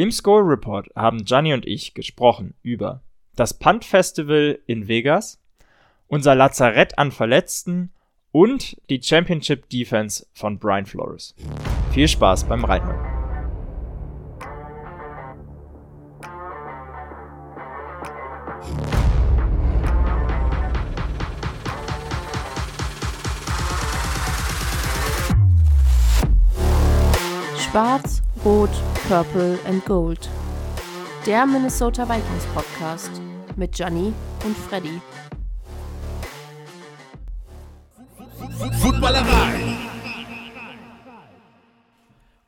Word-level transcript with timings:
Im 0.00 0.10
Score 0.10 0.42
Report 0.42 0.88
haben 0.96 1.26
Gianni 1.26 1.52
und 1.52 1.66
ich 1.66 1.92
gesprochen 1.92 2.54
über 2.62 3.02
das 3.36 3.58
Punt 3.58 3.84
Festival 3.84 4.58
in 4.64 4.88
Vegas, 4.88 5.38
unser 6.06 6.34
Lazarett 6.34 6.98
an 6.98 7.12
Verletzten 7.12 7.92
und 8.32 8.80
die 8.88 9.02
Championship 9.02 9.68
Defense 9.68 10.26
von 10.32 10.58
Brian 10.58 10.86
Flores. 10.86 11.34
Viel 11.92 12.08
Spaß 12.08 12.44
beim 12.44 12.64
Reinhören. 12.64 13.09
Purple 29.10 29.58
and 29.64 29.84
Gold. 29.86 30.28
Der 31.26 31.44
Minnesota 31.44 32.08
Vikings 32.08 32.46
Podcast 32.54 33.10
mit 33.56 33.72
Gianni 33.72 34.12
und 34.44 34.56
Freddy. 34.56 35.00
Footballerei. 38.78 39.76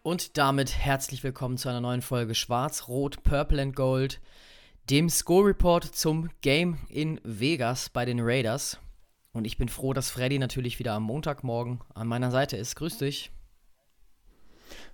Und 0.04 0.38
damit 0.38 0.78
herzlich 0.78 1.24
willkommen 1.24 1.58
zu 1.58 1.68
einer 1.68 1.80
neuen 1.80 2.00
Folge 2.00 2.36
Schwarz, 2.36 2.86
Rot, 2.86 3.24
Purple 3.24 3.60
and 3.60 3.74
Gold, 3.74 4.20
dem 4.88 5.10
Score 5.10 5.48
Report 5.48 5.82
zum 5.84 6.30
Game 6.42 6.78
in 6.88 7.20
Vegas 7.24 7.88
bei 7.88 8.04
den 8.04 8.20
Raiders. 8.20 8.78
Und 9.32 9.46
ich 9.46 9.58
bin 9.58 9.68
froh, 9.68 9.94
dass 9.94 10.10
Freddy 10.10 10.38
natürlich 10.38 10.78
wieder 10.78 10.92
am 10.92 11.02
Montagmorgen 11.02 11.80
an 11.92 12.06
meiner 12.06 12.30
Seite 12.30 12.56
ist. 12.56 12.76
Grüß 12.76 12.98
dich. 12.98 13.32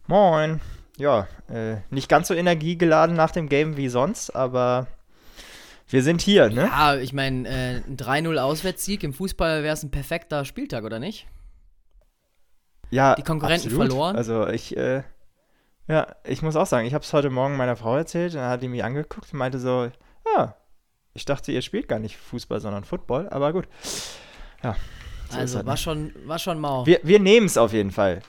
Moin. 0.06 0.62
Ja, 0.98 1.28
äh, 1.48 1.76
nicht 1.90 2.08
ganz 2.08 2.28
so 2.28 2.34
energiegeladen 2.34 3.14
nach 3.14 3.30
dem 3.30 3.48
Game 3.48 3.76
wie 3.76 3.88
sonst, 3.88 4.30
aber 4.30 4.88
wir 5.88 6.02
sind 6.02 6.20
hier, 6.20 6.50
ne? 6.50 6.64
Ja, 6.66 6.96
ich 6.96 7.12
meine, 7.12 7.48
äh, 7.48 7.82
ein 7.86 7.96
3-0 7.96 8.36
Auswärtssieg 8.38 9.04
im 9.04 9.14
Fußball 9.14 9.62
wäre 9.62 9.74
es 9.74 9.82
ein 9.82 9.90
perfekter 9.90 10.44
Spieltag, 10.44 10.84
oder 10.84 10.98
nicht? 10.98 11.26
Ja, 12.90 13.14
Die 13.14 13.22
Konkurrenten 13.22 13.68
absolut. 13.68 13.88
verloren. 13.88 14.16
Also 14.16 14.48
ich, 14.48 14.76
äh, 14.76 15.02
ja, 15.86 16.14
ich 16.24 16.42
muss 16.42 16.56
auch 16.56 16.66
sagen, 16.66 16.86
ich 16.86 16.94
habe 16.94 17.04
es 17.04 17.12
heute 17.12 17.30
Morgen 17.30 17.56
meiner 17.56 17.76
Frau 17.76 17.96
erzählt 17.96 18.34
und 18.34 18.40
dann 18.40 18.50
hat 18.50 18.62
die 18.62 18.68
mich 18.68 18.82
angeguckt 18.82 19.32
und 19.32 19.38
meinte 19.38 19.58
so, 19.58 19.90
ja, 20.34 20.56
ich 21.14 21.24
dachte, 21.24 21.52
ihr 21.52 21.62
spielt 21.62 21.88
gar 21.88 21.98
nicht 21.98 22.16
Fußball, 22.16 22.60
sondern 22.60 22.84
Football, 22.84 23.28
aber 23.30 23.52
gut. 23.52 23.68
Ja. 24.62 24.76
so 25.30 25.38
also 25.38 25.58
das, 25.58 25.66
war, 25.66 25.72
ne? 25.74 25.78
schon, 25.78 26.12
war 26.26 26.38
schon 26.38 26.60
mau. 26.60 26.84
Wir, 26.86 27.00
wir 27.02 27.20
nehmen 27.20 27.46
es 27.46 27.56
auf 27.56 27.72
jeden 27.72 27.92
Fall. 27.92 28.20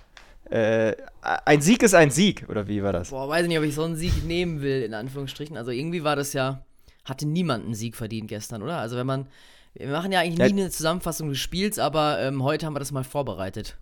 Äh, 0.50 0.96
ein 1.22 1.62
Sieg 1.62 1.84
ist 1.84 1.94
ein 1.94 2.10
Sieg, 2.10 2.46
oder 2.50 2.68
wie 2.68 2.82
war 2.82 2.94
das? 2.94 3.10
Boah, 3.12 3.30
weiß 3.30 3.48
nicht, 3.48 3.58
ob 3.58 3.64
ich 3.64 3.76
so 3.76 3.84
einen 3.84 3.96
Sieg 3.96 4.24
nehmen 4.26 4.62
will, 4.62 4.82
in 4.84 4.94
Anführungsstrichen. 4.94 5.58
Also 5.58 5.72
irgendwie 5.72 6.04
war 6.04 6.16
das 6.16 6.34
ja, 6.34 6.66
hatte 7.06 7.28
niemand 7.28 7.66
einen 7.66 7.76
Sieg 7.76 7.96
verdient 7.96 8.28
gestern, 8.30 8.64
oder? 8.64 8.78
Also 8.78 8.98
wenn 8.98 9.06
man, 9.06 9.28
wir 9.76 9.88
machen 9.90 10.12
ja 10.12 10.22
eigentlich 10.22 10.40
Ja. 10.40 10.48
nie 10.54 10.62
eine 10.62 10.72
Zusammenfassung 10.72 11.30
des 11.30 11.38
Spiels, 11.38 11.78
aber 11.78 12.20
ähm, 12.20 12.44
heute 12.44 12.66
haben 12.66 12.74
wir 12.74 12.80
das 12.80 12.92
mal 12.92 13.04
vorbereitet. 13.04 13.78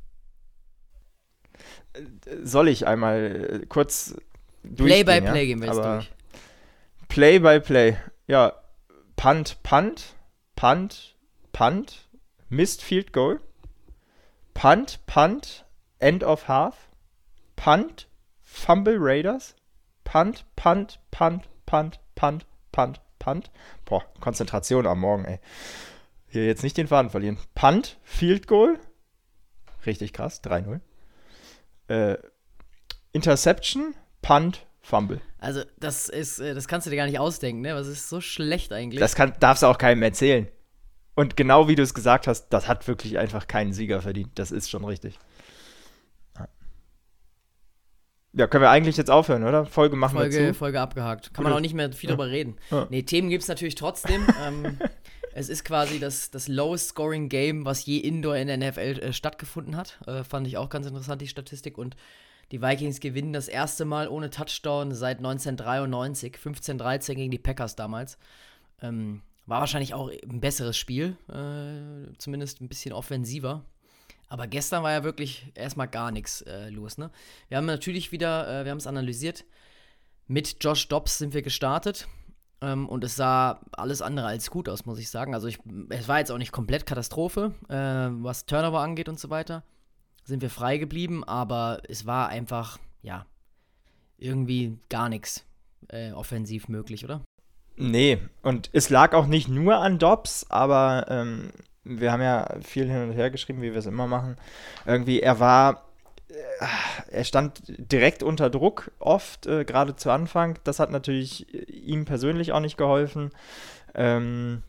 Soll 2.43 2.67
ich 2.67 2.85
einmal 2.85 3.61
äh, 3.63 3.65
kurz 3.67 4.15
Play 4.75 5.03
by 5.03 5.19
durchgehen, 5.21 5.23
ja? 5.25 5.31
Play 5.31 5.45
gehen 5.47 5.59
wir 5.61 5.67
jetzt 5.67 5.77
Aber 5.79 5.93
durch. 5.95 6.11
Play 7.07 7.39
by 7.39 7.59
Play. 7.59 7.97
Ja, 8.27 8.53
Punt, 9.15 9.57
Punt, 9.63 10.15
Punt, 10.55 11.15
Punt, 11.53 12.07
Missed 12.49 12.81
Field 12.83 13.13
Goal, 13.13 13.39
Punt, 14.53 14.99
Punt, 15.07 15.65
End 15.99 16.23
of 16.23 16.47
Half, 16.47 16.89
Punt, 17.55 18.07
Fumble 18.43 18.97
Raiders, 18.99 19.55
Punt, 20.03 20.45
Punt, 20.55 20.99
Punt, 21.11 21.49
Punt, 21.65 21.99
Punt, 22.15 22.45
Punt, 22.71 23.01
Punt. 23.19 23.51
Boah, 23.85 24.03
Konzentration 24.19 24.85
am 24.87 24.99
Morgen, 24.99 25.25
ey. 25.25 25.39
Hier 26.29 26.45
jetzt 26.45 26.63
nicht 26.63 26.77
den 26.77 26.87
Faden 26.87 27.09
verlieren. 27.09 27.37
Punt, 27.55 27.97
Field 28.03 28.47
Goal. 28.47 28.79
Richtig 29.85 30.13
krass, 30.13 30.41
3-0. 30.43 30.81
Äh, 31.87 32.17
Interception, 33.13 33.95
Punt, 34.21 34.65
Fumble. 34.81 35.21
Also 35.39 35.63
das 35.77 36.09
ist, 36.09 36.39
äh, 36.39 36.53
das 36.53 36.67
kannst 36.67 36.87
du 36.87 36.91
dir 36.91 36.97
gar 36.97 37.05
nicht 37.05 37.19
ausdenken, 37.19 37.61
ne? 37.61 37.75
Was 37.75 37.87
ist 37.87 38.09
so 38.09 38.21
schlecht 38.21 38.71
eigentlich? 38.71 38.99
Das 38.99 39.15
kann, 39.15 39.33
darfst 39.39 39.63
du 39.63 39.67
auch 39.67 39.77
keinem 39.77 40.01
erzählen. 40.01 40.47
Und 41.15 41.35
genau 41.35 41.67
wie 41.67 41.75
du 41.75 41.83
es 41.83 41.93
gesagt 41.93 42.27
hast, 42.27 42.49
das 42.49 42.67
hat 42.67 42.87
wirklich 42.87 43.17
einfach 43.17 43.47
keinen 43.47 43.73
Sieger 43.73 44.01
verdient. 44.01 44.31
Das 44.35 44.51
ist 44.51 44.69
schon 44.69 44.85
richtig. 44.85 45.17
Ja. 46.37 46.47
Ja, 48.37 48.45
können 48.45 48.61
wir 48.61 48.69
eigentlich 48.69 48.97
jetzt 48.97 49.09
aufhören, 49.09 49.43
oder? 49.43 49.65
Folge 49.65 49.95
machen 49.95 50.13
wir 50.15 50.21
Folge, 50.21 50.49
zu. 50.49 50.53
Folge 50.53 50.79
abgehakt. 50.79 51.33
Kann 51.33 51.43
man 51.43 51.53
auch 51.53 51.59
nicht 51.59 51.73
mehr 51.73 51.91
viel 51.91 52.11
drüber 52.11 52.27
reden. 52.27 52.55
Ja. 52.69 52.85
Nee, 52.91 53.01
Themen 53.01 53.29
gibt 53.29 53.41
es 53.41 53.49
natürlich 53.49 53.73
trotzdem. 53.73 54.27
ähm, 54.45 54.77
es 55.33 55.49
ist 55.49 55.65
quasi 55.65 55.99
das, 55.99 56.29
das 56.29 56.47
lowest 56.47 56.89
scoring 56.89 57.29
Game, 57.29 57.65
was 57.65 57.83
je 57.87 57.97
Indoor 57.97 58.35
in 58.35 58.47
der 58.47 58.57
NFL 58.57 58.99
äh, 58.99 59.11
stattgefunden 59.11 59.75
hat. 59.75 59.97
Äh, 60.05 60.23
fand 60.23 60.45
ich 60.45 60.57
auch 60.57 60.69
ganz 60.69 60.85
interessant, 60.85 61.19
die 61.23 61.27
Statistik. 61.27 61.79
Und 61.79 61.95
die 62.51 62.61
Vikings 62.61 62.99
gewinnen 62.99 63.33
das 63.33 63.47
erste 63.47 63.85
Mal 63.85 64.07
ohne 64.07 64.29
Touchdown 64.29 64.93
seit 64.93 65.17
1993. 65.17 66.35
15-13 66.35 67.15
gegen 67.15 67.31
die 67.31 67.39
Packers 67.39 67.75
damals. 67.75 68.19
Ähm, 68.83 69.21
war 69.47 69.61
wahrscheinlich 69.61 69.95
auch 69.95 70.11
ein 70.11 70.41
besseres 70.41 70.77
Spiel. 70.77 71.17
Äh, 71.27 72.13
zumindest 72.19 72.61
ein 72.61 72.67
bisschen 72.67 72.93
offensiver. 72.93 73.65
Aber 74.29 74.47
gestern 74.47 74.83
war 74.83 74.91
ja 74.91 75.03
wirklich 75.03 75.51
erstmal 75.55 75.87
gar 75.87 76.11
nichts 76.11 76.41
äh, 76.41 76.69
los, 76.69 76.97
ne? 76.97 77.11
Wir 77.47 77.57
haben 77.57 77.65
natürlich 77.65 78.11
wieder, 78.11 78.61
äh, 78.61 78.65
wir 78.65 78.71
haben 78.71 78.77
es 78.77 78.87
analysiert. 78.87 79.45
Mit 80.27 80.57
Josh 80.61 80.87
Dobbs 80.89 81.17
sind 81.17 81.33
wir 81.33 81.41
gestartet. 81.41 82.07
Ähm, 82.59 82.89
und 82.89 83.03
es 83.03 83.15
sah 83.15 83.61
alles 83.71 84.01
andere 84.01 84.27
als 84.27 84.49
gut 84.49 84.67
aus, 84.67 84.85
muss 84.85 84.99
ich 84.99 85.09
sagen. 85.09 85.33
Also 85.33 85.47
ich, 85.47 85.59
es 85.89 86.07
war 86.07 86.19
jetzt 86.19 86.31
auch 86.31 86.37
nicht 86.37 86.51
komplett 86.51 86.85
Katastrophe, 86.85 87.53
äh, 87.69 87.73
was 88.23 88.45
Turnover 88.45 88.79
angeht 88.79 89.09
und 89.09 89.19
so 89.19 89.29
weiter. 89.29 89.63
Sind 90.23 90.41
wir 90.41 90.49
frei 90.49 90.77
geblieben, 90.77 91.23
aber 91.23 91.81
es 91.87 92.05
war 92.05 92.29
einfach, 92.29 92.79
ja, 93.01 93.25
irgendwie 94.17 94.79
gar 94.89 95.07
nichts 95.07 95.45
äh, 95.89 96.11
offensiv 96.11 96.67
möglich, 96.67 97.05
oder? 97.05 97.21
Nee, 97.75 98.19
und 98.41 98.71
es 98.73 98.89
lag 98.89 99.13
auch 99.13 99.27
nicht 99.27 99.47
nur 99.47 99.77
an 99.77 99.99
Dobbs, 99.99 100.47
aber 100.49 101.05
ähm, 101.09 101.51
wir 101.87 102.11
haben 102.11 102.21
ja 102.21 102.47
viel 102.61 102.89
hin 102.89 103.03
und 103.03 103.11
her 103.11 103.29
geschrieben, 103.29 103.61
wie 103.61 103.71
wir 103.71 103.79
es 103.79 103.85
immer 103.85 104.07
machen. 104.07 104.37
Irgendwie, 104.85 105.21
er 105.21 105.39
war, 105.39 105.85
äh, 106.29 106.65
er 107.11 107.23
stand 107.23 107.61
direkt 107.67 108.23
unter 108.23 108.49
Druck, 108.49 108.91
oft, 108.99 109.47
äh, 109.47 109.65
gerade 109.65 109.95
zu 109.95 110.11
Anfang. 110.11 110.59
Das 110.63 110.79
hat 110.79 110.91
natürlich 110.91 111.53
äh, 111.53 111.71
ihm 111.71 112.05
persönlich 112.05 112.51
auch 112.51 112.59
nicht 112.59 112.77
geholfen. 112.77 113.31
Ähm, 113.95 114.63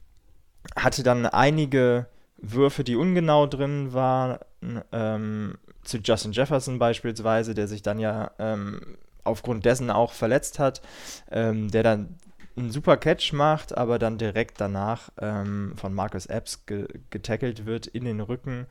hatte 0.76 1.02
dann 1.02 1.26
einige 1.26 2.06
Würfe, 2.38 2.84
die 2.84 2.96
ungenau 2.96 3.46
drin 3.46 3.92
waren, 3.92 4.38
ähm, 4.92 5.58
zu 5.82 5.98
Justin 5.98 6.32
Jefferson 6.32 6.78
beispielsweise, 6.78 7.54
der 7.54 7.68
sich 7.68 7.82
dann 7.82 7.98
ja 7.98 8.30
ähm, 8.38 8.96
aufgrund 9.24 9.64
dessen 9.64 9.90
auch 9.90 10.12
verletzt 10.12 10.58
hat, 10.58 10.80
ähm, 11.30 11.70
der 11.70 11.82
dann 11.82 12.16
einen 12.58 12.70
super 12.70 12.96
Catch 12.96 13.32
macht, 13.32 13.76
aber 13.76 13.98
dann 13.98 14.18
direkt 14.18 14.60
danach 14.60 15.10
ähm, 15.20 15.74
von 15.76 15.94
Marcus 15.94 16.26
Epps 16.26 16.66
ge 16.66 16.86
getackelt 17.10 17.66
wird 17.66 17.86
in 17.86 18.04
den 18.04 18.20
Rücken. 18.20 18.66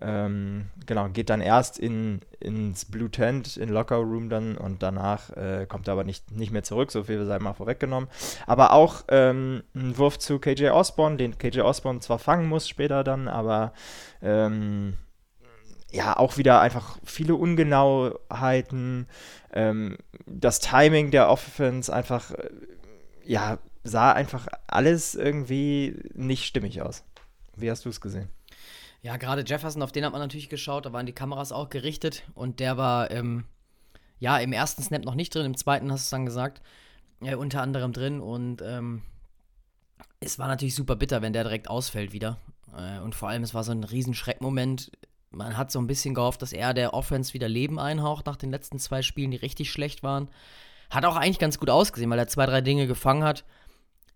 Ähm, 0.00 0.66
genau, 0.86 1.08
geht 1.08 1.30
dann 1.30 1.40
erst 1.40 1.78
in, 1.78 2.20
ins 2.40 2.84
Blue 2.84 3.10
Tent, 3.10 3.56
in 3.56 3.68
Locker 3.68 3.96
Room 3.96 4.28
dann 4.28 4.56
und 4.56 4.82
danach 4.82 5.30
äh, 5.36 5.66
kommt 5.68 5.88
er 5.88 5.92
aber 5.92 6.04
nicht, 6.04 6.30
nicht 6.30 6.52
mehr 6.52 6.62
zurück, 6.62 6.92
so 6.92 7.04
viel 7.04 7.24
sei 7.26 7.38
mal 7.38 7.54
vorweggenommen. 7.54 8.08
Aber 8.46 8.72
auch 8.72 9.04
ähm, 9.08 9.62
ein 9.74 9.98
Wurf 9.98 10.18
zu 10.18 10.38
KJ 10.38 10.68
Osborne, 10.68 11.16
den 11.16 11.38
KJ 11.38 11.60
Osborne 11.60 12.00
zwar 12.00 12.18
fangen 12.18 12.48
muss 12.48 12.68
später 12.68 13.02
dann, 13.04 13.28
aber 13.28 13.72
ähm, 14.22 14.94
ja, 15.90 16.16
auch 16.16 16.36
wieder 16.36 16.60
einfach 16.60 16.98
viele 17.04 17.34
Ungenauheiten. 17.34 19.06
Ähm, 19.52 19.96
das 20.26 20.60
Timing 20.60 21.10
der 21.10 21.30
Offense 21.30 21.92
einfach, 21.92 22.32
äh, 22.32 22.50
ja, 23.28 23.58
sah 23.84 24.12
einfach 24.12 24.48
alles 24.66 25.14
irgendwie 25.14 26.02
nicht 26.14 26.46
stimmig 26.46 26.80
aus. 26.80 27.04
Wie 27.56 27.70
hast 27.70 27.84
du 27.84 27.90
es 27.90 28.00
gesehen? 28.00 28.28
Ja, 29.02 29.16
gerade 29.16 29.44
Jefferson, 29.46 29.82
auf 29.82 29.92
den 29.92 30.04
hat 30.04 30.12
man 30.12 30.20
natürlich 30.20 30.48
geschaut, 30.48 30.86
da 30.86 30.92
waren 30.92 31.06
die 31.06 31.12
Kameras 31.12 31.52
auch 31.52 31.68
gerichtet 31.68 32.24
und 32.34 32.58
der 32.58 32.76
war, 32.76 33.10
ähm, 33.10 33.44
ja, 34.18 34.38
im 34.38 34.52
ersten 34.52 34.82
Snap 34.82 35.04
noch 35.04 35.14
nicht 35.14 35.34
drin, 35.34 35.46
im 35.46 35.56
zweiten 35.56 35.92
hast 35.92 36.04
du 36.04 36.06
es 36.06 36.10
dann 36.10 36.26
gesagt, 36.26 36.62
äh, 37.20 37.34
unter 37.34 37.62
anderem 37.62 37.92
drin 37.92 38.20
und 38.20 38.62
ähm, 38.62 39.02
es 40.20 40.38
war 40.38 40.48
natürlich 40.48 40.74
super 40.74 40.96
bitter, 40.96 41.22
wenn 41.22 41.32
der 41.34 41.44
direkt 41.44 41.68
ausfällt 41.68 42.12
wieder. 42.12 42.38
Äh, 42.76 42.98
und 43.00 43.14
vor 43.14 43.28
allem, 43.28 43.42
es 43.42 43.54
war 43.54 43.62
so 43.62 43.72
ein 43.72 43.84
riesen 43.84 44.14
Schreckmoment. 44.14 44.90
Man 45.30 45.56
hat 45.56 45.70
so 45.70 45.78
ein 45.78 45.86
bisschen 45.86 46.14
gehofft, 46.14 46.42
dass 46.42 46.52
er 46.52 46.74
der 46.74 46.94
Offense 46.94 47.34
wieder 47.34 47.48
Leben 47.48 47.78
einhaucht 47.78 48.26
nach 48.26 48.36
den 48.36 48.50
letzten 48.50 48.78
zwei 48.78 49.02
Spielen, 49.02 49.30
die 49.30 49.36
richtig 49.36 49.70
schlecht 49.70 50.02
waren. 50.02 50.28
Hat 50.90 51.04
auch 51.04 51.16
eigentlich 51.16 51.38
ganz 51.38 51.58
gut 51.58 51.70
ausgesehen, 51.70 52.10
weil 52.10 52.18
er 52.18 52.28
zwei, 52.28 52.46
drei 52.46 52.60
Dinge 52.60 52.86
gefangen 52.86 53.24
hat. 53.24 53.44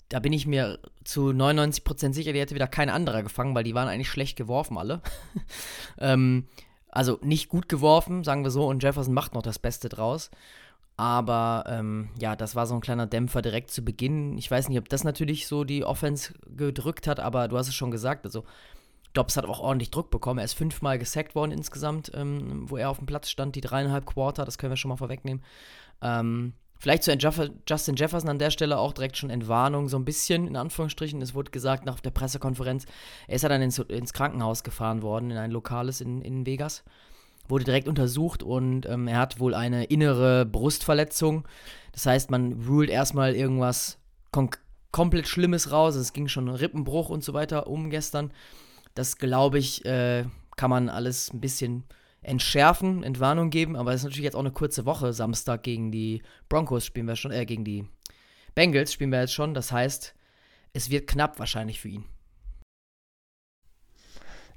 Da 0.09 0.21
bin 0.21 0.33
ich 0.33 0.47
mir 0.47 0.79
zu 1.05 1.31
99% 1.31 2.13
sicher, 2.13 2.33
die 2.33 2.41
hätte 2.41 2.55
wieder 2.55 2.67
kein 2.67 2.91
anderer 2.91 3.23
gefangen, 3.23 3.55
weil 3.55 3.65
die 3.65 3.75
waren 3.75 3.89
eigentlich 3.89 4.11
schlecht 4.11 4.37
geworfen, 4.37 4.77
alle. 4.77 5.01
ähm, 5.99 6.47
also 6.89 7.19
nicht 7.23 7.49
gut 7.49 7.69
geworfen, 7.69 8.23
sagen 8.23 8.45
wir 8.45 8.51
so, 8.51 8.67
und 8.67 8.83
Jefferson 8.83 9.15
macht 9.15 9.35
noch 9.35 9.43
das 9.43 9.59
Beste 9.59 9.89
draus. 9.89 10.31
Aber 10.97 11.65
ähm, 11.67 12.11
ja, 12.21 12.37
das 12.37 12.55
war 12.55 12.67
so 12.67 12.75
ein 12.75 12.83
kleiner 12.83 13.07
Dämpfer 13.07 13.41
direkt 13.41 13.71
zu 13.71 13.83
Beginn. 13.83 14.37
Ich 14.37 14.51
weiß 14.51 14.69
nicht, 14.69 14.79
ob 14.79 14.89
das 14.91 15.05
natürlich 15.05 15.47
so 15.47 15.65
die 15.65 15.85
Offense 15.85 16.35
gedrückt 16.47 17.07
hat, 17.07 17.19
aber 17.19 17.49
du 17.49 17.57
hast 17.57 17.69
es 17.69 17.75
schon 17.75 17.91
gesagt. 17.91 18.27
Also 18.27 18.45
Dobbs 19.15 19.37
hat 19.37 19.47
auch 19.47 19.61
ordentlich 19.61 19.91
Druck 19.91 20.11
bekommen. 20.11 20.39
Er 20.39 20.45
ist 20.45 20.53
fünfmal 20.53 20.99
gesackt 20.99 21.35
worden 21.35 21.51
insgesamt, 21.51 22.13
ähm, 22.15 22.71
wo 22.71 22.77
er 22.77 22.91
auf 22.91 22.99
dem 22.99 23.07
Platz 23.07 23.31
stand, 23.31 23.57
die 23.57 23.61
dreieinhalb 23.61 24.07
Quarter, 24.07 24.45
das 24.45 24.59
können 24.59 24.73
wir 24.73 24.77
schon 24.77 24.91
mal 24.91 24.97
vorwegnehmen. 24.97 25.43
Ähm, 26.03 26.53
vielleicht 26.83 27.05
zu 27.05 27.13
Justin 27.69 27.95
Jefferson 27.95 28.29
an 28.29 28.41
der 28.41 28.51
Stelle 28.51 28.77
auch 28.77 28.93
direkt 28.93 29.17
schon 29.17 29.31
Entwarnung, 29.31 29.89
so 29.89 29.97
ein 29.97 30.05
bisschen 30.05 30.49
in 30.49 30.57
Anführungsstrichen. 30.57 31.23
Es 31.23 31.33
wurde 31.33 31.53
gesagt 31.53 31.87
nach 31.87 32.01
der 32.01 32.11
Pressekonferenz, 32.11 32.87
er 33.29 33.37
ist 33.37 33.43
ja 33.43 33.49
dann 33.49 33.63
ins, 33.63 33.79
ins 33.79 34.13
Krankenhaus 34.13 34.65
gefahren 34.65 35.01
worden, 35.01 35.31
in 35.31 35.37
ein 35.37 35.53
lokales 35.53 36.01
in, 36.01 36.23
in 36.23 36.45
Vegas. 36.45 36.83
Wurde 37.47 37.65
direkt 37.65 37.87
untersucht 37.87 38.43
und 38.43 38.87
ähm, 38.87 39.07
er 39.07 39.19
hat 39.19 39.39
wohl 39.39 39.55
eine 39.55 39.85
innere 39.85 40.45
Brustverletzung. 40.45 41.47
Das 41.93 42.05
heißt, 42.05 42.33
man 42.33 42.65
ruled 42.67 42.91
erstmal 42.91 43.37
irgendwas 43.37 43.99
komplett 44.91 45.29
Schlimmes 45.29 45.71
raus. 45.71 45.95
Es 45.95 46.13
ging 46.13 46.27
schon 46.27 46.49
Rippenbruch 46.49 47.11
und 47.11 47.23
so 47.23 47.33
weiter 47.33 47.69
um 47.69 47.91
gestern. 47.91 48.33
Das 48.95 49.19
glaube 49.19 49.61
ich, 49.61 49.85
äh, 49.85 50.25
kann 50.57 50.71
man 50.71 50.89
alles 50.89 51.33
ein 51.33 51.41
bisschen 51.41 51.85
entschärfen, 52.23 53.03
Entwarnung 53.03 53.51
geben, 53.51 53.77
aber 53.77 53.93
es 53.93 54.01
ist 54.01 54.05
natürlich 54.05 54.25
jetzt 54.25 54.37
auch 54.37 54.41
eine 54.41 54.53
kurze 54.53 54.87
Woche. 54.87 55.13
Samstag 55.13 55.63
gegen 55.63 55.91
die 55.91 56.23
Broncos 56.49 56.87
spielen 56.87 57.07
wir 57.07 57.17
schon, 57.17 57.33
äh, 57.33 57.45
gegen 57.45 57.65
die 57.65 57.87
Bengals 58.55 58.93
spielen 58.93 59.11
wir 59.11 59.21
jetzt 59.21 59.35
schon. 59.35 59.55
Das 59.55 59.73
heißt, 59.73 60.15
es 60.73 60.91
wird 60.91 61.09
knapp 61.09 61.39
wahrscheinlich 61.39 61.81
für 61.81 61.89
ihn. 61.89 62.05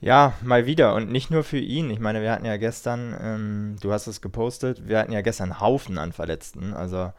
Ja, 0.02 0.34
mal 0.44 0.66
wieder. 0.66 0.94
Und 0.94 1.12
nicht 1.12 1.32
nur 1.32 1.44
für 1.44 1.58
ihn. 1.58 1.90
Ich 1.90 2.00
meine, 2.00 2.22
wir 2.22 2.32
hatten 2.32 2.46
ja 2.46 2.58
gestern, 2.58 3.16
ähm, 3.20 3.76
du 3.82 3.92
hast 3.92 4.08
es 4.08 4.22
gepostet, 4.22 4.88
wir 4.88 5.00
hatten 5.00 5.12
ja 5.12 5.22
gestern 5.22 5.52
einen 5.52 5.62
Haufen 5.62 5.98
an 5.98 6.12
Verletzten. 6.12 6.74
Also 6.74 7.12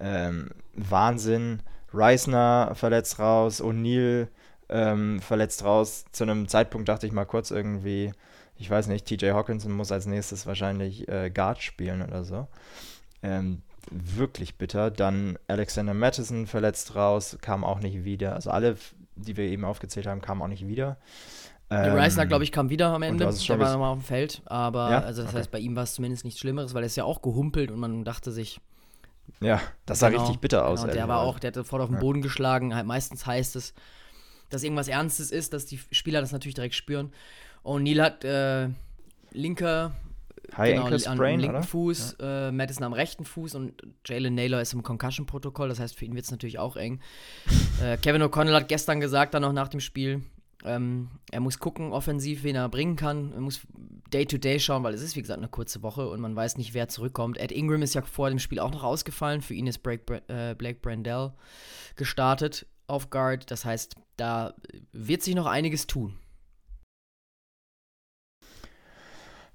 ähm, 0.00 0.50
Wahnsinn. 0.74 1.62
Reisner 1.94 2.72
verletzt 2.74 3.18
raus, 3.18 3.62
O'Neill 3.62 4.28
ähm, 4.70 5.20
verletzt 5.20 5.62
raus. 5.62 6.06
Zu 6.12 6.24
einem 6.24 6.48
Zeitpunkt 6.48 6.88
dachte 6.88 7.06
ich 7.06 7.12
mal 7.12 7.26
kurz 7.26 7.50
irgendwie, 7.50 8.12
ich 8.56 8.70
weiß 8.70 8.86
nicht, 8.88 9.06
TJ 9.06 9.30
Hawkinson 9.30 9.72
muss 9.72 9.92
als 9.92 10.06
nächstes 10.06 10.46
wahrscheinlich 10.46 11.08
äh, 11.08 11.30
Guard 11.30 11.62
spielen 11.62 12.02
oder 12.02 12.24
so. 12.24 12.46
Ähm, 13.22 13.62
wirklich 13.90 14.56
bitter. 14.56 14.90
Dann 14.90 15.38
Alexander 15.48 15.94
Madison 15.94 16.46
verletzt 16.46 16.94
raus, 16.94 17.38
kam 17.40 17.64
auch 17.64 17.80
nicht 17.80 18.04
wieder. 18.04 18.34
Also 18.34 18.50
alle, 18.50 18.76
die 19.16 19.36
wir 19.36 19.44
eben 19.44 19.64
aufgezählt 19.64 20.06
haben, 20.06 20.20
kamen 20.20 20.42
auch 20.42 20.48
nicht 20.48 20.66
wieder. 20.66 20.98
Ähm, 21.70 21.94
Reisner, 21.94 22.26
glaube 22.26 22.44
ich, 22.44 22.52
kam 22.52 22.68
wieder 22.68 22.88
am 22.88 23.02
Ende. 23.02 23.24
Der 23.24 23.58
war 23.58 23.72
nochmal 23.72 23.92
auf 23.92 23.98
dem 23.98 24.04
Feld. 24.04 24.42
Aber 24.44 24.90
ja? 24.90 25.00
also 25.00 25.22
das 25.22 25.30
okay. 25.30 25.38
heißt, 25.40 25.50
bei 25.50 25.58
ihm 25.58 25.74
war 25.74 25.84
es 25.84 25.94
zumindest 25.94 26.24
nichts 26.24 26.40
Schlimmeres, 26.40 26.74
weil 26.74 26.82
er 26.82 26.86
ist 26.86 26.96
ja 26.96 27.04
auch 27.04 27.22
gehumpelt 27.22 27.70
und 27.70 27.80
man 27.80 28.04
dachte 28.04 28.30
sich. 28.30 28.60
Ja, 29.40 29.60
das 29.86 30.00
sah 30.00 30.10
genau, 30.10 30.22
richtig 30.22 30.40
bitter 30.40 30.66
aus. 30.66 30.82
Genau, 30.82 30.92
der 30.92 31.08
war 31.08 31.20
auch, 31.20 31.38
der 31.38 31.48
hat 31.48 31.54
sofort 31.54 31.80
auf 31.82 31.88
den 31.88 31.98
Boden 31.98 32.22
geschlagen. 32.22 32.74
Halt, 32.74 32.86
meistens 32.86 33.24
heißt 33.24 33.56
es, 33.56 33.72
dass 34.50 34.62
irgendwas 34.62 34.88
Ernstes 34.88 35.30
ist, 35.30 35.52
dass 35.52 35.64
die 35.64 35.80
Spieler 35.90 36.20
das 36.20 36.32
natürlich 36.32 36.54
direkt 36.54 36.74
spüren. 36.74 37.12
Und 37.62 37.84
Neil 37.84 38.02
hat 38.02 38.24
äh, 38.24 38.68
linker 39.32 39.92
High 40.56 40.72
genau, 40.72 40.82
Ankle 40.84 41.00
Sprain, 41.00 41.34
am 41.34 41.40
linken 41.40 41.56
oder? 41.56 41.62
Fuß, 41.62 42.16
ja. 42.20 42.48
äh, 42.48 42.52
Madison 42.52 42.84
am 42.84 42.92
rechten 42.92 43.24
Fuß 43.24 43.54
und 43.54 43.74
Jalen 44.04 44.34
Naylor 44.34 44.60
ist 44.60 44.74
im 44.74 44.82
Concussion-Protokoll, 44.82 45.68
das 45.68 45.80
heißt, 45.80 45.96
für 45.96 46.04
ihn 46.04 46.14
wird 46.14 46.24
es 46.24 46.30
natürlich 46.30 46.58
auch 46.58 46.76
eng. 46.76 47.00
äh, 47.82 47.96
Kevin 47.96 48.22
O'Connell 48.22 48.54
hat 48.54 48.68
gestern 48.68 49.00
gesagt, 49.00 49.34
dann 49.34 49.42
noch 49.42 49.52
nach 49.52 49.68
dem 49.68 49.80
Spiel, 49.80 50.22
ähm, 50.64 51.08
er 51.30 51.40
muss 51.40 51.58
gucken, 51.58 51.92
offensiv, 51.92 52.42
wen 52.44 52.56
er 52.56 52.68
bringen 52.68 52.96
kann. 52.96 53.32
Er 53.32 53.40
muss 53.40 53.60
Day-to-Day 54.12 54.56
-Day 54.56 54.60
schauen, 54.60 54.82
weil 54.84 54.94
es 54.94 55.02
ist, 55.02 55.16
wie 55.16 55.22
gesagt, 55.22 55.38
eine 55.38 55.48
kurze 55.48 55.82
Woche 55.82 56.08
und 56.08 56.20
man 56.20 56.36
weiß 56.36 56.56
nicht, 56.56 56.74
wer 56.74 56.88
zurückkommt. 56.88 57.38
Ed 57.38 57.50
Ingram 57.50 57.82
ist 57.82 57.94
ja 57.94 58.02
vor 58.02 58.28
dem 58.28 58.38
Spiel 58.38 58.60
auch 58.60 58.70
noch 58.70 58.84
ausgefallen. 58.84 59.42
Für 59.42 59.54
ihn 59.54 59.66
ist 59.66 59.82
Blake, 59.82 60.22
äh, 60.28 60.54
Blake 60.54 60.78
Brandell 60.80 61.32
gestartet 61.96 62.66
auf 62.86 63.10
Guard. 63.10 63.50
Das 63.50 63.64
heißt, 63.64 63.96
da 64.16 64.54
wird 64.92 65.22
sich 65.22 65.34
noch 65.34 65.46
einiges 65.46 65.86
tun. 65.86 66.18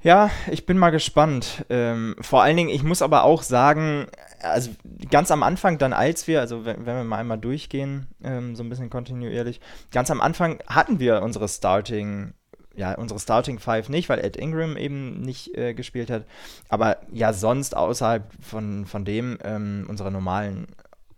Ja, 0.03 0.29
ich 0.51 0.65
bin 0.65 0.77
mal 0.77 0.91
gespannt. 0.91 1.65
Ähm, 1.69 2.15
vor 2.21 2.43
allen 2.43 2.55
Dingen, 2.55 2.69
ich 2.69 2.83
muss 2.83 3.01
aber 3.01 3.23
auch 3.23 3.41
sagen, 3.41 4.07
also 4.41 4.69
ganz 5.09 5.31
am 5.31 5.41
Anfang, 5.41 5.79
dann 5.79 5.91
als 5.91 6.27
wir, 6.27 6.39
also 6.39 6.65
wenn, 6.65 6.85
wenn 6.85 6.97
wir 6.97 7.03
mal 7.03 7.17
einmal 7.17 7.39
durchgehen, 7.39 8.07
ähm, 8.23 8.55
so 8.55 8.63
ein 8.63 8.69
bisschen 8.69 8.91
kontinuierlich, 8.91 9.59
ganz 9.91 10.11
am 10.11 10.21
Anfang 10.21 10.59
hatten 10.67 10.99
wir 10.99 11.23
unsere 11.23 11.47
Starting, 11.47 12.33
ja, 12.75 12.93
unsere 12.93 13.19
Starting 13.19 13.57
Five 13.57 13.89
nicht, 13.89 14.07
weil 14.07 14.19
Ed 14.19 14.37
Ingram 14.37 14.77
eben 14.77 15.21
nicht 15.21 15.57
äh, 15.57 15.73
gespielt 15.73 16.11
hat. 16.11 16.25
Aber 16.69 16.97
ja, 17.11 17.33
sonst 17.33 17.75
außerhalb 17.75 18.31
von, 18.39 18.85
von 18.85 19.03
dem 19.03 19.39
ähm, 19.43 19.87
unserer 19.89 20.11
normalen 20.11 20.67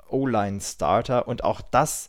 O-Line-Starter 0.07 1.27
und 1.27 1.43
auch 1.43 1.59
das 1.61 2.07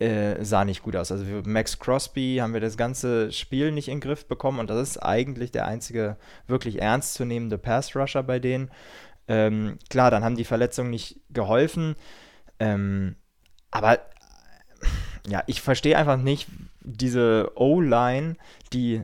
äh, 0.00 0.44
sah 0.44 0.64
nicht 0.64 0.82
gut 0.82 0.96
aus. 0.96 1.10
Also 1.10 1.24
Max 1.44 1.78
Crosby 1.78 2.38
haben 2.40 2.52
wir 2.52 2.60
das 2.60 2.76
ganze 2.76 3.32
Spiel 3.32 3.72
nicht 3.72 3.88
in 3.88 3.96
den 3.96 4.00
Griff 4.00 4.26
bekommen 4.26 4.58
und 4.58 4.68
das 4.70 4.90
ist 4.90 4.98
eigentlich 4.98 5.52
der 5.52 5.66
einzige 5.66 6.16
wirklich 6.46 6.80
ernstzunehmende 6.80 7.58
Pass-Rusher 7.58 8.22
bei 8.22 8.38
denen. 8.38 8.70
Ähm, 9.28 9.78
klar, 9.90 10.10
dann 10.10 10.22
haben 10.22 10.36
die 10.36 10.44
Verletzungen 10.44 10.90
nicht 10.90 11.20
geholfen, 11.30 11.96
ähm, 12.58 13.16
aber 13.70 13.98
ja, 15.26 15.42
ich 15.46 15.60
verstehe 15.60 15.98
einfach 15.98 16.16
nicht 16.16 16.46
diese 16.80 17.50
O-Line, 17.56 18.36
die 18.72 19.02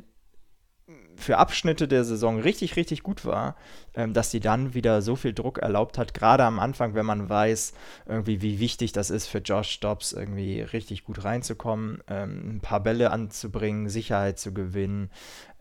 für 1.22 1.38
Abschnitte 1.38 1.88
der 1.88 2.04
Saison 2.04 2.40
richtig, 2.40 2.76
richtig 2.76 3.02
gut 3.02 3.24
war, 3.24 3.56
ähm, 3.94 4.12
dass 4.12 4.30
sie 4.30 4.40
dann 4.40 4.74
wieder 4.74 5.02
so 5.02 5.16
viel 5.16 5.32
Druck 5.32 5.58
erlaubt 5.58 5.98
hat, 5.98 6.14
gerade 6.14 6.44
am 6.44 6.58
Anfang, 6.58 6.94
wenn 6.94 7.06
man 7.06 7.28
weiß, 7.28 7.72
irgendwie, 8.06 8.42
wie 8.42 8.58
wichtig 8.58 8.92
das 8.92 9.10
ist 9.10 9.26
für 9.26 9.38
Josh 9.38 9.80
Dobbs, 9.80 10.12
irgendwie 10.12 10.60
richtig 10.60 11.04
gut 11.04 11.24
reinzukommen, 11.24 12.02
ähm, 12.08 12.56
ein 12.56 12.60
paar 12.60 12.80
Bälle 12.80 13.10
anzubringen, 13.10 13.88
Sicherheit 13.88 14.38
zu 14.38 14.52
gewinnen. 14.52 15.10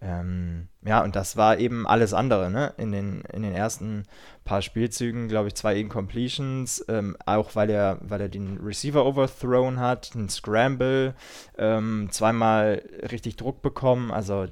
Ähm, 0.04 0.68
ja, 0.84 1.04
und 1.04 1.16
das 1.16 1.38
war 1.38 1.60
eben 1.60 1.86
alles 1.86 2.14
andere, 2.14 2.50
ne? 2.50 2.74
In 2.78 2.92
den, 2.92 3.22
in 3.32 3.44
den 3.44 3.54
ersten 3.54 4.06
paar 4.44 4.64
Spielzügen, 4.64 5.28
glaube 5.28 5.50
ich, 5.50 5.54
zwei 5.54 5.76
Incompletions, 5.80 6.84
ähm, 6.88 7.16
auch 7.28 7.56
weil 7.56 7.70
er, 7.70 8.00
weil 8.02 8.22
er 8.22 8.30
den 8.30 8.58
Receiver 8.58 9.06
overthrown 9.06 9.80
hat, 9.80 10.16
ein 10.16 10.28
Scramble, 10.28 11.14
ähm, 11.58 12.08
zweimal 12.10 12.82
richtig 13.12 13.36
Druck 13.36 13.62
bekommen, 13.62 14.12
also 14.12 14.48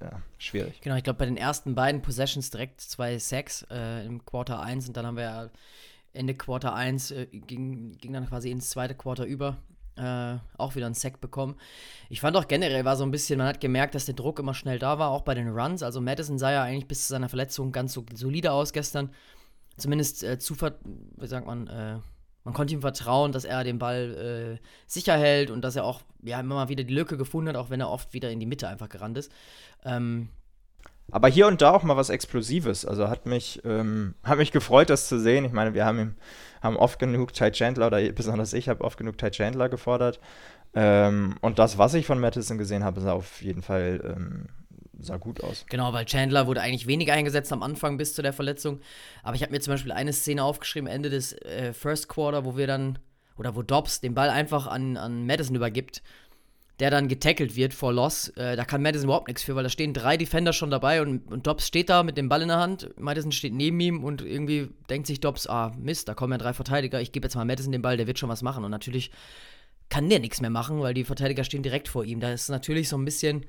ja, 0.00 0.20
schwierig. 0.38 0.80
Genau, 0.80 0.96
ich 0.96 1.04
glaube, 1.04 1.18
bei 1.18 1.26
den 1.26 1.36
ersten 1.36 1.74
beiden 1.74 2.02
Possessions 2.02 2.50
direkt 2.50 2.80
zwei 2.80 3.18
Sacks 3.18 3.66
äh, 3.70 4.04
im 4.04 4.24
Quarter 4.24 4.60
1 4.60 4.88
und 4.88 4.96
dann 4.96 5.06
haben 5.06 5.16
wir 5.16 5.24
ja 5.24 5.50
Ende 6.12 6.34
Quarter 6.34 6.74
1 6.74 7.10
äh, 7.12 7.26
ging, 7.26 7.96
ging 7.98 8.12
dann 8.12 8.26
quasi 8.26 8.50
ins 8.50 8.70
zweite 8.70 8.94
Quarter 8.94 9.24
über. 9.24 9.58
Äh, 9.96 10.36
auch 10.58 10.74
wieder 10.74 10.84
einen 10.84 10.94
Sack 10.94 11.22
bekommen. 11.22 11.56
Ich 12.10 12.20
fand 12.20 12.36
auch 12.36 12.48
generell 12.48 12.84
war 12.84 12.96
so 12.96 13.04
ein 13.04 13.10
bisschen, 13.10 13.38
man 13.38 13.46
hat 13.46 13.62
gemerkt, 13.62 13.94
dass 13.94 14.04
der 14.04 14.14
Druck 14.14 14.38
immer 14.38 14.52
schnell 14.52 14.78
da 14.78 14.98
war, 14.98 15.08
auch 15.08 15.22
bei 15.22 15.34
den 15.34 15.48
Runs. 15.48 15.82
Also 15.82 16.02
Madison 16.02 16.38
sah 16.38 16.52
ja 16.52 16.62
eigentlich 16.62 16.86
bis 16.86 17.06
zu 17.06 17.14
seiner 17.14 17.30
Verletzung 17.30 17.72
ganz 17.72 17.94
so 17.94 18.04
solide 18.12 18.52
aus 18.52 18.74
gestern. 18.74 19.10
Zumindest 19.78 20.22
äh, 20.22 20.38
Zuver 20.38 20.74
wie 20.84 21.26
sagt 21.26 21.46
man, 21.46 21.66
äh, 21.68 21.98
man 22.46 22.54
konnte 22.54 22.74
ihm 22.74 22.80
vertrauen, 22.80 23.32
dass 23.32 23.44
er 23.44 23.64
den 23.64 23.80
Ball 23.80 24.60
äh, 24.62 24.66
sicher 24.86 25.16
hält 25.16 25.50
und 25.50 25.62
dass 25.62 25.74
er 25.74 25.82
auch 25.82 26.02
ja, 26.22 26.38
immer 26.38 26.54
mal 26.54 26.68
wieder 26.68 26.84
die 26.84 26.94
Lücke 26.94 27.16
gefunden 27.16 27.48
hat, 27.48 27.56
auch 27.56 27.70
wenn 27.70 27.80
er 27.80 27.90
oft 27.90 28.14
wieder 28.14 28.30
in 28.30 28.38
die 28.38 28.46
Mitte 28.46 28.68
einfach 28.68 28.88
gerannt 28.88 29.18
ist. 29.18 29.32
Ähm, 29.84 30.28
aber 31.10 31.26
hier 31.26 31.48
und 31.48 31.60
da 31.60 31.72
auch 31.72 31.82
mal 31.82 31.96
was 31.96 32.08
Explosives. 32.08 32.84
Also 32.84 33.08
hat 33.08 33.26
mich, 33.26 33.62
ähm, 33.64 34.14
hat 34.22 34.38
mich 34.38 34.52
gefreut, 34.52 34.90
das 34.90 35.08
zu 35.08 35.18
sehen. 35.18 35.44
Ich 35.44 35.50
meine, 35.50 35.74
wir 35.74 35.84
haben, 35.84 36.16
haben 36.62 36.76
oft 36.76 37.00
genug 37.00 37.32
Ty 37.32 37.50
Chandler, 37.50 37.88
oder 37.88 38.00
besonders 38.12 38.52
ich 38.52 38.68
habe 38.68 38.84
oft 38.84 38.96
genug 38.96 39.18
Ty 39.18 39.32
Chandler 39.32 39.68
gefordert. 39.68 40.20
Ähm, 40.72 41.34
und 41.40 41.58
das, 41.58 41.78
was 41.78 41.94
ich 41.94 42.06
von 42.06 42.20
Madison 42.20 42.58
gesehen 42.58 42.84
habe, 42.84 43.00
sah 43.00 43.12
auf 43.12 43.42
jeden 43.42 43.62
Fall 43.62 44.14
ähm, 44.16 44.46
sah 45.00 45.16
gut 45.16 45.42
aus. 45.42 45.64
Genau, 45.68 45.92
weil 45.92 46.04
Chandler 46.04 46.46
wurde 46.46 46.60
eigentlich 46.60 46.86
weniger 46.86 47.12
eingesetzt 47.12 47.52
am 47.52 47.62
Anfang 47.62 47.96
bis 47.96 48.14
zu 48.14 48.22
der 48.22 48.32
Verletzung. 48.32 48.80
Aber 49.22 49.36
ich 49.36 49.42
habe 49.42 49.52
mir 49.52 49.60
zum 49.60 49.74
Beispiel 49.74 49.92
eine 49.92 50.12
Szene 50.12 50.42
aufgeschrieben, 50.42 50.88
Ende 50.88 51.10
des 51.10 51.32
äh, 51.42 51.72
First 51.72 52.08
Quarter, 52.08 52.44
wo 52.44 52.56
wir 52.56 52.66
dann, 52.66 52.98
oder 53.36 53.54
wo 53.56 53.62
Dobbs 53.62 54.00
den 54.00 54.14
Ball 54.14 54.30
einfach 54.30 54.66
an, 54.66 54.96
an 54.96 55.26
Madison 55.26 55.56
übergibt, 55.56 56.02
der 56.78 56.90
dann 56.90 57.08
getackelt 57.08 57.56
wird 57.56 57.72
vor 57.72 57.92
Loss. 57.92 58.28
Äh, 58.30 58.56
da 58.56 58.64
kann 58.64 58.82
Madison 58.82 59.06
überhaupt 59.06 59.28
nichts 59.28 59.42
für, 59.42 59.54
weil 59.54 59.62
da 59.62 59.70
stehen 59.70 59.94
drei 59.94 60.16
Defender 60.16 60.52
schon 60.52 60.70
dabei 60.70 61.00
und, 61.00 61.30
und 61.30 61.46
Dobbs 61.46 61.66
steht 61.66 61.88
da 61.88 62.02
mit 62.02 62.16
dem 62.16 62.28
Ball 62.28 62.42
in 62.42 62.48
der 62.48 62.58
Hand. 62.58 62.90
Madison 62.98 63.32
steht 63.32 63.54
neben 63.54 63.80
ihm 63.80 64.04
und 64.04 64.22
irgendwie 64.22 64.68
denkt 64.90 65.06
sich 65.06 65.20
Dobbs, 65.20 65.46
ah, 65.46 65.74
Mist, 65.78 66.08
da 66.08 66.14
kommen 66.14 66.32
ja 66.32 66.38
drei 66.38 66.52
Verteidiger, 66.52 67.00
ich 67.00 67.12
gebe 67.12 67.26
jetzt 67.26 67.34
mal 67.34 67.44
Madison 67.44 67.72
den 67.72 67.82
Ball, 67.82 67.96
der 67.96 68.06
wird 68.06 68.18
schon 68.18 68.28
was 68.28 68.42
machen. 68.42 68.64
Und 68.64 68.70
natürlich 68.70 69.10
kann 69.88 70.08
der 70.08 70.20
nichts 70.20 70.40
mehr 70.40 70.50
machen, 70.50 70.80
weil 70.80 70.94
die 70.94 71.04
Verteidiger 71.04 71.44
stehen 71.44 71.62
direkt 71.62 71.88
vor 71.88 72.04
ihm. 72.04 72.20
Da 72.20 72.32
ist 72.32 72.48
natürlich 72.48 72.88
so 72.88 72.98
ein 72.98 73.04
bisschen 73.04 73.46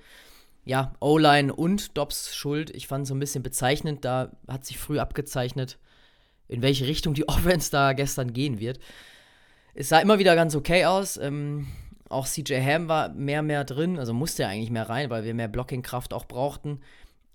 ja, 0.66 0.94
O-Line 1.00 1.54
und 1.54 1.98
Dobbs 1.98 2.36
Schuld. 2.36 2.70
Ich 2.72 2.88
fand 2.88 3.04
es 3.04 3.10
so 3.10 3.16
ein 3.16 3.20
bisschen 3.20 3.44
bezeichnend. 3.44 4.04
Da 4.04 4.32
hat 4.48 4.66
sich 4.66 4.78
früh 4.78 5.00
abgezeichnet, 5.00 5.80
in 6.48 6.62
welche 6.62 6.88
Richtung 6.88 7.14
die 7.14 7.28
Offense 7.30 7.72
da 7.72 7.94
gestern 7.94 8.34
gehen 8.34 8.60
wird. 8.60 8.80
Es 9.74 9.90
sah 9.90 10.00
immer 10.00 10.20
wieder 10.20 10.36
ganz 10.36 10.56
okay 10.56 10.86
aus. 10.86 11.18
Ähm, 11.18 11.68
auch 12.10 12.28
CJ 12.28 12.56
Ham 12.62 12.88
war 12.88 13.10
mehr, 13.10 13.42
mehr 13.42 13.64
drin. 13.64 14.00
Also 14.00 14.14
musste 14.14 14.44
er 14.44 14.50
eigentlich 14.50 14.72
mehr 14.72 14.90
rein, 14.90 15.10
weil 15.10 15.24
wir 15.24 15.34
mehr 15.34 15.48
Blocking-Kraft 15.48 16.14
auch 16.14 16.26
brauchten. 16.26 16.82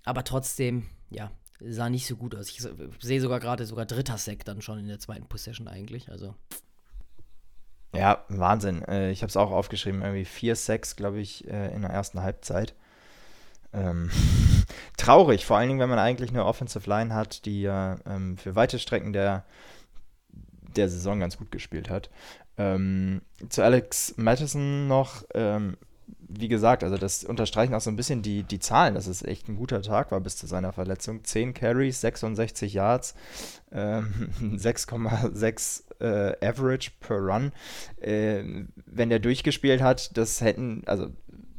Aber 0.03 0.23
trotzdem, 0.23 0.85
ja, 1.09 1.31
sah 1.59 1.89
nicht 1.89 2.07
so 2.07 2.15
gut 2.15 2.35
aus. 2.35 2.49
Ich 2.49 2.61
sehe 2.99 3.21
sogar 3.21 3.39
gerade 3.39 3.65
sogar 3.65 3.85
dritter 3.85 4.17
Sack 4.17 4.45
dann 4.45 4.61
schon 4.61 4.79
in 4.79 4.87
der 4.87 4.99
zweiten 4.99 5.27
Possession 5.27 5.67
eigentlich. 5.67 6.09
Also. 6.09 6.35
Ja, 7.95 8.25
Wahnsinn. 8.27 8.83
Äh, 8.83 9.11
ich 9.11 9.21
habe 9.21 9.29
es 9.29 9.37
auch 9.37 9.51
aufgeschrieben, 9.51 10.01
irgendwie 10.01 10.25
vier 10.25 10.55
Sacks, 10.55 10.95
glaube 10.95 11.19
ich, 11.19 11.47
äh, 11.47 11.73
in 11.73 11.81
der 11.81 11.91
ersten 11.91 12.21
Halbzeit. 12.21 12.75
Ähm, 13.73 14.09
traurig, 14.97 15.45
vor 15.45 15.57
allen 15.57 15.69
Dingen, 15.69 15.79
wenn 15.79 15.89
man 15.89 15.99
eigentlich 15.99 16.29
eine 16.29 16.45
Offensive 16.45 16.89
Line 16.89 17.13
hat, 17.13 17.45
die 17.45 17.61
ja 17.61 17.97
ähm, 18.05 18.37
für 18.37 18.55
weite 18.55 18.79
Strecken 18.79 19.13
der, 19.13 19.45
der 20.75 20.89
Saison 20.89 21.19
ganz 21.19 21.37
gut 21.37 21.51
gespielt 21.51 21.89
hat. 21.89 22.09
Ähm, 22.57 23.21
zu 23.49 23.63
Alex 23.63 24.13
Madison 24.17 24.87
noch, 24.87 25.23
ähm, 25.33 25.75
wie 26.19 26.47
gesagt, 26.47 26.83
also 26.83 26.97
das 26.97 27.23
unterstreichen 27.23 27.73
auch 27.73 27.81
so 27.81 27.89
ein 27.89 27.95
bisschen 27.95 28.21
die, 28.21 28.43
die 28.43 28.59
Zahlen, 28.59 28.95
dass 28.95 29.07
es 29.07 29.23
echt 29.23 29.47
ein 29.47 29.55
guter 29.55 29.81
Tag 29.81 30.11
war 30.11 30.19
bis 30.19 30.37
zu 30.37 30.47
seiner 30.47 30.73
Verletzung. 30.73 31.23
10 31.23 31.53
Carries, 31.53 32.01
66 32.01 32.73
Yards, 32.73 33.15
ähm, 33.71 34.29
6,6 34.57 35.83
äh, 35.99 36.47
Average 36.47 36.91
per 36.99 37.17
Run. 37.17 37.51
Äh, 38.01 38.43
wenn 38.85 39.09
der 39.09 39.19
durchgespielt 39.19 39.81
hat, 39.81 40.15
das 40.17 40.41
hätten, 40.41 40.83
also 40.85 41.09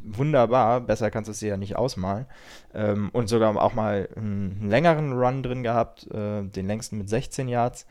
wunderbar, 0.05 0.81
besser 0.81 1.11
kannst 1.11 1.29
du 1.29 1.33
es 1.33 1.39
dir 1.39 1.49
ja 1.49 1.57
nicht 1.57 1.77
ausmalen. 1.77 2.27
Ähm, 2.73 3.11
und 3.13 3.29
sogar 3.29 3.57
auch 3.57 3.75
mal 3.75 4.09
einen 4.17 4.69
längeren 4.69 5.13
Run 5.13 5.43
drin 5.43 5.63
gehabt, 5.63 6.07
äh, 6.11 6.43
den 6.43 6.67
längsten 6.67 6.99
mit 6.99 7.09
16 7.09 7.49
Yards. 7.49 7.87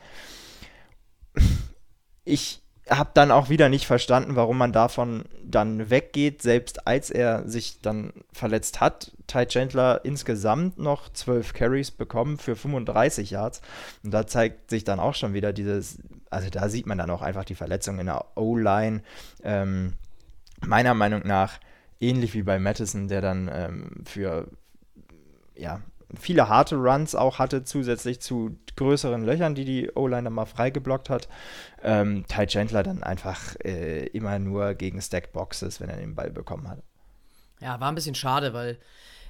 Ich 2.24 2.62
habe 2.90 3.10
dann 3.14 3.30
auch 3.30 3.48
wieder 3.48 3.68
nicht 3.68 3.86
verstanden, 3.86 4.36
warum 4.36 4.58
man 4.58 4.72
davon 4.72 5.24
dann 5.42 5.88
weggeht, 5.88 6.42
selbst 6.42 6.86
als 6.86 7.10
er 7.10 7.48
sich 7.48 7.80
dann 7.80 8.12
verletzt 8.32 8.80
hat. 8.80 9.12
Ty 9.26 9.46
Chandler 9.46 10.00
insgesamt 10.04 10.78
noch 10.78 11.10
12 11.10 11.54
Carries 11.54 11.90
bekommen 11.90 12.36
für 12.36 12.56
35 12.56 13.30
Yards. 13.30 13.62
Und 14.02 14.10
da 14.12 14.26
zeigt 14.26 14.70
sich 14.70 14.84
dann 14.84 15.00
auch 15.00 15.14
schon 15.14 15.32
wieder 15.32 15.52
dieses, 15.54 15.98
also 16.28 16.50
da 16.50 16.68
sieht 16.68 16.86
man 16.86 16.98
dann 16.98 17.10
auch 17.10 17.22
einfach 17.22 17.44
die 17.44 17.54
Verletzung 17.54 17.98
in 17.98 18.06
der 18.06 18.24
O-Line. 18.36 19.02
Ähm, 19.42 19.94
meiner 20.60 20.94
Meinung 20.94 21.22
nach 21.24 21.58
ähnlich 22.00 22.34
wie 22.34 22.42
bei 22.42 22.58
Madison, 22.58 23.08
der 23.08 23.20
dann 23.20 23.50
ähm, 23.52 24.04
für 24.04 24.48
ja, 25.56 25.82
viele 26.18 26.48
harte 26.48 26.76
Runs 26.76 27.14
auch 27.14 27.38
hatte, 27.38 27.64
zusätzlich 27.64 28.20
zu 28.20 28.58
größeren 28.76 29.24
Löchern, 29.24 29.54
die 29.54 29.64
die 29.64 29.90
O-Line 29.94 30.30
mal 30.30 30.46
freigeblockt 30.46 31.10
hat. 31.10 31.28
Ähm, 31.82 32.24
Ty 32.26 32.46
Chandler 32.46 32.82
dann 32.82 33.02
einfach 33.02 33.56
äh, 33.64 34.06
immer 34.06 34.38
nur 34.38 34.74
gegen 34.74 35.00
Stack-Boxes, 35.00 35.80
wenn 35.80 35.88
er 35.88 35.96
den 35.96 36.14
Ball 36.14 36.30
bekommen 36.30 36.68
hat. 36.68 36.82
Ja, 37.60 37.80
war 37.80 37.90
ein 37.90 37.94
bisschen 37.94 38.14
schade, 38.14 38.52
weil 38.52 38.78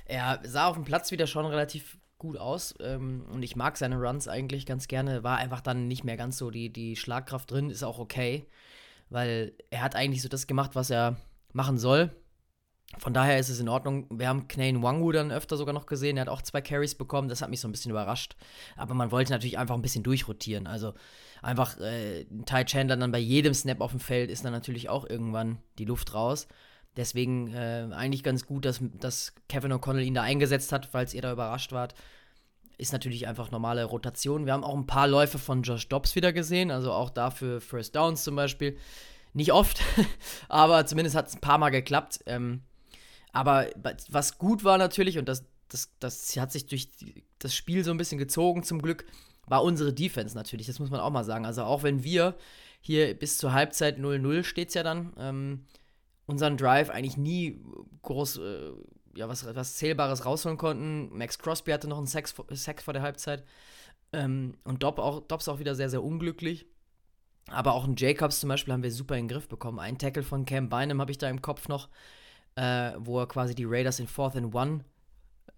er 0.07 0.41
sah 0.45 0.67
auf 0.67 0.75
dem 0.75 0.85
Platz 0.85 1.11
wieder 1.11 1.27
schon 1.27 1.47
relativ 1.47 1.99
gut 2.19 2.37
aus 2.39 2.75
ähm, 2.81 3.27
und 3.33 3.43
ich 3.43 3.57
mag 3.57 3.77
seine 3.77 3.97
Runs 3.97 4.29
eigentlich 4.29 4.67
ganz 4.67 4.89
gerne. 4.89 5.23
War 5.23 5.37
einfach 5.37 5.61
dann 5.61 5.89
nicht 5.89 6.05
mehr 6.05 6.17
ganz 6.17 6.39
so 6.39 6.51
die, 6.51 6.73
die 6.73 6.97
Schlagkraft 6.97 7.51
drin, 7.51 7.71
ist 7.71 7.83
auch 7.83 7.99
okay, 7.99 8.47
weil 9.11 9.53
er 9.71 9.83
hat 9.83 9.95
eigentlich 9.95 10.23
so 10.23 10.29
das 10.29 10.47
gemacht, 10.47 10.71
was 10.75 10.91
er 10.91 11.17
machen 11.53 11.79
soll. 11.79 12.11
Von 12.99 13.13
daher 13.13 13.39
ist 13.39 13.49
es 13.49 13.61
in 13.61 13.69
Ordnung. 13.69 14.07
Wir 14.11 14.29
haben 14.29 14.47
Knane 14.47 14.83
Wangu 14.83 15.11
dann 15.13 15.33
öfter 15.33 15.57
sogar 15.57 15.75
noch 15.75 15.87
gesehen. 15.87 16.17
Er 16.17 16.23
hat 16.23 16.29
auch 16.29 16.43
zwei 16.43 16.61
Carries 16.61 16.95
bekommen. 16.95 17.29
Das 17.29 17.43
hat 17.43 17.51
mich 17.51 17.61
so 17.61 17.69
ein 17.69 17.73
bisschen 17.73 17.91
überrascht. 17.91 18.37
Aber 18.77 18.95
man 18.95 19.11
wollte 19.11 19.33
natürlich 19.33 19.59
einfach 19.59 19.75
ein 19.75 19.83
bisschen 19.83 20.05
durchrotieren. 20.05 20.67
Also 20.67 20.95
einfach 21.43 21.79
äh, 21.81 22.25
Ty 22.47 22.65
Chandler 22.65 22.97
dann 22.97 23.13
bei 23.13 23.19
jedem 23.19 23.55
Snap 23.55 23.81
auf 23.81 23.91
dem 23.91 24.01
Feld 24.01 24.31
ist 24.31 24.45
dann 24.45 24.53
natürlich 24.53 24.89
auch 24.89 25.09
irgendwann 25.09 25.59
die 25.79 25.85
Luft 25.85 26.15
raus. 26.15 26.47
Deswegen 26.97 27.53
äh, 27.53 27.89
eigentlich 27.93 28.23
ganz 28.23 28.47
gut, 28.47 28.65
dass, 28.65 28.81
dass 29.01 29.35
Kevin 29.49 29.73
O'Connell 29.73 30.05
ihn 30.05 30.15
da 30.15 30.23
eingesetzt 30.23 30.71
hat, 30.71 30.87
falls 30.87 31.13
ihr 31.13 31.23
da 31.23 31.33
überrascht 31.33 31.73
wart. 31.73 31.95
Ist 32.79 32.93
natürlich 32.93 33.27
einfach 33.27 33.51
normale 33.51 33.85
Rotation. 33.85 34.47
Wir 34.47 34.53
haben 34.53 34.65
auch 34.65 34.77
ein 34.77 34.87
paar 34.87 35.09
Läufe 35.09 35.39
von 35.39 35.63
Josh 35.63 35.89
Dobbs 35.89 36.15
wieder 36.15 36.33
gesehen. 36.33 36.71
Also 36.71 36.93
auch 36.93 37.11
dafür 37.11 37.61
First 37.61 37.97
Downs 37.97 38.23
zum 38.23 38.37
Beispiel. 38.37 38.77
Nicht 39.33 39.53
oft, 39.53 39.81
aber 40.49 40.87
zumindest 40.87 41.17
hat 41.17 41.27
es 41.27 41.35
ein 41.35 41.41
paar 41.41 41.59
Mal 41.59 41.71
geklappt. 41.71 42.21
Ähm, 42.27 42.63
aber 43.35 43.67
was 44.11 44.39
gut 44.39 44.63
war 44.63 44.79
natürlich, 44.79 45.19
und 45.19 45.29
das, 45.29 45.45
das, 45.69 45.91
das 45.99 46.37
hat 46.37 46.53
sich 46.53 46.67
durch 46.67 46.89
das 47.41 47.55
Spiel 47.55 47.85
so 47.85 47.91
ein 47.91 47.97
bisschen 47.97 48.17
gezogen 48.17 48.63
zum 48.63 48.81
Glück, 48.81 49.05
war 49.47 49.65
unsere 49.65 49.93
Defense 49.93 50.37
natürlich. 50.37 50.69
Das 50.69 50.79
muss 50.79 50.91
man 50.91 51.01
auch 51.01 51.11
mal 51.11 51.25
sagen. 51.25 51.45
Also 51.45 51.65
auch 51.65 51.83
wenn 51.83 52.05
wir 52.05 52.37
hier 52.81 53.13
bis 53.13 53.37
zur 53.37 53.53
Halbzeit 53.53 53.99
0-0 53.99 54.45
steht 54.45 54.69
es 54.69 54.75
ja 54.75 54.85
dann, 54.85 55.13
ähm, 55.19 55.67
unseren 56.27 56.57
Drive 56.57 56.91
eigentlich 56.91 57.17
nie 57.17 57.61
groß, 58.03 58.39
äh, 58.39 58.71
ja, 59.17 59.29
was, 59.29 59.45
was 59.55 59.77
Zählbares 59.77 60.25
rausholen 60.25 60.57
konnten. 60.57 61.11
Max 61.19 61.39
Crosby 61.39 61.73
hatte 61.73 61.89
noch 61.89 61.99
einen 61.99 62.07
Sack, 62.07 62.29
Sack 62.51 62.83
vor 62.83 62.95
der 62.95 63.03
Halbzeit. 63.03 63.45
Ähm, 64.13 64.55
und 64.63 64.85
Dob 64.85 65.01
auch, 65.01 65.27
Dobbs 65.27 65.49
auch 65.49 65.59
wieder 65.59 65.75
sehr, 65.75 65.91
sehr 65.91 66.05
unglücklich. 66.05 66.67
Aber 67.49 67.75
auch 67.75 67.85
ein 67.85 67.97
Jacobs 67.97 68.39
zum 68.39 68.49
Beispiel 68.49 68.73
haben 68.73 68.85
wir 68.85 68.93
super 68.93 69.17
in 69.17 69.25
den 69.25 69.35
Griff 69.35 69.49
bekommen. 69.49 69.81
Ein 69.81 69.99
Tackle 69.99 70.23
von 70.23 70.47
Cam 70.47 70.69
Bynum 70.69 71.01
habe 71.01 71.11
ich 71.11 71.19
da 71.19 71.29
im 71.29 71.43
Kopf 71.43 71.67
noch 71.67 71.89
äh, 72.57 72.93
wo 72.99 73.21
er 73.21 73.27
quasi 73.27 73.55
die 73.55 73.65
Raiders 73.65 73.99
in 73.99 74.07
Fourth 74.07 74.37
and 74.37 74.55
One 74.55 74.85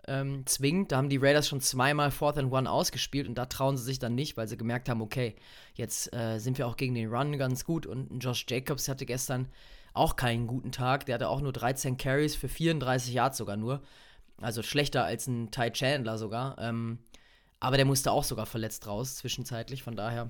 ähm, 0.07 0.47
zwingt. 0.47 0.93
Da 0.93 0.99
haben 0.99 1.09
die 1.09 1.17
Raiders 1.17 1.49
schon 1.49 1.61
zweimal 1.61 2.11
Fourth 2.11 2.39
and 2.39 2.53
One 2.53 2.71
ausgespielt 2.71 3.29
und 3.29 3.37
da 3.37 3.47
trauen 3.47 3.77
sie 3.77 3.85
sich 3.85 3.99
dann 3.99 4.15
nicht, 4.15 4.37
weil 4.37 4.49
sie 4.49 4.57
gemerkt 4.57 4.89
haben, 4.89 5.01
okay, 5.01 5.35
jetzt 5.75 6.13
äh, 6.15 6.39
sind 6.39 6.59
wir 6.59 6.67
auch 6.67 6.77
gegen 6.77 6.95
den 6.95 7.13
Run 7.13 7.39
ganz 7.39 7.65
gut 7.65 7.87
und 7.87 8.19
Josh 8.21 8.47
Jacobs 8.49 8.89
hatte 8.89 9.07
gestern 9.07 9.49
auch 9.93 10.17
keinen 10.17 10.47
guten 10.47 10.73
Tag. 10.73 11.07
Der 11.07 11.15
hatte 11.17 11.29
auch 11.29 11.41
nur 11.41 11.53
13 11.53 11.97
Carries 11.97 12.37
für 12.37 12.49
34 12.49 13.15
Yards 13.15 13.39
sogar 13.39 13.57
nur. 13.57 13.83
Also 14.41 14.63
schlechter 14.63 15.05
als 15.05 15.27
ein 15.27 15.51
Ty 15.51 15.71
Chandler 15.73 16.19
sogar. 16.19 16.59
Ähm, 16.59 16.99
aber 17.59 17.77
der 17.77 17.87
musste 17.87 18.13
auch 18.13 18.25
sogar 18.25 18.45
verletzt 18.47 18.87
raus, 18.87 19.17
zwischenzeitlich. 19.17 19.83
Von 19.83 19.97
daher, 19.97 20.29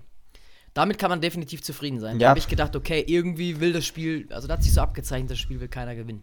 damit 0.75 0.99
kann 0.99 1.11
man 1.11 1.20
definitiv 1.20 1.62
zufrieden 1.62 1.99
sein. 1.99 2.20
Ja. 2.20 2.26
Da 2.26 2.28
habe 2.30 2.38
ich 2.38 2.49
gedacht, 2.49 2.76
okay, 2.76 3.04
irgendwie 3.06 3.58
will 3.58 3.73
das 3.73 3.85
Spiel, 3.85 4.28
also 4.30 4.46
da 4.46 4.54
hat 4.54 4.62
sich 4.62 4.73
so 4.73 4.80
abgezeichnet, 4.80 5.32
das 5.32 5.38
Spiel 5.38 5.58
will 5.61 5.68
keiner 5.68 5.96
gewinnen. 5.96 6.23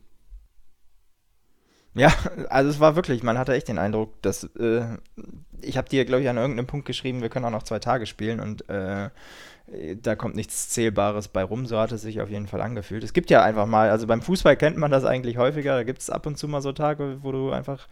Ja, 1.96 2.12
also 2.50 2.70
es 2.70 2.80
war 2.80 2.96
wirklich, 2.96 3.22
man 3.24 3.38
hatte 3.38 3.54
echt 3.54 3.68
den 3.68 3.78
Eindruck, 3.78 4.20
dass 4.24 4.46
äh, 4.58 4.98
ich 5.62 5.78
habe 5.78 5.90
dir, 5.90 6.06
glaube 6.06 6.24
ich, 6.24 6.30
an 6.30 6.38
irgendeinem 6.38 6.66
Punkt 6.66 6.86
geschrieben, 6.88 7.22
wir 7.22 7.30
können 7.30 7.46
auch 7.46 7.52
noch 7.52 7.64
zwei 7.64 7.80
Tage 7.80 8.06
spielen 8.06 8.40
und 8.40 8.68
äh, 8.70 9.10
da 10.02 10.16
kommt 10.16 10.36
nichts 10.36 10.70
Zählbares 10.70 11.28
bei 11.30 11.44
rum, 11.44 11.66
so 11.66 11.80
hat 11.80 11.92
es 11.92 12.02
sich 12.02 12.20
auf 12.22 12.30
jeden 12.30 12.48
Fall 12.48 12.62
angefühlt. 12.62 13.04
Es 13.04 13.14
gibt 13.14 13.30
ja 13.30 13.44
einfach 13.44 13.66
mal, 13.66 13.90
also 13.90 14.08
beim 14.08 14.22
Fußball 14.22 14.58
kennt 14.58 14.78
man 14.78 14.92
das 14.92 15.06
eigentlich 15.06 15.38
häufiger, 15.38 15.76
da 15.76 15.84
gibt 15.84 16.02
es 16.02 16.10
ab 16.10 16.26
und 16.26 16.38
zu 16.38 16.48
mal 16.48 16.62
so 16.62 16.74
Tage, 16.74 17.20
wo 17.22 17.32
du 17.32 17.52
einfach 17.52 17.88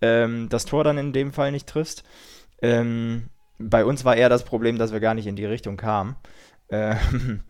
ähm, 0.00 0.48
das 0.48 0.64
Tor 0.64 0.84
dann 0.84 0.98
in 0.98 1.12
dem 1.12 1.32
Fall 1.32 1.52
nicht 1.52 1.66
triffst. 1.68 2.04
Ähm, 2.62 3.28
bei 3.58 3.84
uns 3.84 4.04
war 4.04 4.16
eher 4.16 4.28
das 4.28 4.44
Problem, 4.44 4.78
dass 4.78 4.92
wir 4.92 5.00
gar 5.00 5.14
nicht 5.14 5.26
in 5.26 5.36
die 5.36 5.44
Richtung 5.46 5.76
kamen. 5.76 6.16
Ähm, 6.70 7.42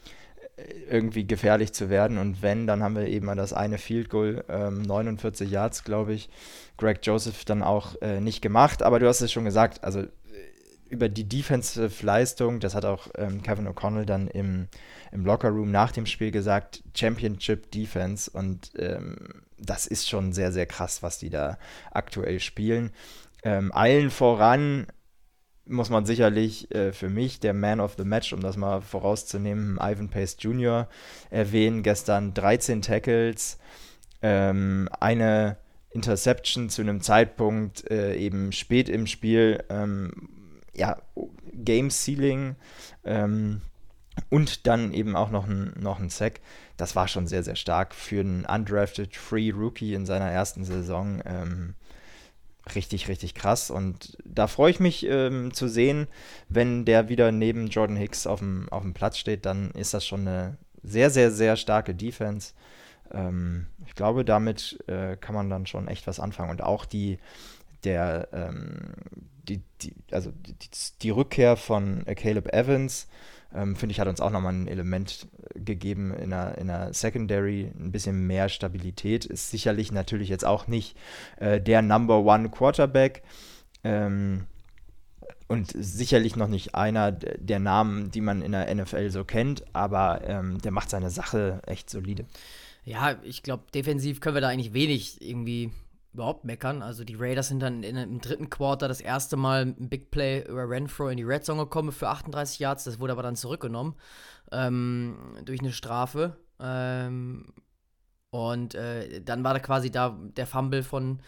irgendwie 0.56 1.26
gefährlich 1.26 1.72
zu 1.72 1.90
werden. 1.90 2.18
Und 2.18 2.42
wenn, 2.42 2.66
dann 2.66 2.82
haben 2.82 2.96
wir 2.96 3.06
eben 3.06 3.34
das 3.36 3.52
eine 3.52 3.78
Field 3.78 4.08
Goal, 4.08 4.44
ähm, 4.48 4.82
49 4.82 5.50
Yards, 5.50 5.84
glaube 5.84 6.14
ich, 6.14 6.30
Greg 6.78 7.00
Joseph 7.02 7.44
dann 7.44 7.62
auch 7.62 8.00
äh, 8.00 8.20
nicht 8.20 8.40
gemacht. 8.40 8.82
Aber 8.82 8.98
du 8.98 9.06
hast 9.06 9.20
es 9.20 9.32
schon 9.32 9.44
gesagt, 9.44 9.84
also 9.84 10.00
äh, 10.00 10.06
über 10.88 11.08
die 11.08 11.28
Defensive-Leistung, 11.28 12.60
das 12.60 12.75
hat 12.75 12.86
auch 12.86 13.08
ähm, 13.18 13.42
Kevin 13.42 13.68
O'Connell 13.68 14.06
dann 14.06 14.28
im, 14.28 14.68
im 15.12 15.26
Locker-Room 15.26 15.70
nach 15.70 15.92
dem 15.92 16.06
Spiel 16.06 16.30
gesagt, 16.30 16.82
Championship 16.94 17.70
Defense. 17.70 18.30
Und 18.30 18.72
ähm, 18.78 19.42
das 19.58 19.86
ist 19.86 20.08
schon 20.08 20.32
sehr, 20.32 20.52
sehr 20.52 20.66
krass, 20.66 21.02
was 21.02 21.18
die 21.18 21.30
da 21.30 21.58
aktuell 21.90 22.40
spielen. 22.40 22.92
Ähm, 23.42 23.72
allen 23.72 24.10
voran 24.10 24.86
muss 25.66 25.90
man 25.90 26.06
sicherlich 26.06 26.73
äh, 26.75 26.92
für 26.92 27.08
mich 27.08 27.40
der 27.40 27.54
Man 27.54 27.80
of 27.80 27.94
the 27.99 28.04
Match, 28.04 28.32
um 28.32 28.40
das 28.40 28.56
mal 28.56 28.80
vorauszunehmen, 28.80 29.78
Ivan 29.80 30.08
Pace 30.08 30.37
Jr. 30.38 30.88
erwähnen. 31.30 31.82
Gestern 31.82 32.35
13 32.35 32.82
Tackles, 32.82 33.58
ähm, 34.23 34.88
eine 35.00 35.56
Interception 35.90 36.68
zu 36.68 36.82
einem 36.82 37.00
Zeitpunkt 37.00 37.90
äh, 37.90 38.16
eben 38.16 38.52
spät 38.52 38.88
im 38.88 39.06
Spiel, 39.06 39.64
ähm, 39.68 40.12
ja, 40.75 40.99
Game 41.52 41.90
Ceiling 41.90 42.56
ähm, 43.04 43.62
und 44.28 44.66
dann 44.66 44.92
eben 44.92 45.16
auch 45.16 45.30
noch 45.30 45.46
ein, 45.46 45.73
noch 45.78 45.99
ein 45.99 46.11
Sack. 46.11 46.40
Das 46.76 46.94
war 46.94 47.08
schon 47.08 47.26
sehr, 47.26 47.42
sehr 47.42 47.56
stark 47.56 47.94
für 47.94 48.20
einen 48.20 48.44
undrafted 48.44 49.16
Free 49.16 49.50
Rookie 49.50 49.94
in 49.94 50.06
seiner 50.06 50.30
ersten 50.30 50.64
Saison. 50.64 51.23
Ähm, 51.25 51.75
richtig, 52.75 53.08
richtig 53.08 53.35
krass. 53.35 53.70
Und 53.70 54.18
da 54.25 54.46
freue 54.46 54.70
ich 54.70 54.80
mich 54.80 55.06
ähm, 55.06 55.52
zu 55.54 55.68
sehen, 55.68 56.08
wenn 56.49 56.85
der 56.85 57.08
wieder 57.08 57.32
neben 57.32 57.68
Jordan 57.68 57.96
Hicks 57.96 58.26
auf 58.26 58.40
dem, 58.40 58.68
auf 58.70 58.82
dem 58.82 58.94
Platz 58.94 59.18
steht, 59.18 59.46
dann 59.46 59.70
ist 59.73 59.94
das 59.94 60.06
schon 60.06 60.20
eine 60.20 60.56
sehr, 60.82 61.11
sehr, 61.11 61.30
sehr 61.30 61.56
starke 61.56 61.94
Defense. 61.94 62.54
Ähm, 63.12 63.66
ich 63.87 63.94
glaube, 63.94 64.25
damit 64.25 64.82
äh, 64.88 65.16
kann 65.16 65.35
man 65.35 65.50
dann 65.50 65.66
schon 65.66 65.88
echt 65.88 66.06
was 66.06 66.20
anfangen. 66.20 66.50
Und 66.50 66.62
auch 66.62 66.85
die, 66.85 67.18
der, 67.85 68.28
ähm, 68.32 68.94
die, 69.49 69.62
die, 69.82 69.94
also 70.11 70.32
die, 70.32 70.56
die 71.02 71.11
Rückkehr 71.11 71.56
von 71.56 72.04
Caleb 72.16 72.52
Evans, 72.52 73.08
ähm, 73.56 73.76
finde 73.76 73.92
ich, 73.92 74.00
hat 74.00 74.08
uns 74.08 74.20
auch 74.20 74.30
nochmal 74.30 74.52
ein 74.52 74.68
Element 74.68 75.26
äh, 75.54 75.60
gegeben 75.60 76.12
in 76.14 76.30
der, 76.30 76.58
in 76.58 76.68
der 76.68 76.92
Secondary, 76.92 77.72
ein 77.78 77.92
bisschen 77.92 78.26
mehr 78.26 78.48
Stabilität. 78.48 79.25
Ist 79.25 79.50
sicherlich 79.50 79.90
natürlich 79.92 80.28
jetzt 80.28 80.44
auch 80.44 80.66
nicht 80.66 80.96
äh, 81.38 81.60
der 81.60 81.82
Number 81.82 82.18
One 82.20 82.50
Quarterback. 82.50 83.22
Ähm, 83.82 84.46
und 85.48 85.72
sicherlich 85.76 86.34
noch 86.34 86.48
nicht 86.48 86.75
einer 86.75 87.12
der 87.12 87.60
Namen, 87.60 88.10
die 88.10 88.20
man 88.20 88.42
in 88.42 88.52
der 88.52 88.75
NFL 88.75 89.10
so 89.10 89.25
kennt, 89.25 89.64
aber 89.72 90.22
ähm, 90.25 90.58
der 90.58 90.72
macht 90.72 90.90
seine 90.90 91.10
Sache 91.10 91.60
echt 91.66 91.88
solide. 91.88 92.25
Ja, 92.84 93.16
ich 93.22 93.42
glaube, 93.42 93.64
defensiv 93.72 94.20
können 94.20 94.34
wir 94.34 94.40
da 94.40 94.48
eigentlich 94.48 94.72
wenig 94.72 95.20
irgendwie 95.22 95.70
überhaupt 96.16 96.44
meckern. 96.44 96.82
Also 96.82 97.04
die 97.04 97.14
Raiders 97.14 97.49
sind 97.49 97.61
dann 97.61 97.82
in, 97.82 97.96
im 97.96 98.20
dritten 98.20 98.49
Quarter 98.49 98.88
das 98.88 99.00
erste 99.00 99.37
Mal 99.37 99.75
ein 99.78 99.88
Big 99.88 100.11
Play 100.11 100.44
über 100.49 100.68
Renfro 100.68 101.08
in 101.08 101.18
die 101.18 101.23
Red 101.23 101.44
Zone 101.44 101.64
gekommen 101.64 101.92
für 101.92 102.08
38 102.08 102.58
Yards. 102.58 102.85
Das 102.85 102.99
wurde 102.99 103.12
aber 103.12 103.23
dann 103.23 103.37
zurückgenommen 103.37 103.94
ähm, 104.50 105.16
durch 105.44 105.61
eine 105.61 105.73
Strafe. 105.73 106.37
Ähm, 106.58 107.52
und 108.30 108.75
äh, 108.75 109.20
dann 109.20 109.44
war 109.44 109.54
da 109.54 109.61
quasi 109.61 109.90
da 109.90 110.18
der 110.37 110.46
Fumble 110.46 110.82
von, 110.82 111.20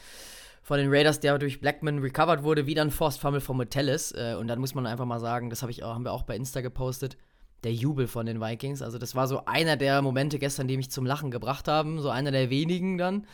von 0.62 0.78
den 0.78 0.88
Raiders, 0.90 1.20
der 1.20 1.38
durch 1.38 1.60
Blackman 1.60 1.98
recovered 1.98 2.42
wurde, 2.42 2.66
wieder 2.66 2.82
ein 2.82 2.90
Forced 2.90 3.20
Fumble 3.20 3.40
von 3.40 3.58
Metellus. 3.58 4.12
Äh, 4.12 4.36
und 4.38 4.48
dann 4.48 4.58
muss 4.58 4.74
man 4.74 4.86
einfach 4.86 5.04
mal 5.04 5.20
sagen, 5.20 5.50
das 5.50 5.62
hab 5.62 5.68
ich 5.68 5.84
auch, 5.84 5.94
haben 5.94 6.04
wir 6.04 6.12
auch 6.12 6.24
bei 6.24 6.34
Insta 6.34 6.62
gepostet, 6.62 7.18
der 7.64 7.72
Jubel 7.72 8.06
von 8.06 8.26
den 8.26 8.40
Vikings. 8.40 8.82
Also 8.82 8.98
das 8.98 9.14
war 9.14 9.26
so 9.26 9.44
einer 9.46 9.76
der 9.76 10.00
Momente 10.02 10.38
gestern, 10.38 10.68
die 10.68 10.76
mich 10.76 10.90
zum 10.90 11.04
Lachen 11.04 11.30
gebracht 11.30 11.68
haben. 11.68 12.00
So 12.00 12.10
einer 12.10 12.30
der 12.30 12.50
wenigen 12.50 12.98
dann. 12.98 13.26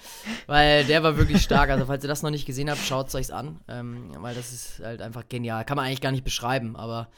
Weil 0.47 0.85
der 0.85 1.03
war 1.03 1.17
wirklich 1.17 1.43
stark. 1.43 1.71
Also 1.71 1.87
falls 1.87 2.05
ihr 2.05 2.09
das 2.09 2.23
noch 2.23 2.31
nicht 2.31 2.47
gesehen 2.47 2.71
habt, 2.71 2.81
schaut 2.81 3.09
es 3.09 3.15
euch 3.15 3.33
an. 3.33 3.61
Ähm, 3.69 4.13
weil 4.19 4.35
das 4.35 4.53
ist 4.53 4.81
halt 4.83 5.03
einfach 5.03 5.29
genial. 5.29 5.65
Kann 5.65 5.77
man 5.77 5.87
eigentlich 5.87 6.01
gar 6.01 6.13
nicht 6.13 6.25
beschreiben, 6.25 6.77
aber 6.77 7.09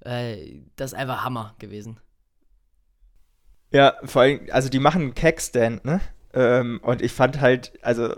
äh, 0.00 0.60
das 0.76 0.92
ist 0.92 0.98
einfach 0.98 1.24
Hammer 1.24 1.54
gewesen. 1.58 2.00
Ja, 3.70 3.94
vor 4.04 4.22
allem, 4.22 4.40
also 4.50 4.68
die 4.68 4.78
machen 4.78 5.02
einen 5.02 5.14
Cack-Stand, 5.14 5.84
ne? 5.84 6.00
Ähm, 6.32 6.80
und 6.82 7.00
ich 7.00 7.12
fand 7.12 7.40
halt, 7.40 7.72
also 7.82 8.14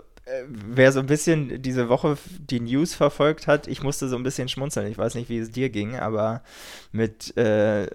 wer 0.47 0.91
so 0.91 0.99
ein 0.99 1.05
bisschen 1.05 1.61
diese 1.61 1.89
Woche 1.89 2.17
die 2.39 2.59
News 2.59 2.93
verfolgt 2.93 3.47
hat, 3.47 3.67
ich 3.67 3.83
musste 3.83 4.07
so 4.07 4.15
ein 4.15 4.23
bisschen 4.23 4.49
schmunzeln. 4.49 4.87
Ich 4.87 4.97
weiß 4.97 5.15
nicht, 5.15 5.29
wie 5.29 5.37
es 5.37 5.51
dir 5.51 5.69
ging, 5.69 5.95
aber 5.95 6.43
mit, 6.91 7.35
äh, 7.37 7.87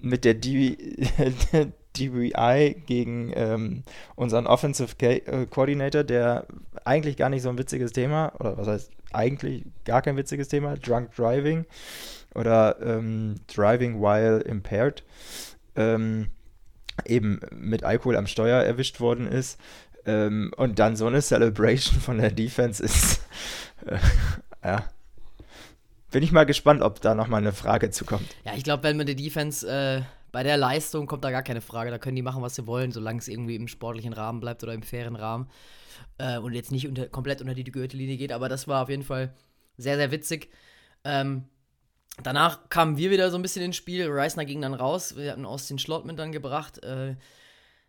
mit 0.00 0.24
der 0.24 0.34
DBI 0.34 0.76
gegen 2.86 3.32
ähm, 3.34 3.82
unseren 4.14 4.46
Offensive 4.46 4.94
äh, 5.00 5.46
Coordinator, 5.46 6.04
der 6.04 6.46
eigentlich 6.84 7.16
gar 7.16 7.28
nicht 7.28 7.42
so 7.42 7.48
ein 7.48 7.58
witziges 7.58 7.92
Thema, 7.92 8.32
oder 8.38 8.56
was 8.58 8.68
heißt 8.68 8.90
eigentlich 9.12 9.64
gar 9.84 10.02
kein 10.02 10.16
witziges 10.16 10.48
Thema, 10.48 10.76
Drunk 10.76 11.14
Driving 11.14 11.66
oder 12.34 12.76
ähm, 12.82 13.36
Driving 13.46 14.00
while 14.00 14.40
impaired. 14.40 15.04
Ähm, 15.76 16.30
eben 17.04 17.40
mit 17.50 17.84
Alkohol 17.84 18.16
am 18.16 18.26
Steuer 18.26 18.62
erwischt 18.62 19.00
worden 19.00 19.26
ist. 19.26 19.58
Ähm, 20.06 20.52
und 20.56 20.78
dann 20.78 20.96
so 20.96 21.06
eine 21.06 21.22
Celebration 21.22 22.00
von 22.00 22.18
der 22.18 22.30
Defense 22.30 22.82
ist, 22.82 23.22
äh, 23.86 23.98
ja. 24.62 24.84
Bin 26.10 26.22
ich 26.22 26.30
mal 26.30 26.44
gespannt, 26.44 26.80
ob 26.82 27.00
da 27.00 27.14
nochmal 27.14 27.40
eine 27.40 27.52
Frage 27.52 27.90
zukommt. 27.90 28.36
Ja, 28.44 28.54
ich 28.54 28.62
glaube, 28.62 28.84
wenn 28.84 28.96
man 28.96 29.06
die 29.06 29.16
Defense 29.16 29.68
äh, 29.68 30.02
bei 30.30 30.42
der 30.42 30.56
Leistung 30.56 31.06
kommt 31.06 31.24
da 31.24 31.30
gar 31.30 31.42
keine 31.42 31.60
Frage. 31.60 31.90
Da 31.90 31.98
können 31.98 32.16
die 32.16 32.22
machen, 32.22 32.42
was 32.42 32.54
sie 32.54 32.66
wollen, 32.66 32.92
solange 32.92 33.18
es 33.18 33.28
irgendwie 33.28 33.56
im 33.56 33.66
sportlichen 33.66 34.12
Rahmen 34.12 34.40
bleibt 34.40 34.62
oder 34.62 34.74
im 34.74 34.82
fairen 34.82 35.16
Rahmen. 35.16 35.48
Äh, 36.18 36.38
und 36.38 36.52
jetzt 36.52 36.70
nicht 36.70 36.86
unter, 36.86 37.08
komplett 37.08 37.40
unter 37.40 37.54
die 37.54 37.64
Gürtellinie 37.64 38.16
geht. 38.16 38.32
Aber 38.32 38.48
das 38.48 38.68
war 38.68 38.82
auf 38.82 38.88
jeden 38.88 39.02
Fall 39.02 39.34
sehr, 39.76 39.96
sehr 39.96 40.12
witzig. 40.12 40.50
Ähm, 41.04 41.44
Danach 42.22 42.68
kamen 42.68 42.96
wir 42.96 43.10
wieder 43.10 43.30
so 43.30 43.36
ein 43.36 43.42
bisschen 43.42 43.64
ins 43.64 43.76
Spiel. 43.76 44.08
Reisner 44.08 44.44
ging 44.44 44.60
dann 44.60 44.74
raus. 44.74 45.16
Wir 45.16 45.32
hatten 45.32 45.44
Austin 45.44 45.78
Schlottman 45.78 46.16
dann 46.16 46.30
gebracht. 46.30 46.82
Äh, 46.84 47.16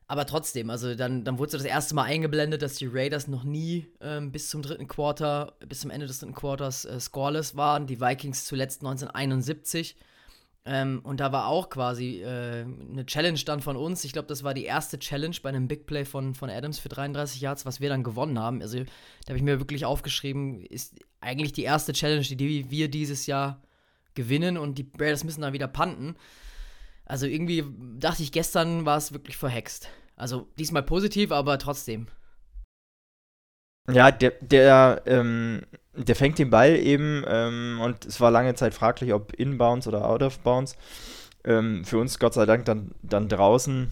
aber 0.08 0.26
trotzdem, 0.28 0.70
also 0.70 0.94
dann, 0.94 1.24
dann 1.24 1.40
wurde 1.40 1.52
so 1.52 1.58
das 1.58 1.66
erste 1.66 1.96
Mal 1.96 2.04
eingeblendet, 2.04 2.62
dass 2.62 2.76
die 2.76 2.86
Raiders 2.86 3.28
noch 3.28 3.44
nie 3.44 3.88
ähm, 4.02 4.32
bis 4.32 4.50
zum 4.50 4.62
dritten 4.62 4.88
Quarter, 4.88 5.54
bis 5.68 5.80
zum 5.80 5.90
Ende 5.90 6.06
des 6.06 6.20
dritten 6.20 6.36
Quarters 6.36 6.86
äh, 6.86 7.00
scoreless 7.00 7.56
waren. 7.56 7.88
Die 7.88 8.00
Vikings 8.00 8.46
zuletzt 8.46 8.82
1971. 8.82 9.96
Ähm, 10.68 11.02
und 11.04 11.20
da 11.20 11.32
war 11.32 11.48
auch 11.48 11.70
quasi 11.70 12.22
äh, 12.22 12.66
eine 12.66 13.06
Challenge 13.06 13.40
dann 13.46 13.62
von 13.62 13.76
uns. 13.76 14.04
Ich 14.04 14.14
glaube, 14.14 14.28
das 14.28 14.44
war 14.44 14.54
die 14.54 14.66
erste 14.66 15.00
Challenge 15.00 15.36
bei 15.42 15.50
einem 15.50 15.68
Big 15.68 15.88
Play 15.88 16.06
von, 16.06 16.36
von 16.36 16.52
Adams 16.52 16.78
für 16.78 16.90
33 16.90 17.42
Yards, 17.42 17.66
was 17.66 17.82
wir 17.82 17.90
dann 17.90 18.04
gewonnen 18.04 18.38
haben. 18.38 18.62
Also 18.62 18.78
da 18.80 19.30
habe 19.30 19.38
ich 19.38 19.44
mir 19.44 19.60
wirklich 19.60 19.86
aufgeschrieben, 19.86 20.62
ist 20.66 20.96
eigentlich 21.20 21.54
die 21.54 21.64
erste 21.64 21.94
Challenge, 21.94 22.22
die 22.22 22.70
wir 22.70 22.90
dieses 22.90 23.26
Jahr 23.26 23.62
gewinnen 24.14 24.58
und 24.58 24.78
die 24.78 24.90
Raiders 25.00 25.24
müssen 25.24 25.42
dann 25.42 25.54
wieder 25.54 25.68
panten. 25.68 26.16
Also 27.06 27.28
irgendwie 27.28 27.64
dachte 28.00 28.24
ich, 28.24 28.32
gestern 28.32 28.86
war 28.86 28.98
es 28.98 29.14
wirklich 29.14 29.38
verhext. 29.38 29.90
Also 30.16 30.48
diesmal 30.58 30.84
positiv, 30.84 31.32
aber 31.32 31.58
trotzdem. 31.60 32.08
Ja, 33.92 34.12
der, 34.12 34.34
der, 34.42 35.04
ähm, 35.06 35.62
der 35.94 36.16
fängt 36.16 36.40
den 36.40 36.50
Ball 36.50 36.76
eben 36.76 37.24
ähm, 37.28 37.80
und 37.82 38.06
es 38.06 38.20
war 38.20 38.32
lange 38.32 38.56
Zeit 38.56 38.74
fraglich, 38.74 39.14
ob 39.14 39.34
inbounds 39.34 39.88
oder 39.88 40.10
out 40.10 40.24
of 40.24 40.40
bounds. 40.40 40.76
Ähm, 41.44 41.86
für 41.86 42.00
uns 42.00 42.18
Gott 42.18 42.34
sei 42.34 42.48
Dank 42.48 42.66
dann, 42.66 42.96
dann 43.04 43.30
draußen 43.30 43.92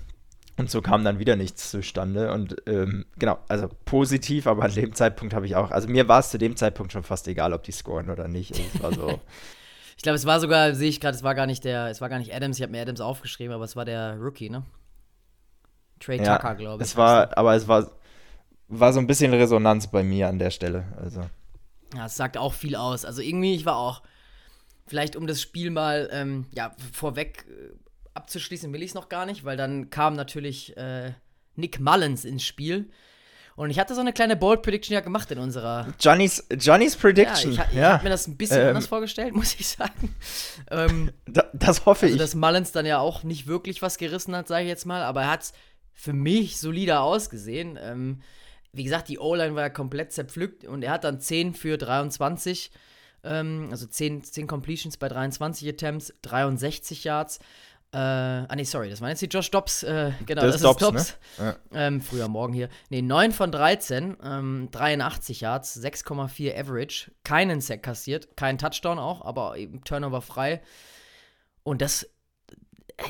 und 0.57 0.69
so 0.69 0.81
kam 0.81 1.03
dann 1.03 1.19
wieder 1.19 1.35
nichts 1.35 1.69
zustande. 1.69 2.31
Und 2.31 2.55
ähm, 2.65 3.05
genau, 3.17 3.37
also 3.47 3.69
positiv, 3.85 4.47
aber 4.47 4.63
an 4.63 4.73
dem 4.73 4.93
Zeitpunkt 4.93 5.35
habe 5.35 5.45
ich 5.45 5.55
auch, 5.55 5.69
also 5.69 5.87
mir 5.87 6.07
war 6.07 6.19
es 6.19 6.31
zu 6.31 6.39
dem 6.39 6.55
Zeitpunkt 6.55 6.91
schon 6.91 7.03
fast 7.03 7.27
egal, 7.27 7.53
ob 7.53 7.63
die 7.63 7.71
scoren 7.71 8.09
oder 8.09 8.27
nicht. 8.27 8.51
Also 8.53 8.63
es 8.73 8.81
war 8.81 8.93
so. 8.93 9.19
Ich 10.03 10.05
glaube, 10.05 10.17
es 10.17 10.25
war 10.25 10.41
sogar, 10.41 10.75
sehe 10.75 10.89
ich 10.89 10.99
gerade, 10.99 11.15
es 11.15 11.23
war 11.23 11.33
gar 11.33 11.45
nicht 11.45 11.63
der, 11.63 11.87
es 11.87 12.01
war 12.01 12.09
gar 12.09 12.19
nicht 12.19 12.35
Adams, 12.35 12.57
ich 12.57 12.61
habe 12.61 12.73
mir 12.73 12.81
Adams 12.81 12.99
aufgeschrieben, 12.99 13.55
aber 13.55 13.63
es 13.63 13.77
war 13.77 13.85
der 13.85 14.17
Rookie, 14.19 14.49
ne? 14.49 14.65
Trey 16.01 16.17
ja, 16.17 16.35
Tucker, 16.35 16.55
glaube 16.55 16.83
ich. 16.83 16.89
Es 16.89 16.97
war, 16.97 17.37
aber 17.37 17.55
es 17.55 17.69
war, 17.69 17.89
war 18.67 18.91
so 18.91 18.99
ein 18.99 19.07
bisschen 19.07 19.33
Resonanz 19.33 19.87
bei 19.87 20.03
mir 20.03 20.27
an 20.27 20.39
der 20.39 20.49
Stelle. 20.49 20.83
Also. 21.01 21.21
Ja, 21.95 22.07
es 22.07 22.17
sagt 22.17 22.37
auch 22.37 22.51
viel 22.51 22.75
aus. 22.75 23.05
Also 23.05 23.21
irgendwie, 23.21 23.55
ich 23.55 23.65
war 23.65 23.77
auch, 23.77 24.03
vielleicht 24.87 25.15
um 25.15 25.25
das 25.25 25.41
Spiel 25.41 25.71
mal, 25.71 26.09
ähm, 26.11 26.47
ja, 26.51 26.75
vorweg 26.91 27.45
äh, 27.47 27.73
abzuschließen, 28.13 28.73
will 28.73 28.83
ich 28.83 28.89
es 28.89 28.95
noch 28.95 29.07
gar 29.07 29.25
nicht, 29.25 29.45
weil 29.45 29.55
dann 29.55 29.89
kam 29.89 30.17
natürlich 30.17 30.75
äh, 30.75 31.13
Nick 31.55 31.79
Mullins 31.79 32.25
ins 32.25 32.43
Spiel 32.43 32.89
und 33.55 33.69
ich 33.69 33.79
hatte 33.79 33.93
so 33.93 34.01
eine 34.01 34.13
kleine 34.13 34.35
Bold 34.35 34.61
Prediction 34.61 34.93
ja 34.93 35.01
gemacht 35.01 35.29
in 35.31 35.37
unserer. 35.37 35.87
Johnny's, 35.99 36.43
Johnny's 36.59 36.95
Prediction. 36.95 37.53
Ja, 37.53 37.65
ich, 37.65 37.71
ich 37.71 37.77
ja. 37.77 37.93
habe 37.93 38.03
mir 38.03 38.09
das 38.09 38.27
ein 38.27 38.35
bisschen 38.35 38.61
ähm, 38.61 38.67
anders 38.69 38.87
vorgestellt, 38.87 39.35
muss 39.35 39.55
ich 39.59 39.67
sagen. 39.67 40.15
Ähm, 40.71 41.11
da, 41.25 41.45
das 41.53 41.85
hoffe 41.85 42.05
also, 42.05 42.15
ich. 42.15 42.21
Dass 42.21 42.35
Mullins 42.35 42.71
dann 42.71 42.85
ja 42.85 42.99
auch 42.99 43.23
nicht 43.23 43.47
wirklich 43.47 43.81
was 43.81 43.97
gerissen 43.97 44.35
hat, 44.35 44.47
sage 44.47 44.63
ich 44.63 44.69
jetzt 44.69 44.85
mal, 44.85 45.03
aber 45.03 45.23
er 45.23 45.31
hat 45.31 45.43
es 45.43 45.53
für 45.93 46.13
mich 46.13 46.59
solider 46.59 47.01
ausgesehen. 47.01 47.77
Ähm, 47.81 48.21
wie 48.71 48.83
gesagt, 48.83 49.07
die 49.07 49.19
O-Line 49.19 49.53
war 49.55 49.63
ja 49.63 49.69
komplett 49.69 50.11
zerpflückt 50.11 50.65
und 50.65 50.83
er 50.83 50.91
hat 50.91 51.03
dann 51.03 51.19
10 51.19 51.53
für 51.53 51.77
23, 51.77 52.71
ähm, 53.23 53.67
also 53.69 53.85
10, 53.85 54.23
10 54.23 54.47
Completions 54.47 54.97
bei 54.97 55.07
23 55.07 55.69
Attempts, 55.69 56.13
63 56.23 57.03
Yards. 57.03 57.39
Äh, 57.93 57.97
ah, 57.97 58.55
nee, 58.55 58.63
sorry, 58.63 58.89
das 58.89 59.01
waren 59.01 59.09
jetzt 59.09 59.21
die 59.21 59.27
Josh 59.27 59.51
Dobbs. 59.51 59.83
Äh, 59.83 60.13
genau, 60.25 60.41
das, 60.41 60.53
das 60.53 60.55
ist 60.55 60.63
Dobbs. 60.63 60.79
Dobbs. 60.79 61.17
Ne? 61.37 61.45
Ja. 61.45 61.87
Ähm, 61.87 62.01
früher 62.01 62.27
Morgen 62.27 62.51
hier. 62.51 62.69
Nee, 62.89 63.03
9 63.03 63.31
von 63.31 63.51
13, 63.51 64.17
ähm, 64.23 64.69
83 64.71 65.41
Yards, 65.41 65.79
6,4 65.79 66.59
Average. 66.59 67.11
Keinen 67.23 67.61
Sack 67.61 67.83
kassiert, 67.83 68.35
keinen 68.35 68.57
Touchdown 68.57 68.97
auch, 68.97 69.23
aber 69.23 69.57
eben 69.57 69.83
Turnover 69.83 70.21
frei. 70.21 70.63
Und 71.61 71.83
das 71.83 72.09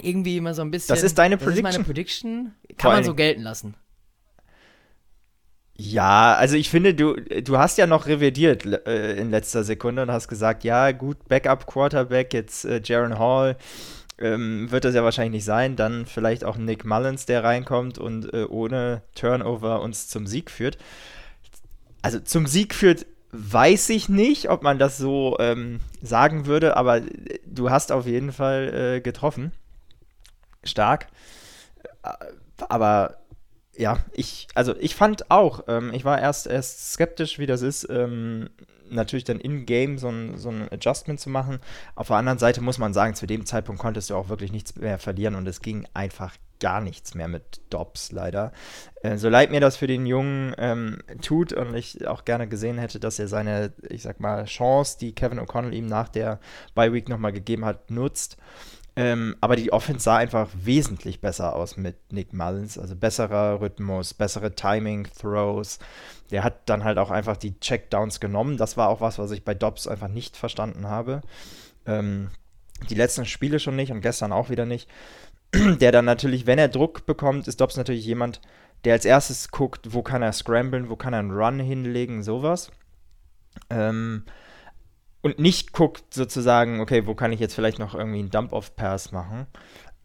irgendwie 0.01 0.35
immer 0.35 0.53
so 0.53 0.61
ein 0.61 0.71
bisschen. 0.71 0.93
Das 0.93 1.03
ist 1.03 1.17
deine 1.17 1.37
das 1.37 1.45
Prediction. 1.45 1.65
Ist 1.65 1.77
meine 1.77 1.85
Prediction. 1.85 2.55
Kann 2.77 2.91
man 2.91 3.03
so 3.05 3.15
gelten 3.15 3.41
lassen. 3.41 3.75
Ja, 5.75 6.35
also 6.35 6.55
ich 6.55 6.69
finde, 6.69 6.93
du, 6.93 7.15
du 7.15 7.57
hast 7.57 7.77
ja 7.77 7.87
noch 7.87 8.05
revidiert 8.05 8.65
äh, 8.85 9.15
in 9.15 9.31
letzter 9.31 9.63
Sekunde 9.63 10.03
und 10.03 10.11
hast 10.11 10.27
gesagt, 10.27 10.65
ja, 10.65 10.91
gut, 10.91 11.27
Backup 11.29 11.65
Quarterback, 11.67 12.33
jetzt 12.33 12.65
äh, 12.65 12.81
Jaron 12.83 13.17
Hall 13.17 13.57
ähm, 14.17 14.71
wird 14.71 14.85
das 14.85 14.95
ja 14.95 15.03
wahrscheinlich 15.03 15.39
nicht 15.39 15.45
sein. 15.45 15.75
Dann 15.75 16.05
vielleicht 16.05 16.43
auch 16.43 16.57
Nick 16.57 16.85
Mullins, 16.85 17.25
der 17.25 17.43
reinkommt 17.43 17.97
und 17.97 18.33
äh, 18.33 18.45
ohne 18.45 19.01
Turnover 19.15 19.81
uns 19.81 20.07
zum 20.07 20.27
Sieg 20.27 20.51
führt. 20.51 20.77
Also 22.01 22.19
zum 22.19 22.47
Sieg 22.47 22.75
führt, 22.75 23.05
weiß 23.31 23.89
ich 23.89 24.09
nicht, 24.09 24.49
ob 24.49 24.61
man 24.61 24.77
das 24.77 24.97
so 24.97 25.37
ähm, 25.39 25.79
sagen 26.01 26.45
würde, 26.45 26.77
aber 26.77 26.97
äh, 26.97 27.39
du 27.45 27.69
hast 27.69 27.91
auf 27.91 28.05
jeden 28.05 28.31
Fall 28.31 28.97
äh, 28.97 29.01
getroffen. 29.01 29.51
Stark. 30.63 31.07
Äh, 32.03 32.09
aber 32.69 33.17
ja, 33.75 33.99
ich, 34.13 34.47
also 34.53 34.75
ich 34.79 34.95
fand 34.95 35.31
auch, 35.31 35.63
ähm, 35.67 35.91
ich 35.93 36.05
war 36.05 36.19
erst, 36.19 36.47
erst 36.47 36.93
skeptisch, 36.93 37.39
wie 37.39 37.45
das 37.45 37.61
ist, 37.61 37.87
ähm, 37.89 38.49
natürlich 38.89 39.23
dann 39.23 39.39
in-game 39.39 39.97
so 39.97 40.09
ein, 40.09 40.37
so 40.37 40.49
ein 40.49 40.71
Adjustment 40.71 41.19
zu 41.19 41.29
machen. 41.29 41.59
Auf 41.95 42.07
der 42.07 42.17
anderen 42.17 42.37
Seite 42.37 42.61
muss 42.61 42.77
man 42.77 42.93
sagen, 42.93 43.15
zu 43.15 43.25
dem 43.25 43.45
Zeitpunkt 43.45 43.81
konntest 43.81 44.09
du 44.09 44.15
auch 44.15 44.29
wirklich 44.29 44.51
nichts 44.51 44.75
mehr 44.75 44.99
verlieren 44.99 45.35
und 45.35 45.47
es 45.47 45.61
ging 45.61 45.87
einfach 45.93 46.35
gar 46.59 46.81
nichts 46.81 47.13
mehr 47.13 47.27
mit 47.27 47.61
Dobbs 47.69 48.11
leider. 48.11 48.53
Äh, 49.01 49.17
so 49.17 49.27
leid 49.27 49.51
mir 49.51 49.59
das 49.59 49.75
für 49.75 49.87
den 49.87 50.05
Jungen 50.05 50.53
ähm, 50.57 50.99
tut 51.21 51.51
und 51.51 51.75
ich 51.75 52.07
auch 52.07 52.25
gerne 52.25 52.47
gesehen 52.47 52.77
hätte, 52.77 52.99
dass 52.99 53.19
er 53.19 53.27
seine, 53.27 53.73
ich 53.89 54.03
sag 54.03 54.19
mal, 54.19 54.45
Chance, 54.45 54.97
die 54.99 55.13
Kevin 55.13 55.39
O'Connell 55.39 55.73
ihm 55.73 55.87
nach 55.87 56.09
der 56.09 56.39
Bye 56.75 56.93
Week 56.93 57.09
nochmal 57.09 57.33
gegeben 57.33 57.65
hat, 57.65 57.91
nutzt. 57.91 58.37
Ähm, 58.95 59.35
aber 59.41 59.55
die 59.55 59.73
Offense 59.73 60.03
sah 60.03 60.17
einfach 60.17 60.49
wesentlich 60.53 61.19
besser 61.19 61.55
aus 61.55 61.77
mit 61.77 62.11
Nick 62.11 62.31
Mullins. 62.31 62.77
Also 62.77 62.95
besserer 62.95 63.59
Rhythmus, 63.59 64.13
bessere 64.13 64.53
Timing, 64.53 65.07
Throws. 65.19 65.79
Der 66.29 66.43
hat 66.43 66.69
dann 66.69 66.83
halt 66.83 66.99
auch 66.99 67.09
einfach 67.09 67.37
die 67.37 67.59
Checkdowns 67.59 68.19
genommen. 68.19 68.57
Das 68.57 68.77
war 68.77 68.89
auch 68.89 69.01
was, 69.01 69.17
was 69.17 69.31
ich 69.31 69.43
bei 69.43 69.55
Dobbs 69.55 69.87
einfach 69.87 70.09
nicht 70.09 70.37
verstanden 70.37 70.87
habe. 70.87 71.21
Ähm, 71.87 72.29
die 72.89 72.95
letzten 72.95 73.25
Spiele 73.25 73.59
schon 73.59 73.75
nicht 73.75 73.91
und 73.91 74.01
gestern 74.01 74.31
auch 74.31 74.49
wieder 74.49 74.65
nicht. 74.65 74.89
Der 75.53 75.91
dann 75.91 76.05
natürlich, 76.05 76.45
wenn 76.45 76.59
er 76.59 76.67
Druck 76.67 77.05
bekommt, 77.05 77.47
ist 77.47 77.61
Dobbs 77.61 77.77
natürlich 77.77 78.05
jemand, 78.05 78.41
der 78.85 78.93
als 78.93 79.05
erstes 79.05 79.49
guckt, 79.49 79.93
wo 79.93 80.01
kann 80.01 80.21
er 80.21 80.33
scramblen, 80.33 80.89
wo 80.89 80.95
kann 80.95 81.13
er 81.13 81.19
einen 81.19 81.31
Run 81.31 81.59
hinlegen, 81.59 82.21
sowas. 82.21 82.69
Ähm, 83.69 84.25
und 85.23 85.39
nicht 85.39 85.71
guckt 85.71 86.13
sozusagen, 86.13 86.81
okay, 86.81 87.07
wo 87.07 87.15
kann 87.15 87.31
ich 87.31 87.39
jetzt 87.39 87.55
vielleicht 87.55 87.79
noch 87.79 87.95
irgendwie 87.95 88.19
einen 88.19 88.29
Dump-Off-Pass 88.29 89.11
machen. 89.13 89.47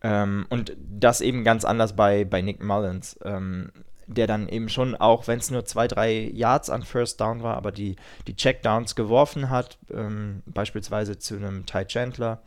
Ähm, 0.00 0.46
und 0.48 0.76
das 0.78 1.20
eben 1.20 1.42
ganz 1.42 1.64
anders 1.64 1.96
bei, 1.96 2.24
bei 2.24 2.40
Nick 2.40 2.62
Mullins, 2.62 3.18
ähm, 3.24 3.72
der 4.06 4.28
dann 4.28 4.48
eben 4.48 4.68
schon 4.68 4.94
auch, 4.94 5.26
wenn 5.26 5.40
es 5.40 5.50
nur 5.50 5.64
zwei, 5.64 5.88
drei 5.88 6.30
Yards 6.32 6.70
an 6.70 6.84
First 6.84 7.20
Down 7.20 7.42
war, 7.42 7.56
aber 7.56 7.72
die, 7.72 7.96
die 8.28 8.36
Checkdowns 8.36 8.94
geworfen 8.94 9.50
hat, 9.50 9.76
ähm, 9.92 10.42
beispielsweise 10.46 11.18
zu 11.18 11.34
einem 11.34 11.66
Ty 11.66 11.84
Chandler 11.84 12.40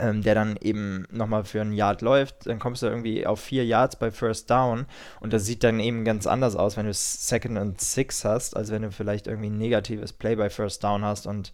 ähm, 0.00 0.22
der 0.22 0.34
dann 0.34 0.56
eben 0.60 1.06
nochmal 1.10 1.44
für 1.44 1.60
ein 1.60 1.72
Yard 1.72 2.02
läuft, 2.02 2.46
dann 2.46 2.58
kommst 2.58 2.82
du 2.82 2.86
irgendwie 2.86 3.26
auf 3.26 3.40
vier 3.40 3.64
Yards 3.64 3.96
bei 3.96 4.10
First 4.10 4.50
Down 4.50 4.86
und 5.20 5.32
das 5.32 5.44
sieht 5.44 5.64
dann 5.64 5.80
eben 5.80 6.04
ganz 6.04 6.26
anders 6.26 6.56
aus, 6.56 6.76
wenn 6.76 6.86
du 6.86 6.94
Second 6.94 7.58
and 7.58 7.80
Six 7.80 8.24
hast, 8.24 8.56
als 8.56 8.70
wenn 8.70 8.82
du 8.82 8.90
vielleicht 8.90 9.26
irgendwie 9.26 9.50
ein 9.50 9.58
negatives 9.58 10.12
Play 10.12 10.36
bei 10.36 10.50
First 10.50 10.82
Down 10.82 11.04
hast 11.04 11.26
und 11.26 11.52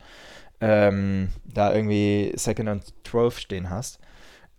ähm, 0.61 1.29
da 1.45 1.73
irgendwie 1.73 2.33
Second 2.37 2.69
and 2.69 2.85
12 3.05 3.39
stehen 3.39 3.71
hast. 3.71 4.01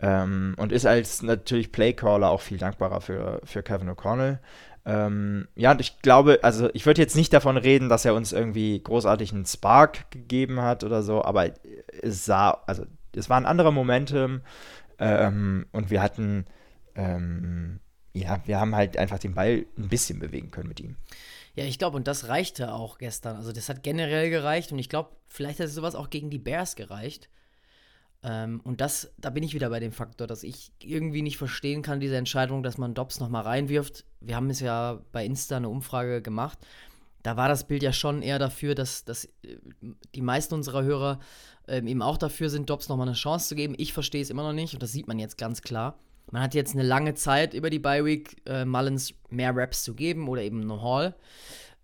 Ähm, 0.02 0.54
und 0.56 0.72
ist 0.72 0.86
als 0.86 1.20
natürlich 1.20 1.72
Playcaller 1.72 2.30
auch 2.30 2.40
viel 2.40 2.56
dankbarer 2.56 3.02
für, 3.02 3.40
für 3.44 3.62
Kevin 3.62 3.90
O'Connell. 3.90 4.38
Ähm, 4.86 5.46
ja, 5.56 5.72
und 5.72 5.80
ich 5.80 6.00
glaube, 6.00 6.38
also 6.42 6.70
ich 6.72 6.86
würde 6.86 7.02
jetzt 7.02 7.16
nicht 7.16 7.32
davon 7.34 7.58
reden, 7.58 7.90
dass 7.90 8.06
er 8.06 8.14
uns 8.14 8.32
irgendwie 8.32 8.82
großartig 8.82 9.32
einen 9.32 9.44
Spark 9.44 10.10
gegeben 10.10 10.62
hat 10.62 10.84
oder 10.84 11.02
so, 11.02 11.22
aber 11.22 11.50
es 12.02 12.24
sah, 12.24 12.62
also 12.66 12.84
es 13.14 13.28
waren 13.28 13.46
andere 13.46 13.72
Momente 13.72 14.42
ähm, 14.98 15.66
und 15.72 15.90
wir 15.90 16.02
hatten, 16.02 16.46
ähm, 16.94 17.80
ja, 18.12 18.40
wir 18.46 18.60
haben 18.60 18.74
halt 18.74 18.96
einfach 18.96 19.18
den 19.18 19.34
Ball 19.34 19.66
ein 19.78 19.88
bisschen 19.88 20.18
bewegen 20.18 20.50
können 20.50 20.68
mit 20.68 20.80
ihm. 20.80 20.96
Ja, 21.54 21.64
ich 21.64 21.78
glaube, 21.78 21.96
und 21.96 22.06
das 22.06 22.28
reichte 22.28 22.72
auch 22.72 22.98
gestern. 22.98 23.36
Also 23.36 23.52
das 23.52 23.68
hat 23.68 23.82
generell 23.82 24.30
gereicht 24.30 24.72
und 24.72 24.78
ich 24.78 24.88
glaube, 24.88 25.10
vielleicht 25.28 25.60
hat 25.60 25.68
sowas 25.68 25.94
auch 25.94 26.10
gegen 26.10 26.30
die 26.30 26.38
Bears 26.38 26.76
gereicht. 26.76 27.28
Ähm, 28.22 28.60
und 28.64 28.80
das, 28.80 29.12
da 29.18 29.30
bin 29.30 29.42
ich 29.42 29.54
wieder 29.54 29.70
bei 29.70 29.80
dem 29.80 29.92
Faktor, 29.92 30.26
dass 30.26 30.42
ich 30.42 30.72
irgendwie 30.80 31.22
nicht 31.22 31.38
verstehen 31.38 31.82
kann, 31.82 32.00
diese 32.00 32.16
Entscheidung, 32.16 32.62
dass 32.62 32.78
man 32.78 32.94
Dobbs 32.94 33.18
nochmal 33.18 33.42
reinwirft. 33.42 34.04
Wir 34.20 34.36
haben 34.36 34.50
es 34.50 34.60
ja 34.60 35.00
bei 35.12 35.24
Insta 35.24 35.56
eine 35.56 35.68
Umfrage 35.68 36.20
gemacht. 36.20 36.58
Da 37.22 37.36
war 37.36 37.48
das 37.48 37.66
Bild 37.66 37.82
ja 37.82 37.92
schon 37.92 38.22
eher 38.22 38.38
dafür, 38.38 38.74
dass, 38.74 39.04
dass 39.04 39.26
äh, 39.42 39.56
die 40.14 40.22
meisten 40.22 40.54
unserer 40.54 40.82
Hörer 40.82 41.20
ähm, 41.68 41.86
eben 41.86 42.02
auch 42.02 42.18
dafür 42.18 42.48
sind, 42.50 42.70
Dobbs 42.70 42.88
nochmal 42.88 43.08
eine 43.08 43.16
Chance 43.16 43.48
zu 43.48 43.54
geben. 43.54 43.74
Ich 43.78 43.92
verstehe 43.92 44.22
es 44.22 44.30
immer 44.30 44.42
noch 44.42 44.52
nicht 44.52 44.74
und 44.74 44.82
das 44.82 44.92
sieht 44.92 45.08
man 45.08 45.18
jetzt 45.18 45.38
ganz 45.38 45.62
klar. 45.62 45.98
Man 46.30 46.42
hat 46.42 46.54
jetzt 46.54 46.74
eine 46.74 46.84
lange 46.84 47.14
Zeit 47.14 47.54
über 47.54 47.70
die 47.70 47.78
Bye 47.78 48.04
Week 48.04 48.36
äh, 48.46 48.64
Mullins 48.64 49.14
mehr 49.30 49.54
Raps 49.54 49.82
zu 49.82 49.94
geben 49.94 50.28
oder 50.28 50.42
eben 50.42 50.60
No 50.60 50.80
Hall, 50.82 51.14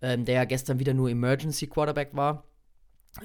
ähm, 0.01 0.25
der 0.25 0.35
ja 0.35 0.45
gestern 0.45 0.79
wieder 0.79 0.93
nur 0.93 1.09
Emergency 1.09 1.67
Quarterback 1.67 2.15
war. 2.15 2.45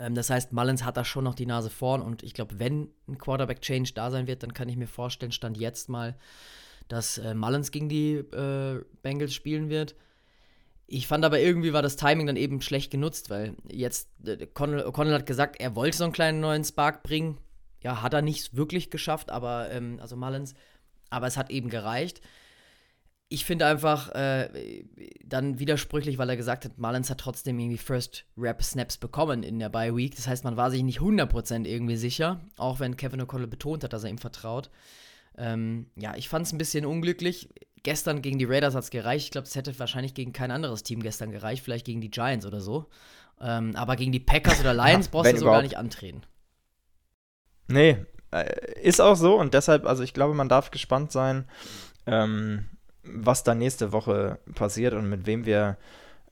Ähm, 0.01 0.15
das 0.15 0.31
heißt, 0.31 0.53
Mullins 0.53 0.85
hat 0.85 0.97
da 0.97 1.05
schon 1.05 1.25
noch 1.25 1.35
die 1.35 1.47
Nase 1.47 1.71
vorn 1.71 2.03
und 2.03 2.23
ich 2.23 2.35
glaube, 2.35 2.59
wenn 2.59 2.89
ein 3.09 3.19
Quarterback-Change 3.19 3.93
da 3.95 4.11
sein 4.11 4.27
wird, 4.27 4.43
dann 4.43 4.55
kann 4.55 4.69
ich 4.69 4.77
mir 4.77 4.87
vorstellen, 4.87 5.33
stand 5.33 5.59
jetzt 5.59 5.89
mal, 5.89 6.17
dass 6.89 7.19
äh, 7.19 7.35
Mullins 7.35 7.71
gegen 7.71 7.89
die 7.89 8.15
äh, 8.15 8.85
Bengals 9.03 9.35
spielen 9.35 9.69
wird. 9.69 9.95
Ich 10.95 11.07
fand 11.07 11.25
aber 11.25 11.41
irgendwie 11.41 11.73
war 11.73 11.81
das 11.81 11.97
Timing 11.97 12.27
dann 12.27 12.37
eben 12.37 12.61
schlecht 12.61 12.91
genutzt, 12.91 13.31
weil 13.31 13.57
jetzt 13.71 14.11
äh, 14.27 14.47
Connell 14.47 15.15
hat 15.15 15.25
gesagt, 15.25 15.59
er 15.59 15.75
wollte 15.75 15.97
so 15.97 16.05
einen 16.05 16.13
kleinen 16.13 16.41
neuen 16.41 16.65
Spark 16.65 17.03
bringen. 17.03 17.39
Ja, 17.83 18.03
hat 18.03 18.13
er 18.13 18.21
nicht 18.21 18.55
wirklich 18.55 18.91
geschafft, 18.91 19.31
aber 19.31 19.71
ähm, 19.71 19.99
also 20.03 20.17
Mullins, 20.17 20.53
aber 21.09 21.27
es 21.27 21.39
hat 21.39 21.51
eben 21.51 21.71
gereicht. 21.71 22.21
Ich 23.31 23.47
finde 23.47 23.65
einfach 23.65 24.11
äh, 24.11 24.85
dann 25.25 25.59
widersprüchlich, 25.59 26.19
weil 26.19 26.29
er 26.29 26.37
gesagt 26.37 26.67
hat, 26.67 26.77
Mullins 26.77 27.09
hat 27.09 27.21
trotzdem 27.21 27.59
irgendwie 27.59 27.79
First 27.79 28.27
Rap 28.37 28.63
Snaps 28.63 28.99
bekommen 28.99 29.43
in 29.45 29.59
der 29.59 29.71
Bye 29.71 29.97
Week. 29.97 30.15
Das 30.15 30.29
heißt, 30.29 30.45
man 30.45 30.59
war 30.59 30.71
sich 30.71 30.83
nicht 30.83 31.01
100% 31.01 31.65
irgendwie 31.65 31.97
sicher, 31.97 32.43
auch 32.59 32.81
wenn 32.81 32.99
Kevin 32.99 33.23
O'Connell 33.23 33.47
betont 33.47 33.83
hat, 33.83 33.95
dass 33.95 34.05
er 34.05 34.11
ihm 34.11 34.19
vertraut. 34.19 34.69
Ähm, 35.39 35.87
ja, 35.97 36.15
ich 36.17 36.29
fand 36.29 36.45
es 36.45 36.53
ein 36.53 36.59
bisschen 36.59 36.85
unglücklich 36.85 37.49
gestern 37.83 38.23
gegen 38.23 38.39
die 38.39 38.45
Raiders 38.45 38.75
hat 38.75 38.85
es 38.85 38.91
gereicht. 38.91 39.27
Ich 39.27 39.31
glaube, 39.31 39.47
es 39.47 39.55
hätte 39.55 39.79
wahrscheinlich 39.79 40.15
gegen 40.15 40.33
kein 40.33 40.51
anderes 40.51 40.83
Team 40.83 41.03
gestern 41.03 41.31
gereicht, 41.31 41.63
vielleicht 41.63 41.87
gegen 41.87 42.01
die 42.01 42.11
Giants 42.11 42.47
oder 42.47 42.61
so. 42.61 42.87
Ähm, 43.41 43.75
aber 43.77 43.97
gegen 43.97 44.13
die 44.13 44.21
Packers 44.21 44.61
oder 44.61 44.75
Lions 44.75 45.07
ja, 45.07 45.11
brauchst 45.13 45.33
du 45.33 45.39
so 45.39 45.47
gar 45.47 45.63
nicht 45.63 45.77
antreten. 45.77 46.23
Nee, 47.69 48.05
äh, 48.31 48.81
ist 48.83 49.01
auch 49.01 49.17
so 49.17 49.39
und 49.39 49.55
deshalb, 49.55 49.87
also 49.87 50.03
ich 50.03 50.15
glaube, 50.15 50.35
man 50.35 50.49
darf 50.49 50.71
gespannt 50.71 51.13
sein, 51.13 51.47
ähm, 52.07 52.69
was 53.03 53.45
da 53.45 53.55
nächste 53.55 53.93
Woche 53.93 54.39
passiert 54.55 54.95
und 54.95 55.09
mit 55.09 55.27
wem 55.27 55.45
wir 55.45 55.77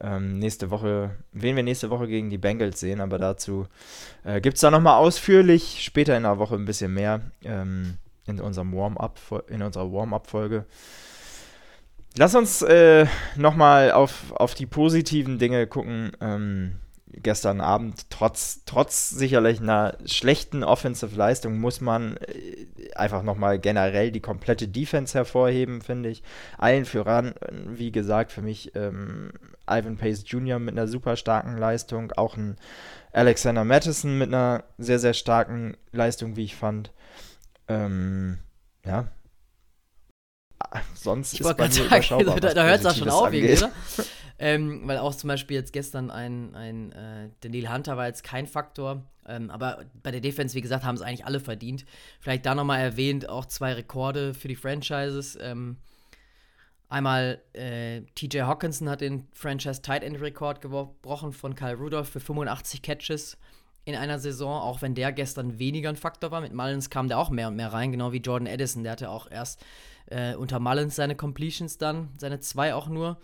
ähm, 0.00 0.38
nächste 0.38 0.70
Woche, 0.70 1.16
wen 1.32 1.56
wir 1.56 1.62
nächste 1.62 1.90
Woche 1.90 2.06
gegen 2.08 2.30
die 2.30 2.38
Bengals 2.38 2.80
sehen, 2.80 3.00
aber 3.00 3.18
dazu 3.18 3.66
äh, 4.24 4.40
gibt 4.40 4.54
es 4.56 4.60
da 4.60 4.70
nochmal 4.70 4.96
ausführlich 4.96 5.82
später 5.82 6.16
in 6.16 6.22
der 6.22 6.38
Woche 6.38 6.54
ein 6.54 6.64
bisschen 6.64 6.94
mehr 6.94 7.20
ähm, 7.44 7.98
in 8.26 8.40
unserem 8.40 8.74
Warm-up, 8.74 9.44
in 9.48 9.62
unserer 9.62 9.92
Warm-up-Folge. 9.92 10.64
Lass 12.16 12.34
uns 12.34 12.62
äh, 12.62 13.06
nochmal 13.36 13.92
auf, 13.92 14.32
auf 14.32 14.54
die 14.54 14.66
positiven 14.66 15.38
Dinge 15.38 15.66
gucken. 15.66 16.12
Ähm, 16.20 16.80
gestern 17.12 17.60
Abend, 17.60 18.10
trotz, 18.10 18.64
trotz 18.66 19.10
sicherlich 19.10 19.60
einer 19.60 19.96
schlechten 20.06 20.64
Offensive-Leistung, 20.64 21.58
muss 21.58 21.80
man 21.80 22.16
äh, 22.16 22.92
einfach 22.94 23.22
nochmal 23.22 23.58
generell 23.58 24.10
die 24.10 24.20
komplette 24.20 24.68
Defense 24.68 25.16
hervorheben, 25.16 25.82
finde 25.82 26.08
ich. 26.08 26.22
Allen 26.58 26.84
voran, 26.84 27.34
wie 27.66 27.92
gesagt, 27.92 28.32
für 28.32 28.42
mich 28.42 28.74
ähm, 28.74 29.32
Ivan 29.68 29.96
Pace 29.96 30.24
Jr. 30.26 30.58
mit 30.58 30.76
einer 30.76 30.88
super 30.88 31.16
starken 31.16 31.56
Leistung, 31.56 32.12
auch 32.12 32.36
ein 32.36 32.56
Alexander 33.12 33.64
Madison 33.64 34.18
mit 34.18 34.28
einer 34.28 34.64
sehr, 34.78 34.98
sehr 34.98 35.14
starken 35.14 35.76
Leistung, 35.92 36.36
wie 36.36 36.44
ich 36.44 36.56
fand. 36.56 36.92
Ähm, 37.68 38.38
ja, 38.84 39.08
sonst 40.94 41.34
ich 41.34 41.40
ist 41.40 41.56
bei 41.56 41.68
mir 41.68 41.72
sagen, 41.72 42.40
da, 42.40 42.54
da 42.54 42.64
hört 42.64 42.80
es 42.80 42.86
auch 42.86 42.94
schon 42.94 43.08
auf, 43.08 43.32
irgendwie, 43.32 43.66
ähm, 44.38 44.82
weil 44.86 44.98
auch 44.98 45.14
zum 45.14 45.28
Beispiel 45.28 45.56
jetzt 45.56 45.72
gestern 45.72 46.10
ein, 46.10 46.54
ein 46.54 46.92
äh, 46.92 47.28
Daniel 47.40 47.70
Hunter 47.70 47.96
war 47.96 48.06
jetzt 48.06 48.24
kein 48.24 48.46
Faktor. 48.46 49.04
Ähm, 49.26 49.50
aber 49.50 49.84
bei 50.02 50.10
der 50.10 50.20
Defense, 50.20 50.54
wie 50.54 50.62
gesagt, 50.62 50.84
haben 50.84 50.94
es 50.94 51.02
eigentlich 51.02 51.26
alle 51.26 51.40
verdient. 51.40 51.84
Vielleicht 52.20 52.46
da 52.46 52.54
nochmal 52.54 52.80
erwähnt, 52.80 53.28
auch 53.28 53.44
zwei 53.44 53.74
Rekorde 53.74 54.32
für 54.32 54.48
die 54.48 54.56
Franchises. 54.56 55.38
Ähm, 55.40 55.76
einmal 56.88 57.40
äh, 57.52 58.00
TJ 58.14 58.40
Hawkinson 58.40 58.88
hat 58.88 59.02
den 59.02 59.28
Franchise 59.32 59.82
Tight 59.82 60.02
End 60.02 60.20
Rekord 60.20 60.62
gebrochen 60.62 61.32
von 61.32 61.54
Kyle 61.54 61.74
Rudolph 61.76 62.08
für 62.08 62.20
85 62.20 62.82
Catches 62.82 63.36
in 63.84 63.94
einer 63.94 64.18
Saison, 64.18 64.60
auch 64.60 64.82
wenn 64.82 64.94
der 64.94 65.12
gestern 65.12 65.58
weniger 65.58 65.90
ein 65.90 65.96
Faktor 65.96 66.30
war. 66.30 66.40
Mit 66.40 66.52
Mullins 66.52 66.90
kam 66.90 67.08
der 67.08 67.18
auch 67.18 67.30
mehr 67.30 67.48
und 67.48 67.56
mehr 67.56 67.72
rein, 67.72 67.92
genau 67.92 68.12
wie 68.12 68.18
Jordan 68.18 68.46
Edison. 68.46 68.82
Der 68.82 68.92
hatte 68.92 69.10
auch 69.10 69.30
erst 69.30 69.62
äh, 70.10 70.34
unter 70.34 70.60
Mullins 70.60 70.96
seine 70.96 71.16
Completions 71.16 71.78
dann, 71.78 72.10
seine 72.18 72.40
zwei 72.40 72.74
auch 72.74 72.88
nur. 72.88 73.18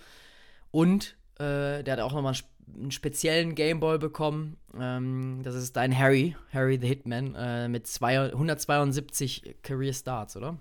Und 0.70 1.16
äh, 1.38 1.82
der 1.82 1.92
hat 1.92 2.00
auch 2.00 2.12
nochmal 2.12 2.34
einen 2.74 2.90
speziellen 2.90 3.54
Gameball 3.54 3.98
bekommen. 3.98 4.56
Ähm, 4.78 5.40
das 5.42 5.54
ist 5.54 5.76
dein 5.76 5.96
Harry, 5.96 6.36
Harry 6.52 6.78
the 6.80 6.86
Hitman, 6.86 7.34
äh, 7.34 7.68
mit 7.68 7.86
zwei, 7.86 8.32
172 8.32 9.56
Career 9.62 9.92
Starts, 9.92 10.36
oder? 10.36 10.56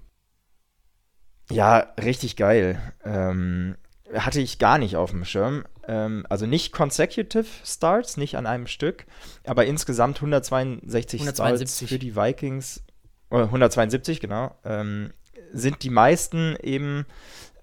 Ja, 1.51 1.93
richtig 2.01 2.35
geil. 2.35 2.79
Ähm, 3.03 3.75
hatte 4.13 4.39
ich 4.39 4.59
gar 4.59 4.77
nicht 4.77 4.95
auf 4.95 5.11
dem 5.11 5.25
Schirm. 5.25 5.65
Ähm, 5.87 6.25
also 6.29 6.45
nicht 6.45 6.71
consecutive 6.71 7.45
Starts, 7.63 8.17
nicht 8.17 8.37
an 8.37 8.45
einem 8.45 8.67
Stück, 8.67 9.05
aber 9.45 9.65
insgesamt 9.65 10.17
162 10.17 11.21
172. 11.21 11.77
Starts 11.77 11.91
für 11.91 11.99
die 11.99 12.15
Vikings. 12.15 12.83
172, 13.29 14.19
genau. 14.19 14.55
Ähm, 14.63 15.11
sind 15.55 15.83
die 15.83 15.89
meisten 15.89 16.55
eben 16.61 17.05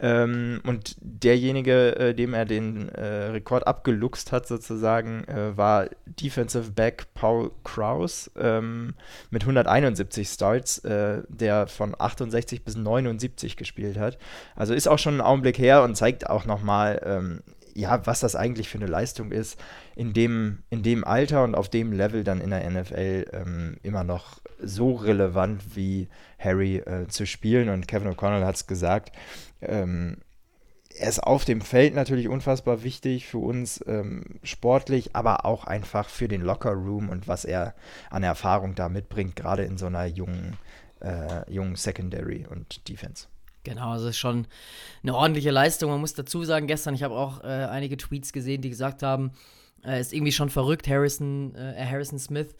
ähm, 0.03 0.61
und 0.67 0.97
derjenige, 1.01 1.95
äh, 1.97 2.15
dem 2.15 2.35
er 2.35 2.45
den 2.45 2.89
äh, 2.89 3.31
Rekord 3.31 3.69
abgeluchst 3.69 4.33
hat, 4.33 4.49
sozusagen, 4.49 5.23
äh, 5.29 5.57
war 5.57 5.89
Defensive 6.07 6.73
Back 6.73 7.07
Paul 7.15 7.53
Kraus 7.63 8.29
ähm, 8.37 8.95
mit 9.31 9.45
171 9.45 10.29
Starts, 10.29 10.79
äh, 10.79 11.23
der 11.29 11.69
von 11.69 11.95
68 11.97 12.65
bis 12.65 12.75
79 12.75 13.57
gespielt 13.57 13.97
hat. 13.97 14.19
Also 14.57 14.75
ist 14.75 14.89
auch 14.89 14.99
schon 14.99 15.19
ein 15.19 15.21
Augenblick 15.21 15.59
her 15.59 15.85
und 15.85 15.95
zeigt 15.95 16.29
auch 16.29 16.47
nochmal, 16.47 17.01
ähm, 17.05 17.41
ja, 17.75 18.07
was 18.07 18.21
das 18.21 18.37
eigentlich 18.37 18.69
für 18.69 18.79
eine 18.79 18.87
Leistung 18.87 19.33
ist, 19.33 19.59
in 19.97 20.13
dem, 20.13 20.63
in 20.71 20.83
dem 20.83 21.05
Alter 21.05 21.45
und 21.45 21.55
auf 21.55 21.69
dem 21.69 21.93
Level 21.93 22.25
dann 22.25 22.41
in 22.41 22.51
der 22.51 22.69
NFL 22.69 23.27
ähm, 23.33 23.77
immer 23.83 24.05
noch 24.05 24.41
so 24.61 24.93
relevant 24.93 25.77
wie 25.77 26.09
Harry 26.39 26.79
äh, 26.79 27.09
zu 27.09 27.27
spielen. 27.27 27.69
Und 27.69 27.89
Kevin 27.89 28.13
O'Connell 28.13 28.45
hat 28.45 28.57
es 28.57 28.67
gesagt, 28.67 29.13
ähm, 29.61 30.19
er 30.99 31.09
ist 31.09 31.23
auf 31.23 31.45
dem 31.45 31.61
Feld 31.61 31.95
natürlich 31.95 32.29
unfassbar 32.29 32.83
wichtig 32.83 33.27
für 33.27 33.39
uns 33.39 33.83
ähm, 33.87 34.39
sportlich, 34.43 35.17
aber 35.17 35.47
auch 35.47 35.65
einfach 35.65 36.09
für 36.09 36.29
den 36.29 36.43
Locker 36.43 36.73
Room 36.73 37.09
und 37.09 37.29
was 37.29 37.45
er 37.45 37.75
an 38.11 38.23
Erfahrung 38.23 38.75
da 38.75 38.89
mitbringt, 38.89 39.37
gerade 39.37 39.65
in 39.65 39.79
so 39.79 39.87
einer 39.87 40.05
jungen, 40.05 40.59
äh, 41.01 41.51
jungen 41.51 41.77
Secondary 41.77 42.47
und 42.49 42.89
Defense. 42.89 43.27
Genau, 43.65 43.91
also 43.91 44.09
ist 44.09 44.19
schon 44.19 44.47
eine 45.03 45.15
ordentliche 45.15 45.51
Leistung. 45.51 45.91
Man 45.91 46.01
muss 46.01 46.15
dazu 46.15 46.43
sagen, 46.45 46.67
gestern, 46.67 46.95
ich 46.95 47.03
habe 47.03 47.15
auch 47.15 47.45
äh, 47.45 47.47
einige 47.47 47.97
Tweets 47.97 48.33
gesehen, 48.33 48.61
die 48.61 48.71
gesagt 48.71 49.03
haben, 49.03 49.33
äh, 49.85 50.01
ist 50.01 50.13
irgendwie 50.13 50.33
schon 50.33 50.51
verrückt, 50.51 50.89
Harrison, 50.89 51.55
äh, 51.55 51.85
Harrison 51.85 52.19
Smith. 52.19 52.57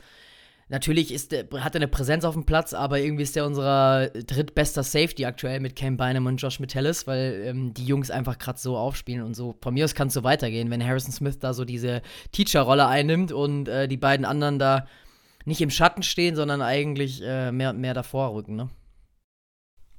Natürlich 0.69 1.13
ist 1.13 1.35
hat 1.35 1.75
er 1.75 1.81
eine 1.81 1.89
Präsenz 1.89 2.25
auf 2.25 2.35
dem 2.35 2.47
Platz, 2.47 2.73
aber 2.73 2.99
irgendwie 2.99 3.25
ist 3.25 3.37
er 3.37 3.45
unser 3.45 4.09
drittbester 4.09 4.83
Safety 4.83 5.27
aktuell 5.27 5.61
mit 5.61 5.77
Cam 5.77 5.99
Bynum 5.99 6.25
und 6.25 6.39
Josh 6.39 6.61
Metellus, 6.61 7.07
weil 7.07 7.43
ähm, 7.45 7.75
die 7.75 7.85
Jungs 7.85 8.11
einfach 8.11 8.39
gerade 8.39 8.59
so 8.59 8.79
aufspielen 8.79 9.23
und 9.23 9.35
so. 9.35 9.55
Von 9.61 9.75
mir 9.75 9.85
aus 9.85 9.95
kann 9.95 10.09
es 10.09 10.15
so 10.15 10.25
weitergehen, 10.25 10.71
wenn 10.71 10.83
Harrison 10.83 11.13
Smith 11.13 11.39
da 11.39 11.53
so 11.53 11.67
diese 11.67 12.01
Teacher-Rolle 12.31 12.87
einnimmt 12.87 13.33
und 13.33 13.69
äh, 13.69 13.87
die 13.87 13.99
beiden 13.99 14.25
anderen 14.25 14.59
da 14.59 14.87
nicht 15.45 15.61
im 15.61 15.69
Schatten 15.69 16.03
stehen, 16.03 16.37
sondern 16.37 16.63
eigentlich 16.63 17.21
äh, 17.23 17.53
mehr, 17.53 17.75
mehr 17.75 17.93
davor 17.93 18.33
rücken, 18.33 18.57
ne? 18.57 18.71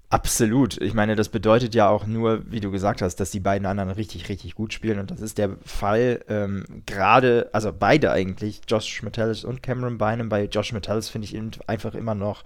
Absolut. 0.09 0.79
Ich 0.79 0.93
meine, 0.93 1.15
das 1.15 1.29
bedeutet 1.29 1.73
ja 1.73 1.89
auch 1.89 2.05
nur, 2.05 2.43
wie 2.51 2.59
du 2.59 2.69
gesagt 2.69 3.01
hast, 3.01 3.15
dass 3.15 3.31
die 3.31 3.39
beiden 3.39 3.65
anderen 3.65 3.89
richtig, 3.89 4.29
richtig 4.29 4.53
gut 4.53 4.71
spielen. 4.71 4.99
Und 4.99 5.09
das 5.09 5.21
ist 5.21 5.39
der 5.39 5.57
Fall 5.65 6.23
ähm, 6.29 6.65
gerade, 6.85 7.49
also 7.51 7.73
beide 7.73 8.11
eigentlich, 8.11 8.61
Josh 8.67 9.01
Metellus 9.01 9.43
und 9.43 9.63
Cameron 9.63 9.97
Bynum. 9.97 10.29
Bei 10.29 10.45
Josh 10.45 10.71
Metellus 10.71 11.09
finde 11.09 11.25
ich 11.25 11.33
ihn 11.33 11.49
einfach 11.65 11.95
immer 11.95 12.13
noch 12.13 12.43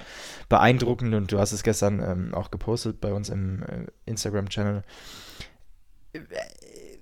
beeindruckend. 0.47 1.13
Und 1.13 1.31
du 1.31 1.39
hast 1.39 1.51
es 1.51 1.61
gestern 1.61 2.01
ähm, 2.01 2.33
auch 2.33 2.51
gepostet 2.51 3.01
bei 3.01 3.11
uns 3.11 3.27
im 3.27 3.63
äh, 3.63 3.87
Instagram-Channel, 4.05 4.83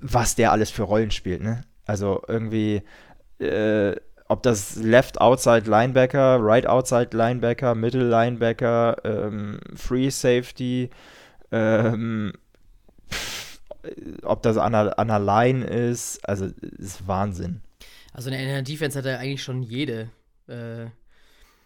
was 0.01 0.33
der 0.33 0.51
alles 0.51 0.71
für 0.71 0.83
Rollen 0.83 1.11
spielt. 1.11 1.43
Ne? 1.43 1.61
Also 1.85 2.23
irgendwie 2.27 2.81
äh, 3.39 3.95
ob 4.27 4.43
das 4.43 4.75
Left 4.75 5.21
Outside 5.21 5.69
Linebacker, 5.69 6.37
Right 6.41 6.65
Outside 6.65 7.09
Linebacker, 7.15 7.75
Middle 7.75 8.09
Linebacker, 8.09 8.97
ähm, 9.03 9.59
Free 9.75 10.09
Safety, 10.09 10.89
ähm, 11.51 12.33
pff, 13.09 13.59
ob 14.23 14.41
das 14.41 14.57
an 14.57 14.73
der, 14.73 15.19
Line 15.19 15.63
ist, 15.63 16.27
also 16.27 16.45
ist 16.77 17.07
Wahnsinn. 17.07 17.61
Also 18.13 18.29
in 18.29 18.37
der 18.37 18.61
Defense 18.61 18.97
hat 18.97 19.05
er 19.05 19.19
eigentlich 19.19 19.43
schon 19.43 19.61
jede, 19.61 20.09
äh, 20.47 20.85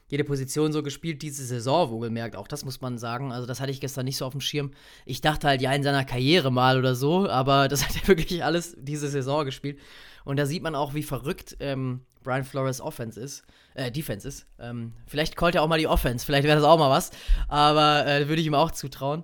jede 0.07 0.23
Position 0.23 0.73
so 0.73 0.83
gespielt 0.83 1.21
diese 1.21 1.45
Saison, 1.45 1.91
wohlgemerkt. 1.91 2.35
Auch 2.35 2.47
das 2.47 2.65
muss 2.65 2.81
man 2.81 2.97
sagen. 2.97 3.31
Also 3.31 3.45
das 3.45 3.61
hatte 3.61 3.71
ich 3.71 3.79
gestern 3.79 4.05
nicht 4.05 4.17
so 4.17 4.25
auf 4.25 4.33
dem 4.33 4.41
Schirm. 4.41 4.71
Ich 5.05 5.21
dachte 5.21 5.47
halt 5.47 5.61
ja 5.61 5.71
in 5.71 5.83
seiner 5.83 6.03
Karriere 6.03 6.51
mal 6.51 6.77
oder 6.77 6.95
so, 6.95 7.29
aber 7.29 7.67
das 7.69 7.87
hat 7.87 7.95
er 8.01 8.07
wirklich 8.07 8.43
alles 8.43 8.75
diese 8.77 9.07
Saison 9.07 9.45
gespielt. 9.45 9.79
Und 10.25 10.37
da 10.37 10.45
sieht 10.45 10.63
man 10.63 10.75
auch, 10.75 10.93
wie 10.93 11.03
verrückt 11.03 11.55
ähm, 11.59 12.01
Brian 12.23 12.43
Flores 12.43 12.81
Offense 12.81 13.19
ist, 13.19 13.43
äh, 13.75 13.91
Defense 13.91 14.27
ist. 14.27 14.45
Ähm, 14.59 14.93
vielleicht 15.07 15.35
callt 15.35 15.55
er 15.55 15.63
auch 15.63 15.67
mal 15.67 15.79
die 15.79 15.87
Offense, 15.87 16.25
vielleicht 16.25 16.45
wäre 16.45 16.55
das 16.55 16.65
auch 16.65 16.77
mal 16.77 16.89
was. 16.89 17.11
Aber 17.47 18.05
äh, 18.05 18.27
würde 18.27 18.41
ich 18.41 18.47
ihm 18.47 18.55
auch 18.55 18.71
zutrauen. 18.71 19.23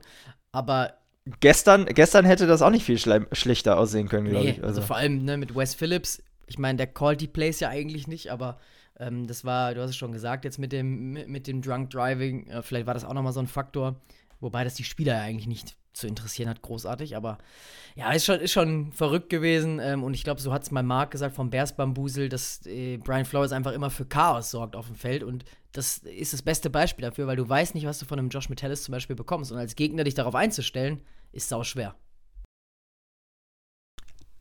Aber 0.51 0.93
gestern, 1.39 1.86
gestern 1.86 2.25
hätte 2.25 2.47
das 2.47 2.62
auch 2.62 2.69
nicht 2.69 2.86
viel 2.86 2.97
schlechter 2.97 3.77
aussehen 3.77 4.08
können, 4.08 4.29
glaube 4.29 4.45
nee, 4.45 4.51
ich. 4.51 4.58
Also. 4.58 4.79
also. 4.79 4.81
vor 4.81 4.95
allem 4.95 5.23
ne, 5.23 5.38
mit 5.38 5.55
Wes 5.55 5.75
Phillips. 5.75 6.23
Ich 6.47 6.58
meine, 6.60 6.77
der 6.77 6.88
callt 6.88 7.21
die 7.21 7.27
Plays 7.27 7.60
ja 7.60 7.69
eigentlich 7.69 8.08
nicht, 8.08 8.31
aber 8.31 8.60
ähm, 8.99 9.27
das 9.27 9.43
war, 9.43 9.73
du 9.73 9.81
hast 9.81 9.89
es 9.89 9.97
schon 9.97 10.12
gesagt, 10.12 10.45
jetzt 10.45 10.60
mit 10.60 10.71
dem, 10.71 11.13
mit, 11.13 11.47
dem 11.47 11.62
Drunk 11.62 11.89
Driving, 11.89 12.47
äh, 12.47 12.62
vielleicht 12.62 12.88
war 12.88 12.93
das 12.93 13.03
auch 13.03 13.13
nochmal 13.13 13.34
so 13.34 13.39
ein 13.39 13.47
Faktor. 13.47 13.99
Wobei 14.39 14.63
das 14.63 14.76
die 14.76 14.84
Spieler 14.84 15.15
ja 15.15 15.21
eigentlich 15.21 15.48
nicht 15.48 15.76
zu 15.95 16.08
interessieren 16.08 16.50
hat, 16.50 16.62
großartig. 16.62 17.15
Aber 17.15 17.38
ja, 17.95 18.12
ist 18.12 18.26
schon, 18.26 18.39
ist 18.39 18.52
schon 18.52 18.91
verrückt 18.91 19.30
gewesen. 19.30 19.80
Ähm, 19.80 20.04
und 20.04 20.13
ich 20.13 20.24
glaube, 20.24 20.41
so 20.41 20.54
hat 20.54 20.63
es 20.63 20.71
mal 20.71 20.84
Marc 20.84 21.12
gesagt 21.12 21.36
vom 21.36 21.50
Bears 21.50 21.76
Bambusel, 21.76 22.30
dass 22.30 22.65
äh, 22.65 22.98
Brian 22.98 23.26
Flores 23.26 23.52
einfach 23.52 23.71
immer 23.71 23.89
für 23.89 24.06
Chaos 24.06 24.52
sorgt 24.52 24.76
auf 24.76 24.88
dem 24.88 24.95
Feld. 24.95 25.24
Und 25.24 25.45
das 25.71 26.00
ist 26.00 26.34
das 26.34 26.41
beste 26.41 26.69
Beispiel 26.69 27.06
dafür, 27.06 27.28
weil 27.28 27.38
du 27.38 27.48
weißt 27.48 27.76
nicht, 27.76 27.88
was 27.88 28.00
du 28.00 28.06
von 28.06 28.19
einem 28.19 28.30
Josh 28.30 28.50
Metellus 28.50 28.84
zum 28.84 28.91
Beispiel 28.91 29.15
bekommst. 29.15 29.52
Und 29.52 29.58
als 29.58 29.76
Gegner 29.76 30.04
dich 30.04 30.13
darauf 30.13 30.36
einzustellen, 30.36 31.02
ist 31.32 31.50
sau 31.50 31.63
schwer. 31.63 31.95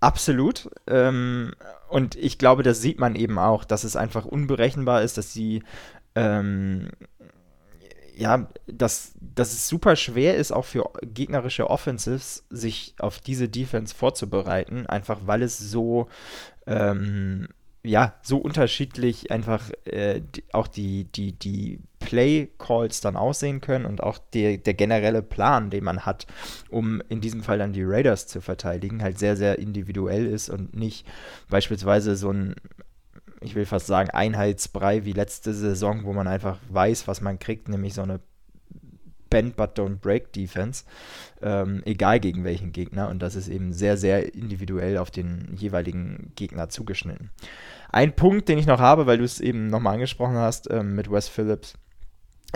Absolut. 0.00 0.68
Ähm, 0.86 1.54
und 1.88 2.16
ich 2.16 2.36
glaube, 2.36 2.62
das 2.62 2.82
sieht 2.82 2.98
man 2.98 3.14
eben 3.14 3.38
auch, 3.38 3.64
dass 3.64 3.84
es 3.84 3.96
einfach 3.96 4.26
unberechenbar 4.26 5.02
ist, 5.02 5.16
dass 5.16 5.32
sie 5.32 5.62
ähm, 6.14 6.90
ja, 8.16 8.48
dass, 8.66 9.12
dass 9.20 9.52
es 9.52 9.68
super 9.68 9.96
schwer 9.96 10.36
ist, 10.36 10.52
auch 10.52 10.64
für 10.64 10.90
gegnerische 11.02 11.68
Offensives, 11.68 12.44
sich 12.50 12.94
auf 12.98 13.18
diese 13.18 13.48
Defense 13.48 13.94
vorzubereiten, 13.94 14.86
einfach 14.86 15.20
weil 15.26 15.42
es 15.42 15.58
so, 15.58 16.08
ähm, 16.66 17.48
ja, 17.82 18.14
so 18.22 18.38
unterschiedlich 18.38 19.30
einfach 19.30 19.70
äh, 19.84 20.22
auch 20.52 20.68
die, 20.68 21.04
die, 21.04 21.32
die 21.32 21.80
Play-Calls 21.98 23.00
dann 23.00 23.16
aussehen 23.16 23.60
können 23.60 23.84
und 23.84 24.02
auch 24.02 24.18
der, 24.32 24.56
der 24.56 24.74
generelle 24.74 25.22
Plan, 25.22 25.70
den 25.70 25.84
man 25.84 26.06
hat, 26.06 26.26
um 26.70 27.02
in 27.08 27.20
diesem 27.20 27.42
Fall 27.42 27.58
dann 27.58 27.72
die 27.72 27.84
Raiders 27.84 28.26
zu 28.26 28.40
verteidigen, 28.40 29.02
halt 29.02 29.18
sehr, 29.18 29.36
sehr 29.36 29.58
individuell 29.58 30.26
ist 30.26 30.48
und 30.48 30.74
nicht 30.74 31.06
beispielsweise 31.50 32.16
so 32.16 32.30
ein 32.30 32.54
ich 33.44 33.54
will 33.54 33.66
fast 33.66 33.86
sagen, 33.86 34.10
Einheitsbrei 34.10 35.04
wie 35.04 35.12
letzte 35.12 35.52
Saison, 35.54 36.04
wo 36.04 36.12
man 36.12 36.26
einfach 36.26 36.58
weiß, 36.70 37.06
was 37.06 37.20
man 37.20 37.38
kriegt, 37.38 37.68
nämlich 37.68 37.94
so 37.94 38.02
eine 38.02 38.20
Bend 39.30 39.56
but 39.56 39.76
don't 39.76 39.96
break 39.96 40.32
Defense, 40.32 40.84
ähm, 41.42 41.82
egal 41.84 42.20
gegen 42.20 42.44
welchen 42.44 42.70
Gegner. 42.70 43.08
Und 43.08 43.20
das 43.20 43.34
ist 43.34 43.48
eben 43.48 43.72
sehr, 43.72 43.96
sehr 43.96 44.32
individuell 44.34 44.96
auf 44.96 45.10
den 45.10 45.54
jeweiligen 45.56 46.32
Gegner 46.36 46.68
zugeschnitten. 46.68 47.30
Ein 47.90 48.14
Punkt, 48.14 48.48
den 48.48 48.58
ich 48.58 48.66
noch 48.66 48.78
habe, 48.78 49.06
weil 49.06 49.18
du 49.18 49.24
es 49.24 49.40
eben 49.40 49.66
nochmal 49.66 49.94
angesprochen 49.94 50.36
hast 50.36 50.70
ähm, 50.70 50.94
mit 50.94 51.10
Wes 51.10 51.28
Phillips. 51.28 51.74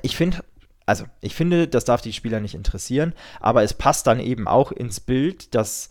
Ich 0.03 0.17
finde, 0.17 0.39
also 0.87 1.05
ich 1.21 1.35
finde, 1.35 1.67
das 1.67 1.85
darf 1.85 2.01
die 2.01 2.13
Spieler 2.13 2.39
nicht 2.39 2.55
interessieren, 2.55 3.13
aber 3.41 3.65
es 3.65 3.75
passt 3.75 4.07
dann 4.07 4.21
eben 4.21 4.47
auch 4.47 4.71
ins 4.71 5.01
Bild, 5.01 5.55
dass 5.55 5.91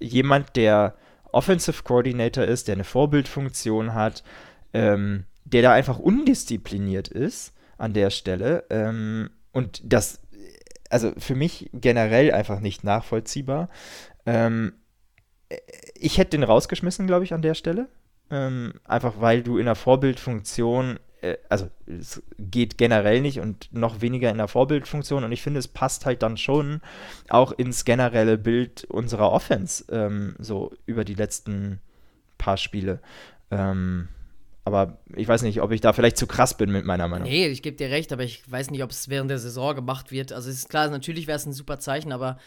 jemand, 0.00 0.56
der 0.56 0.96
Offensive 1.34 1.82
Coordinator 1.82 2.44
ist, 2.44 2.68
der 2.68 2.74
eine 2.74 2.84
Vorbildfunktion 2.84 3.94
hat, 3.94 4.22
ähm, 4.72 5.24
der 5.44 5.62
da 5.62 5.72
einfach 5.72 5.98
undiszipliniert 5.98 7.08
ist 7.08 7.52
an 7.76 7.92
der 7.92 8.10
Stelle. 8.10 8.64
Ähm, 8.70 9.30
und 9.52 9.80
das, 9.84 10.20
also 10.90 11.12
für 11.18 11.34
mich 11.34 11.70
generell 11.72 12.32
einfach 12.32 12.60
nicht 12.60 12.84
nachvollziehbar. 12.84 13.68
Ähm, 14.26 14.72
ich 15.94 16.18
hätte 16.18 16.30
den 16.30 16.42
rausgeschmissen, 16.42 17.06
glaube 17.06 17.24
ich, 17.24 17.34
an 17.34 17.42
der 17.42 17.54
Stelle. 17.54 17.88
Ähm, 18.30 18.74
einfach 18.84 19.20
weil 19.20 19.42
du 19.42 19.58
in 19.58 19.66
der 19.66 19.74
Vorbildfunktion 19.74 20.98
also 21.48 21.68
es 21.86 22.22
geht 22.38 22.78
generell 22.78 23.20
nicht 23.20 23.40
und 23.40 23.68
noch 23.72 24.00
weniger 24.00 24.30
in 24.30 24.38
der 24.38 24.48
Vorbildfunktion 24.48 25.24
und 25.24 25.32
ich 25.32 25.42
finde, 25.42 25.58
es 25.58 25.68
passt 25.68 26.06
halt 26.06 26.22
dann 26.22 26.36
schon 26.36 26.80
auch 27.28 27.52
ins 27.52 27.84
generelle 27.84 28.38
Bild 28.38 28.84
unserer 28.84 29.32
Offense, 29.32 29.84
ähm, 29.90 30.34
so 30.38 30.72
über 30.86 31.04
die 31.04 31.14
letzten 31.14 31.80
paar 32.38 32.56
Spiele. 32.56 33.00
Ähm, 33.50 34.08
aber 34.64 34.98
ich 35.14 35.28
weiß 35.28 35.42
nicht, 35.42 35.60
ob 35.60 35.72
ich 35.72 35.82
da 35.82 35.92
vielleicht 35.92 36.16
zu 36.16 36.26
krass 36.26 36.56
bin 36.56 36.70
mit 36.70 36.86
meiner 36.86 37.06
Meinung. 37.06 37.28
Nee, 37.28 37.48
ich 37.48 37.62
gebe 37.62 37.76
dir 37.76 37.90
recht, 37.90 38.12
aber 38.12 38.22
ich 38.22 38.50
weiß 38.50 38.70
nicht, 38.70 38.82
ob 38.82 38.90
es 38.90 39.10
während 39.10 39.30
der 39.30 39.38
Saison 39.38 39.74
gemacht 39.74 40.10
wird. 40.10 40.32
Also 40.32 40.48
es 40.48 40.56
ist 40.56 40.70
klar, 40.70 40.88
natürlich 40.88 41.26
wäre 41.26 41.36
es 41.36 41.44
ein 41.44 41.52
super 41.52 41.78
Zeichen, 41.78 42.12
aber 42.12 42.38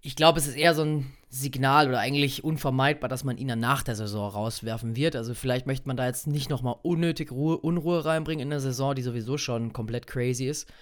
ich 0.00 0.16
glaube, 0.16 0.38
es 0.38 0.46
ist 0.46 0.56
eher 0.56 0.74
so 0.74 0.82
ein 0.82 1.12
Signal 1.28 1.88
oder 1.88 1.98
eigentlich 1.98 2.44
unvermeidbar, 2.44 3.08
dass 3.08 3.24
man 3.24 3.36
ihn 3.36 3.48
dann 3.48 3.60
nach 3.60 3.82
der 3.82 3.96
Saison 3.96 4.30
rauswerfen 4.30 4.96
wird. 4.96 5.16
Also 5.16 5.34
vielleicht 5.34 5.66
möchte 5.66 5.86
man 5.86 5.96
da 5.96 6.06
jetzt 6.06 6.26
nicht 6.26 6.48
nochmal 6.48 6.76
unnötig 6.82 7.32
Ruhe, 7.32 7.58
Unruhe 7.58 8.04
reinbringen 8.04 8.44
in 8.44 8.50
der 8.50 8.60
Saison, 8.60 8.94
die 8.94 9.02
sowieso 9.02 9.36
schon 9.36 9.72
komplett 9.72 10.06
crazy 10.06 10.46
ist. 10.46 10.72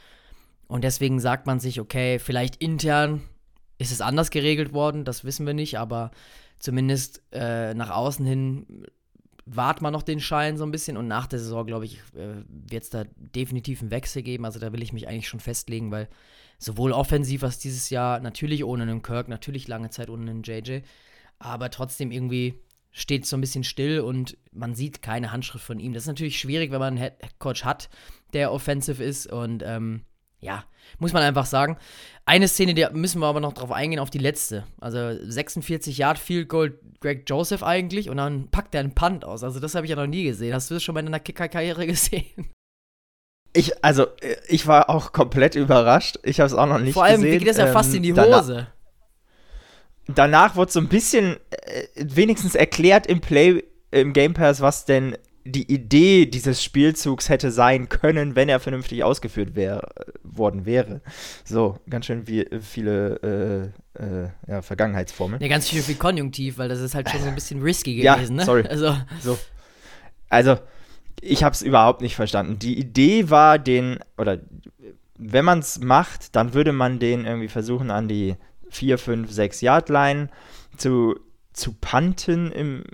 Und 0.68 0.84
deswegen 0.84 1.20
sagt 1.20 1.46
man 1.46 1.60
sich, 1.60 1.80
okay, 1.80 2.18
vielleicht 2.18 2.56
intern 2.56 3.22
ist 3.78 3.92
es 3.92 4.00
anders 4.00 4.30
geregelt 4.30 4.72
worden, 4.72 5.04
das 5.04 5.24
wissen 5.24 5.46
wir 5.46 5.54
nicht, 5.54 5.78
aber 5.78 6.10
zumindest 6.58 7.22
äh, 7.32 7.74
nach 7.74 7.90
außen 7.90 8.24
hin 8.24 8.86
wart 9.44 9.80
man 9.80 9.92
noch 9.92 10.02
den 10.02 10.18
Schein 10.18 10.56
so 10.56 10.64
ein 10.64 10.72
bisschen 10.72 10.96
und 10.96 11.06
nach 11.06 11.26
der 11.26 11.38
Saison, 11.38 11.66
glaube 11.66 11.84
ich, 11.84 11.98
äh, 12.14 12.42
wird 12.48 12.82
es 12.82 12.90
da 12.90 13.04
definitiv 13.16 13.80
einen 13.80 13.92
Wechsel 13.92 14.22
geben. 14.22 14.44
Also 14.44 14.58
da 14.58 14.72
will 14.72 14.82
ich 14.82 14.92
mich 14.92 15.06
eigentlich 15.06 15.28
schon 15.28 15.40
festlegen, 15.40 15.92
weil 15.92 16.08
sowohl 16.58 16.92
offensiv 16.92 17.42
als 17.44 17.58
dieses 17.58 17.90
Jahr, 17.90 18.20
natürlich 18.20 18.64
ohne 18.64 18.82
einen 18.82 19.02
Kirk, 19.02 19.28
natürlich 19.28 19.68
lange 19.68 19.90
Zeit 19.90 20.10
ohne 20.10 20.30
einen 20.30 20.42
JJ, 20.42 20.80
aber 21.38 21.70
trotzdem 21.70 22.10
irgendwie 22.10 22.60
steht 22.92 23.26
so 23.26 23.36
ein 23.36 23.42
bisschen 23.42 23.64
still 23.64 24.00
und 24.00 24.38
man 24.52 24.74
sieht 24.74 25.02
keine 25.02 25.30
Handschrift 25.30 25.64
von 25.64 25.78
ihm. 25.78 25.92
Das 25.92 26.04
ist 26.04 26.08
natürlich 26.08 26.38
schwierig, 26.38 26.70
wenn 26.70 26.78
man 26.78 26.96
einen 26.96 27.12
Headcoach 27.20 27.64
hat, 27.64 27.90
der 28.32 28.52
offensive 28.52 29.04
ist 29.04 29.30
und 29.30 29.62
ähm, 29.66 30.02
ja, 30.40 30.64
muss 30.98 31.12
man 31.12 31.22
einfach 31.22 31.46
sagen. 31.46 31.76
Eine 32.24 32.48
Szene, 32.48 32.74
die 32.74 32.86
müssen 32.92 33.20
wir 33.20 33.26
aber 33.26 33.40
noch 33.40 33.52
drauf 33.52 33.72
eingehen, 33.72 33.98
auf 33.98 34.10
die 34.10 34.18
letzte. 34.18 34.64
Also 34.80 34.98
46 35.22 35.98
Yard 35.98 36.18
Field 36.18 36.48
Goal 36.48 36.78
Greg 37.00 37.28
Joseph 37.28 37.62
eigentlich 37.62 38.08
und 38.08 38.16
dann 38.16 38.50
packt 38.50 38.74
er 38.74 38.80
einen 38.80 38.94
Punt 38.94 39.24
aus. 39.24 39.42
Also 39.44 39.60
das 39.60 39.74
habe 39.74 39.86
ich 39.86 39.90
ja 39.90 39.96
noch 39.96 40.06
nie 40.06 40.24
gesehen. 40.24 40.54
Hast 40.54 40.70
du 40.70 40.74
das 40.74 40.82
schon 40.82 40.94
mal 40.94 41.00
in 41.00 41.06
deiner 41.06 41.20
Kicker-Karriere 41.20 41.86
gesehen? 41.86 42.50
Ich, 43.56 43.84
also, 43.84 44.06
ich 44.48 44.66
war 44.66 44.90
auch 44.90 45.12
komplett 45.12 45.54
überrascht. 45.54 46.18
Ich 46.22 46.40
habe 46.40 46.46
es 46.46 46.52
auch 46.52 46.66
noch 46.66 46.78
nicht 46.78 46.88
gesehen. 46.88 46.92
Vor 46.94 47.04
allem 47.04 47.22
gesehen. 47.22 47.38
geht 47.38 47.48
das 47.48 47.56
ja 47.56 47.66
ähm, 47.66 47.72
fast 47.72 47.94
in 47.94 48.02
die 48.02 48.12
Hose. 48.12 48.66
Danach, 50.06 50.14
danach 50.14 50.56
wurde 50.56 50.72
so 50.72 50.80
ein 50.80 50.88
bisschen 50.88 51.36
äh, 51.50 51.86
wenigstens 51.96 52.54
erklärt 52.54 53.06
im 53.06 53.20
Play, 53.20 53.64
im 53.90 54.12
Game 54.12 54.34
Pass, 54.34 54.60
was 54.60 54.84
denn 54.84 55.16
die 55.44 55.72
Idee 55.72 56.26
dieses 56.26 56.62
Spielzugs 56.62 57.28
hätte 57.28 57.50
sein 57.50 57.88
können, 57.88 58.34
wenn 58.34 58.48
er 58.48 58.60
vernünftig 58.60 59.04
ausgeführt 59.04 59.54
wär, 59.54 59.88
worden 60.22 60.66
wäre. 60.66 61.00
So, 61.44 61.78
ganz 61.88 62.06
schön 62.06 62.26
wie, 62.26 62.46
viele 62.60 63.72
äh, 63.96 64.02
äh, 64.02 64.28
ja, 64.48 64.62
Vergangenheitsformeln. 64.62 65.40
Ja, 65.40 65.48
ganz 65.48 65.70
schön 65.70 65.82
viel 65.82 65.94
Konjunktiv, 65.94 66.58
weil 66.58 66.68
das 66.68 66.80
ist 66.80 66.94
halt 66.94 67.08
schon 67.08 67.20
so 67.22 67.28
ein 67.28 67.34
bisschen 67.34 67.62
risky 67.62 67.94
gewesen, 67.94 68.38
ja, 68.38 68.44
sorry. 68.44 68.64
ne? 68.64 68.70
Also, 68.70 68.96
so. 69.22 69.38
also 70.28 70.58
ich 71.20 71.44
habe 71.44 71.54
es 71.54 71.62
überhaupt 71.62 72.00
nicht 72.00 72.16
verstanden. 72.16 72.58
Die 72.58 72.78
Idee 72.78 73.30
war, 73.30 73.58
den, 73.58 73.98
oder 74.16 74.38
wenn 75.18 75.44
man 75.44 75.60
es 75.60 75.80
macht, 75.80 76.36
dann 76.36 76.54
würde 76.54 76.72
man 76.72 76.98
den 76.98 77.24
irgendwie 77.24 77.48
versuchen, 77.48 77.90
an 77.90 78.08
die 78.08 78.36
4, 78.70 78.98
5, 78.98 79.30
6 79.30 79.60
Yard 79.60 79.88
Line 79.88 80.28
zu, 80.76 81.18
zu 81.52 81.72
punten 81.72 82.52
im, 82.52 82.84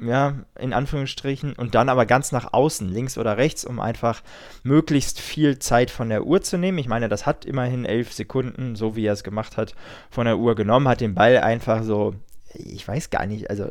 ja, 0.00 0.34
in 0.58 0.72
Anführungsstrichen, 0.72 1.52
und 1.52 1.74
dann 1.74 1.88
aber 1.88 2.06
ganz 2.06 2.32
nach 2.32 2.52
außen, 2.52 2.88
links 2.88 3.18
oder 3.18 3.36
rechts, 3.36 3.64
um 3.64 3.80
einfach 3.80 4.22
möglichst 4.62 5.20
viel 5.20 5.58
Zeit 5.58 5.90
von 5.90 6.08
der 6.08 6.24
Uhr 6.24 6.40
zu 6.40 6.56
nehmen. 6.56 6.78
Ich 6.78 6.88
meine, 6.88 7.08
das 7.08 7.26
hat 7.26 7.44
immerhin 7.44 7.84
elf 7.84 8.12
Sekunden, 8.12 8.76
so 8.76 8.96
wie 8.96 9.04
er 9.04 9.12
es 9.12 9.24
gemacht 9.24 9.56
hat, 9.56 9.74
von 10.10 10.24
der 10.24 10.38
Uhr 10.38 10.54
genommen, 10.54 10.88
hat 10.88 11.00
den 11.00 11.14
Ball 11.14 11.38
einfach 11.38 11.82
so, 11.82 12.14
ich 12.54 12.86
weiß 12.86 13.10
gar 13.10 13.26
nicht, 13.26 13.48
also 13.50 13.66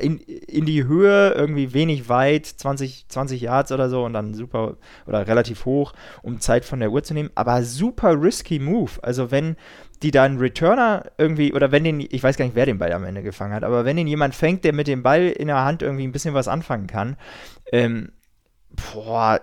in, 0.00 0.18
in 0.18 0.64
die 0.64 0.84
Höhe, 0.84 1.32
irgendwie 1.32 1.72
wenig 1.72 2.08
weit, 2.08 2.46
20, 2.46 3.06
20 3.08 3.40
Yards 3.40 3.72
oder 3.72 3.88
so 3.88 4.04
und 4.04 4.12
dann 4.12 4.34
super 4.34 4.76
oder 5.06 5.26
relativ 5.26 5.64
hoch, 5.64 5.92
um 6.22 6.40
Zeit 6.40 6.64
von 6.64 6.80
der 6.80 6.90
Uhr 6.90 7.02
zu 7.02 7.14
nehmen, 7.14 7.30
aber 7.34 7.62
super 7.62 8.20
risky 8.20 8.58
Move. 8.58 8.92
Also 9.02 9.30
wenn 9.30 9.56
die 10.02 10.10
dann 10.10 10.38
Returner 10.38 11.10
irgendwie, 11.18 11.52
oder 11.52 11.72
wenn 11.72 11.84
den, 11.84 12.00
ich 12.00 12.22
weiß 12.22 12.36
gar 12.36 12.44
nicht, 12.44 12.54
wer 12.54 12.66
den 12.66 12.78
Ball 12.78 12.92
am 12.92 13.04
Ende 13.04 13.22
gefangen 13.22 13.54
hat, 13.54 13.64
aber 13.64 13.84
wenn 13.84 13.96
den 13.96 14.06
jemand 14.06 14.34
fängt, 14.34 14.64
der 14.64 14.72
mit 14.72 14.86
dem 14.86 15.02
Ball 15.02 15.28
in 15.28 15.48
der 15.48 15.64
Hand 15.64 15.82
irgendwie 15.82 16.06
ein 16.06 16.12
bisschen 16.12 16.34
was 16.34 16.48
anfangen 16.48 16.86
kann, 16.86 17.16
ähm, 17.72 18.12
boah. 18.92 19.40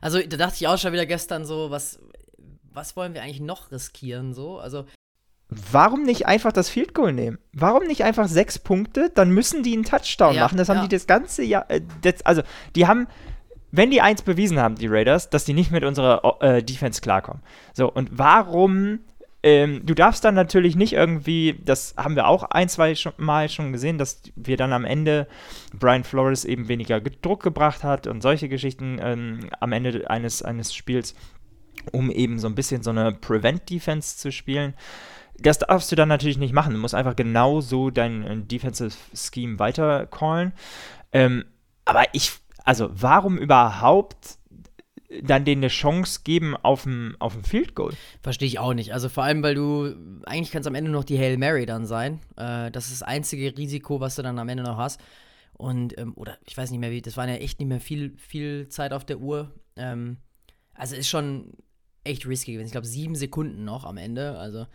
Also 0.00 0.20
da 0.20 0.36
dachte 0.36 0.56
ich 0.56 0.68
auch 0.68 0.78
schon 0.78 0.92
wieder 0.92 1.06
gestern 1.06 1.44
so, 1.44 1.70
was, 1.70 1.98
was 2.72 2.96
wollen 2.96 3.14
wir 3.14 3.22
eigentlich 3.22 3.40
noch 3.40 3.70
riskieren, 3.70 4.34
so? 4.34 4.58
Also 4.58 4.86
Warum 5.48 6.02
nicht 6.02 6.26
einfach 6.26 6.52
das 6.52 6.68
Field 6.68 6.92
Goal 6.92 7.12
nehmen? 7.12 7.38
Warum 7.52 7.86
nicht 7.86 8.02
einfach 8.02 8.26
sechs 8.26 8.58
Punkte? 8.58 9.10
Dann 9.14 9.30
müssen 9.30 9.62
die 9.62 9.74
einen 9.74 9.84
Touchdown 9.84 10.34
ja, 10.34 10.42
machen. 10.42 10.58
Das 10.58 10.68
haben 10.68 10.78
ja. 10.78 10.82
die 10.82 10.88
das 10.88 11.06
ganze 11.06 11.44
Jahr. 11.44 11.66
Äh, 11.68 11.82
das, 12.02 12.22
also, 12.22 12.42
die 12.74 12.86
haben 12.86 13.06
wenn 13.72 13.90
die 13.90 14.00
eins 14.00 14.22
bewiesen 14.22 14.58
haben, 14.58 14.76
die 14.76 14.86
Raiders, 14.86 15.28
dass 15.28 15.44
die 15.44 15.52
nicht 15.52 15.70
mit 15.70 15.84
unserer 15.84 16.40
äh, 16.40 16.62
Defense 16.62 17.02
klarkommen. 17.02 17.42
So, 17.74 17.92
und 17.92 18.08
warum 18.12 19.00
ähm, 19.42 19.82
du 19.84 19.94
darfst 19.94 20.24
dann 20.24 20.34
natürlich 20.34 20.74
nicht 20.74 20.94
irgendwie, 20.94 21.60
das 21.64 21.94
haben 21.96 22.16
wir 22.16 22.26
auch 22.26 22.42
ein, 22.42 22.68
zwei 22.68 22.96
schon, 22.96 23.12
Mal 23.16 23.48
schon 23.48 23.72
gesehen, 23.72 23.96
dass 23.96 24.22
wir 24.34 24.56
dann 24.56 24.72
am 24.72 24.84
Ende 24.84 25.28
Brian 25.72 26.04
Flores 26.04 26.44
eben 26.44 26.68
weniger 26.68 27.00
Druck 27.00 27.42
gebracht 27.42 27.84
hat 27.84 28.08
und 28.08 28.22
solche 28.22 28.48
Geschichten 28.48 28.98
ähm, 29.00 29.48
am 29.60 29.72
Ende 29.72 30.08
eines, 30.10 30.42
eines 30.42 30.74
Spiels, 30.74 31.14
um 31.92 32.10
eben 32.10 32.38
so 32.38 32.48
ein 32.48 32.54
bisschen 32.54 32.82
so 32.82 32.90
eine 32.90 33.12
Prevent-Defense 33.12 34.16
zu 34.16 34.32
spielen. 34.32 34.74
Das 35.38 35.58
darfst 35.58 35.92
du 35.92 35.96
dann 35.96 36.08
natürlich 36.08 36.38
nicht 36.38 36.52
machen. 36.52 36.72
Du 36.72 36.78
musst 36.78 36.94
einfach 36.94 37.16
genau 37.16 37.60
so 37.60 37.90
dein 37.90 38.22
äh, 38.24 38.36
Defensive 38.38 38.96
Scheme 39.14 39.58
weiter 39.58 40.06
callen. 40.06 40.52
Ähm, 41.12 41.44
aber 41.84 42.04
ich 42.12 42.32
also 42.66 42.90
warum 42.92 43.38
überhaupt 43.38 44.38
dann 45.22 45.44
denen 45.44 45.62
eine 45.62 45.68
Chance 45.68 46.22
geben 46.24 46.56
auf 46.56 46.84
ein, 46.84 47.14
auf 47.20 47.38
Field 47.44 47.76
Goal? 47.76 47.94
Verstehe 48.22 48.48
ich 48.48 48.58
auch 48.58 48.74
nicht. 48.74 48.92
Also 48.92 49.08
vor 49.08 49.22
allem, 49.22 49.42
weil 49.44 49.54
du, 49.54 49.94
eigentlich 50.26 50.50
kann 50.50 50.66
am 50.66 50.74
Ende 50.74 50.90
noch 50.90 51.04
die 51.04 51.16
Hail 51.16 51.38
Mary 51.38 51.64
dann 51.64 51.86
sein. 51.86 52.20
Äh, 52.36 52.72
das 52.72 52.86
ist 52.86 53.00
das 53.00 53.02
einzige 53.04 53.56
Risiko, 53.56 54.00
was 54.00 54.16
du 54.16 54.22
dann 54.22 54.38
am 54.40 54.48
Ende 54.48 54.64
noch 54.64 54.76
hast. 54.76 55.00
Und, 55.52 55.96
ähm, 55.96 56.12
oder 56.16 56.36
ich 56.44 56.56
weiß 56.56 56.72
nicht 56.72 56.80
mehr 56.80 56.90
wie, 56.90 57.00
das 57.00 57.16
waren 57.16 57.28
ja 57.28 57.36
echt 57.36 57.60
nicht 57.60 57.68
mehr 57.68 57.80
viel, 57.80 58.16
viel 58.18 58.68
Zeit 58.68 58.92
auf 58.92 59.04
der 59.04 59.20
Uhr. 59.20 59.52
Ähm, 59.76 60.16
also 60.74 60.96
ist 60.96 61.08
schon 61.08 61.52
echt 62.02 62.26
risky 62.26 62.52
gewesen. 62.52 62.66
Ich 62.66 62.72
glaube, 62.72 62.88
sieben 62.88 63.14
Sekunden 63.14 63.64
noch 63.64 63.84
am 63.84 63.96
Ende. 63.96 64.36
Also 64.38 64.66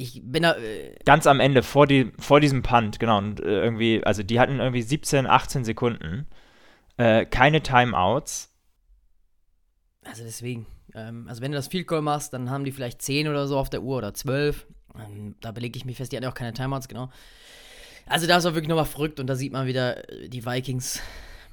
ich 0.00 0.22
bin 0.24 0.42
da. 0.42 0.56
Äh 0.56 0.96
Ganz 1.04 1.26
am 1.26 1.40
Ende, 1.40 1.62
vor, 1.62 1.86
die, 1.86 2.12
vor 2.18 2.40
diesem 2.40 2.62
Punt, 2.62 2.98
genau. 2.98 3.18
Und 3.18 3.40
äh, 3.40 3.62
irgendwie, 3.62 4.02
also 4.04 4.22
die 4.22 4.40
hatten 4.40 4.58
irgendwie 4.58 4.82
17, 4.82 5.26
18 5.26 5.64
Sekunden. 5.64 6.26
Äh, 6.96 7.26
keine 7.26 7.62
Timeouts. 7.62 8.54
Also 10.04 10.22
deswegen. 10.24 10.66
Ähm, 10.94 11.26
also 11.28 11.42
wenn 11.42 11.52
du 11.52 11.56
das 11.56 11.68
Field 11.68 11.86
Goal 11.86 12.02
machst, 12.02 12.32
dann 12.32 12.50
haben 12.50 12.64
die 12.64 12.72
vielleicht 12.72 13.02
10 13.02 13.28
oder 13.28 13.46
so 13.46 13.58
auf 13.58 13.70
der 13.70 13.82
Uhr 13.82 13.98
oder 13.98 14.14
12. 14.14 14.66
Ähm, 14.98 15.36
da 15.40 15.52
belege 15.52 15.76
ich 15.76 15.84
mich 15.84 15.96
fest, 15.96 16.12
die 16.12 16.16
hatten 16.16 16.24
ja 16.24 16.30
auch 16.30 16.34
keine 16.34 16.52
Timeouts, 16.52 16.88
genau. 16.88 17.10
Also 18.06 18.26
da 18.26 18.38
ist 18.38 18.46
auch 18.46 18.54
wirklich 18.54 18.68
nochmal 18.68 18.86
verrückt 18.86 19.20
und 19.20 19.26
da 19.26 19.36
sieht 19.36 19.52
man 19.52 19.66
wieder 19.66 20.10
äh, 20.10 20.28
die 20.28 20.44
Vikings, 20.44 21.00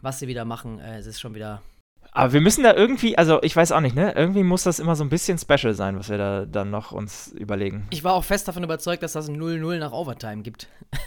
was 0.01 0.19
sie 0.19 0.27
wieder 0.27 0.45
machen. 0.45 0.79
Äh, 0.79 0.97
es 0.97 1.05
ist 1.05 1.19
schon 1.19 1.35
wieder. 1.35 1.61
Aber 2.11 2.33
wir 2.33 2.41
müssen 2.41 2.63
da 2.63 2.73
irgendwie, 2.73 3.17
also 3.17 3.41
ich 3.43 3.55
weiß 3.55 3.71
auch 3.71 3.79
nicht, 3.79 3.95
ne? 3.95 4.13
Irgendwie 4.15 4.43
muss 4.43 4.63
das 4.63 4.79
immer 4.79 4.95
so 4.95 5.03
ein 5.03 5.09
bisschen 5.09 5.37
special 5.37 5.73
sein, 5.73 5.97
was 5.99 6.09
wir 6.09 6.17
da 6.17 6.45
dann 6.45 6.69
noch 6.71 6.91
uns 6.91 7.31
überlegen. 7.33 7.87
Ich 7.91 8.03
war 8.03 8.13
auch 8.13 8.23
fest 8.23 8.47
davon 8.47 8.63
überzeugt, 8.63 9.03
dass 9.03 9.13
das 9.13 9.29
ein 9.29 9.39
0-0 9.39 9.77
nach 9.77 9.91
Overtime 9.91 10.41
gibt. 10.41 10.67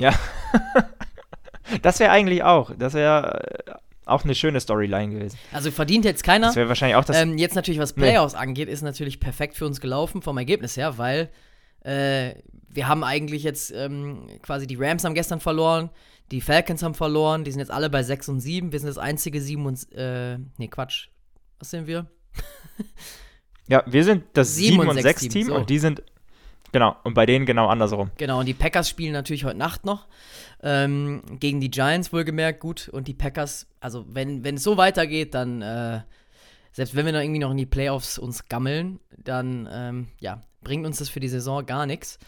Ja. 0.00 0.14
Das 1.82 2.00
wäre 2.00 2.10
eigentlich 2.10 2.42
auch. 2.42 2.72
Das 2.78 2.94
wäre 2.94 3.42
äh, 3.66 3.72
auch 4.06 4.24
eine 4.24 4.34
schöne 4.34 4.58
Storyline 4.58 5.12
gewesen. 5.12 5.38
Also 5.52 5.70
verdient 5.70 6.04
jetzt 6.06 6.24
keiner. 6.24 6.46
Das 6.46 6.56
wäre 6.56 6.68
wahrscheinlich 6.68 6.96
auch 6.96 7.04
das. 7.04 7.20
Ähm, 7.20 7.36
jetzt 7.36 7.54
natürlich, 7.54 7.78
was 7.78 7.92
Playoffs 7.92 8.32
nee. 8.32 8.40
angeht, 8.40 8.68
ist 8.68 8.80
natürlich 8.80 9.20
perfekt 9.20 9.54
für 9.54 9.66
uns 9.66 9.80
gelaufen 9.80 10.22
vom 10.22 10.38
Ergebnis 10.38 10.78
her, 10.78 10.96
weil 10.96 11.28
äh, 11.84 12.34
wir 12.70 12.88
haben 12.88 13.04
eigentlich 13.04 13.42
jetzt 13.42 13.70
ähm, 13.70 14.28
quasi 14.40 14.66
die 14.66 14.76
Rams 14.76 15.04
haben 15.04 15.14
gestern 15.14 15.40
verloren, 15.40 15.90
die 16.30 16.40
Falcons 16.40 16.82
haben 16.82 16.94
verloren, 16.94 17.44
die 17.44 17.50
sind 17.50 17.60
jetzt 17.60 17.70
alle 17.70 17.90
bei 17.90 18.02
6 18.02 18.28
und 18.28 18.40
7. 18.40 18.72
Wir 18.72 18.80
sind 18.80 18.88
das 18.88 18.98
einzige 18.98 19.40
7 19.40 19.64
und. 19.64 19.92
Äh, 19.92 20.38
nee, 20.58 20.68
Quatsch. 20.68 21.08
Was 21.58 21.70
sind 21.70 21.86
wir? 21.86 22.06
ja, 23.68 23.82
wir 23.86 24.04
sind 24.04 24.24
das 24.34 24.54
7, 24.54 24.80
7 24.80 24.88
und 24.88 25.02
6 25.02 25.28
Team 25.28 25.46
so. 25.48 25.54
und 25.54 25.70
die 25.70 25.78
sind. 25.78 26.02
Genau, 26.70 26.96
und 27.02 27.14
bei 27.14 27.24
denen 27.24 27.46
genau 27.46 27.68
andersrum. 27.68 28.10
Genau, 28.18 28.40
und 28.40 28.46
die 28.46 28.54
Packers 28.54 28.90
spielen 28.90 29.12
natürlich 29.12 29.44
heute 29.44 29.56
Nacht 29.56 29.86
noch. 29.86 30.06
Ähm, 30.62 31.22
gegen 31.40 31.60
die 31.60 31.70
Giants 31.70 32.12
wohlgemerkt 32.12 32.60
gut. 32.60 32.90
Und 32.90 33.08
die 33.08 33.14
Packers, 33.14 33.66
also 33.80 34.04
wenn, 34.08 34.44
wenn 34.44 34.56
es 34.56 34.64
so 34.64 34.76
weitergeht, 34.76 35.32
dann, 35.32 35.62
äh, 35.62 36.02
selbst 36.72 36.94
wenn 36.94 37.06
wir 37.06 37.12
noch 37.12 37.20
irgendwie 37.20 37.38
noch 37.38 37.52
in 37.52 37.56
die 37.56 37.64
Playoffs 37.64 38.18
uns 38.18 38.48
gammeln, 38.48 39.00
dann, 39.16 39.66
ähm, 39.72 40.08
ja, 40.20 40.42
bringt 40.62 40.84
uns 40.84 40.98
das 40.98 41.08
für 41.08 41.20
die 41.20 41.28
Saison 41.28 41.64
gar 41.64 41.86
nichts. 41.86 42.18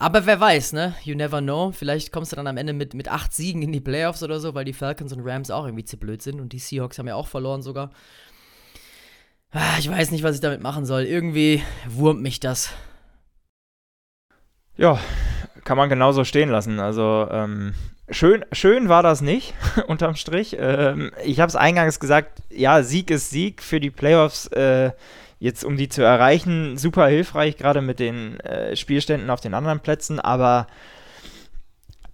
Aber 0.00 0.24
wer 0.24 0.40
weiß, 0.40 0.72
ne? 0.72 0.94
You 1.04 1.14
never 1.14 1.42
know. 1.42 1.72
Vielleicht 1.72 2.10
kommst 2.10 2.32
du 2.32 2.36
dann 2.36 2.46
am 2.46 2.56
Ende 2.56 2.72
mit, 2.72 2.94
mit 2.94 3.08
acht 3.08 3.34
Siegen 3.34 3.60
in 3.60 3.70
die 3.70 3.82
Playoffs 3.82 4.22
oder 4.22 4.40
so, 4.40 4.54
weil 4.54 4.64
die 4.64 4.72
Falcons 4.72 5.12
und 5.12 5.20
Rams 5.22 5.50
auch 5.50 5.66
irgendwie 5.66 5.84
zu 5.84 5.98
blöd 5.98 6.22
sind. 6.22 6.40
Und 6.40 6.54
die 6.54 6.58
Seahawks 6.58 6.98
haben 6.98 7.06
ja 7.06 7.16
auch 7.16 7.28
verloren 7.28 7.60
sogar. 7.60 7.90
Ah, 9.52 9.76
ich 9.78 9.90
weiß 9.90 10.10
nicht, 10.10 10.22
was 10.24 10.36
ich 10.36 10.40
damit 10.40 10.62
machen 10.62 10.86
soll. 10.86 11.02
Irgendwie 11.02 11.62
wurmt 11.86 12.22
mich 12.22 12.40
das. 12.40 12.70
Ja, 14.78 14.98
kann 15.64 15.76
man 15.76 15.90
genauso 15.90 16.24
stehen 16.24 16.48
lassen. 16.48 16.80
Also 16.80 17.28
ähm, 17.30 17.74
schön, 18.08 18.46
schön 18.52 18.88
war 18.88 19.02
das 19.02 19.20
nicht, 19.20 19.52
unterm 19.86 20.14
Strich. 20.14 20.56
Ähm, 20.58 21.10
ich 21.26 21.40
habe 21.40 21.50
es 21.50 21.56
eingangs 21.56 22.00
gesagt, 22.00 22.40
ja, 22.48 22.82
Sieg 22.82 23.10
ist 23.10 23.28
Sieg 23.28 23.62
für 23.62 23.80
die 23.80 23.90
Playoffs. 23.90 24.46
Äh, 24.46 24.92
jetzt, 25.40 25.64
um 25.64 25.76
die 25.76 25.88
zu 25.88 26.02
erreichen, 26.02 26.78
super 26.78 27.08
hilfreich, 27.08 27.56
gerade 27.56 27.80
mit 27.80 27.98
den 27.98 28.38
äh, 28.40 28.76
Spielständen 28.76 29.30
auf 29.30 29.40
den 29.40 29.54
anderen 29.54 29.80
Plätzen. 29.80 30.20
Aber 30.20 30.68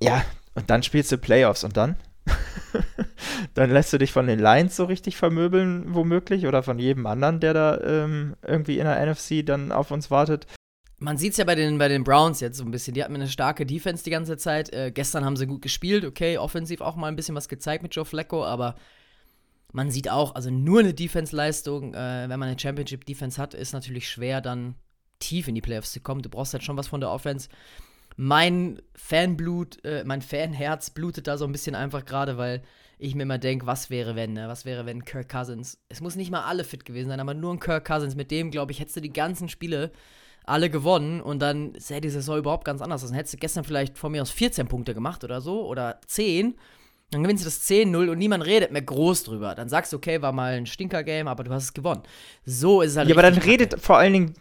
ja, 0.00 0.24
und 0.54 0.70
dann 0.70 0.82
spielst 0.82 1.12
du 1.12 1.18
Playoffs 1.18 1.62
und 1.62 1.76
dann? 1.76 1.96
dann 3.54 3.70
lässt 3.70 3.92
du 3.92 3.98
dich 3.98 4.12
von 4.12 4.26
den 4.26 4.38
Lions 4.38 4.76
so 4.76 4.84
richtig 4.84 5.16
vermöbeln, 5.16 5.94
womöglich, 5.94 6.46
oder 6.46 6.62
von 6.62 6.78
jedem 6.78 7.06
anderen, 7.06 7.40
der 7.40 7.52
da 7.52 7.80
ähm, 7.82 8.36
irgendwie 8.42 8.78
in 8.78 8.86
der 8.86 9.04
NFC 9.04 9.44
dann 9.44 9.70
auf 9.70 9.90
uns 9.90 10.10
wartet 10.10 10.46
man 10.98 11.18
sieht 11.18 11.32
es 11.32 11.36
ja 11.36 11.44
bei 11.44 11.54
den, 11.54 11.78
bei 11.78 11.88
den 11.88 12.04
Browns 12.04 12.40
jetzt 12.40 12.58
so 12.58 12.64
ein 12.64 12.70
bisschen. 12.70 12.94
Die 12.94 13.04
hatten 13.04 13.14
eine 13.14 13.28
starke 13.28 13.66
Defense 13.66 14.04
die 14.04 14.10
ganze 14.10 14.36
Zeit. 14.36 14.72
Äh, 14.72 14.90
gestern 14.92 15.24
haben 15.24 15.36
sie 15.36 15.46
gut 15.46 15.62
gespielt, 15.62 16.04
okay, 16.04 16.38
offensiv 16.38 16.80
auch 16.80 16.96
mal 16.96 17.08
ein 17.08 17.16
bisschen 17.16 17.34
was 17.34 17.48
gezeigt 17.48 17.82
mit 17.82 17.94
Joe 17.94 18.04
Flacco, 18.04 18.44
aber 18.44 18.76
man 19.76 19.90
sieht 19.90 20.08
auch, 20.08 20.34
also 20.34 20.48
nur 20.50 20.80
eine 20.80 20.94
Defense-Leistung, 20.94 21.92
äh, 21.92 22.28
wenn 22.28 22.40
man 22.40 22.48
eine 22.48 22.58
Championship-Defense 22.58 23.40
hat, 23.40 23.52
ist 23.52 23.74
natürlich 23.74 24.08
schwer, 24.08 24.40
dann 24.40 24.74
tief 25.18 25.48
in 25.48 25.54
die 25.54 25.60
Playoffs 25.60 25.92
zu 25.92 26.00
kommen. 26.00 26.22
Du 26.22 26.30
brauchst 26.30 26.54
halt 26.54 26.62
schon 26.62 26.78
was 26.78 26.88
von 26.88 27.02
der 27.02 27.10
Offense. 27.10 27.50
Mein 28.16 28.80
Fanblut, 28.94 29.84
äh, 29.84 30.02
mein 30.04 30.22
Fanherz 30.22 30.88
blutet 30.88 31.26
da 31.26 31.36
so 31.36 31.44
ein 31.44 31.52
bisschen 31.52 31.74
einfach 31.74 32.06
gerade, 32.06 32.38
weil 32.38 32.62
ich 32.98 33.14
mir 33.14 33.24
immer 33.24 33.36
denke, 33.36 33.66
was 33.66 33.90
wäre, 33.90 34.16
wenn, 34.16 34.32
ne? 34.32 34.48
Was 34.48 34.64
wäre, 34.64 34.86
wenn 34.86 35.04
Kirk 35.04 35.28
Cousins, 35.28 35.78
es 35.90 36.00
muss 36.00 36.16
nicht 36.16 36.30
mal 36.30 36.44
alle 36.44 36.64
fit 36.64 36.86
gewesen 36.86 37.08
sein, 37.08 37.20
aber 37.20 37.34
nur 37.34 37.52
ein 37.52 37.60
Kirk 37.60 37.84
Cousins, 37.84 38.14
mit 38.14 38.30
dem, 38.30 38.50
glaube 38.50 38.72
ich, 38.72 38.80
hättest 38.80 38.96
du 38.96 39.02
die 39.02 39.12
ganzen 39.12 39.50
Spiele 39.50 39.92
alle 40.46 40.70
gewonnen 40.70 41.20
und 41.20 41.40
dann 41.40 41.74
sähe 41.78 42.00
die 42.00 42.08
Saison 42.08 42.38
überhaupt 42.38 42.64
ganz 42.64 42.80
anders 42.80 43.02
aus. 43.02 43.10
Dann 43.10 43.16
hättest 43.18 43.34
du 43.34 43.38
gestern 43.38 43.64
vielleicht 43.64 43.98
von 43.98 44.10
mir 44.10 44.22
aus 44.22 44.30
14 44.30 44.68
Punkte 44.68 44.94
gemacht 44.94 45.22
oder 45.22 45.42
so 45.42 45.66
oder 45.66 46.00
10. 46.06 46.56
Dann 47.16 47.22
gewinnst 47.22 47.44
du 47.44 47.46
das 47.46 47.62
10-0 47.62 48.10
und 48.10 48.18
niemand 48.18 48.44
redet 48.44 48.72
mehr 48.72 48.82
groß 48.82 49.24
drüber. 49.24 49.54
Dann 49.54 49.70
sagst 49.70 49.90
du, 49.90 49.96
okay, 49.96 50.20
war 50.20 50.32
mal 50.32 50.52
ein 50.52 50.66
Stinker-Game, 50.66 51.28
aber 51.28 51.44
du 51.44 51.50
hast 51.50 51.62
es 51.62 51.72
gewonnen. 51.72 52.02
So 52.44 52.82
ist 52.82 52.90
es 52.90 52.98
halt. 52.98 53.08
Ja, 53.08 53.14
aber 53.14 53.22
dann 53.22 53.38
redet 53.38 53.80
vor 53.80 53.96
allen 53.96 54.12
Dingen 54.12 54.34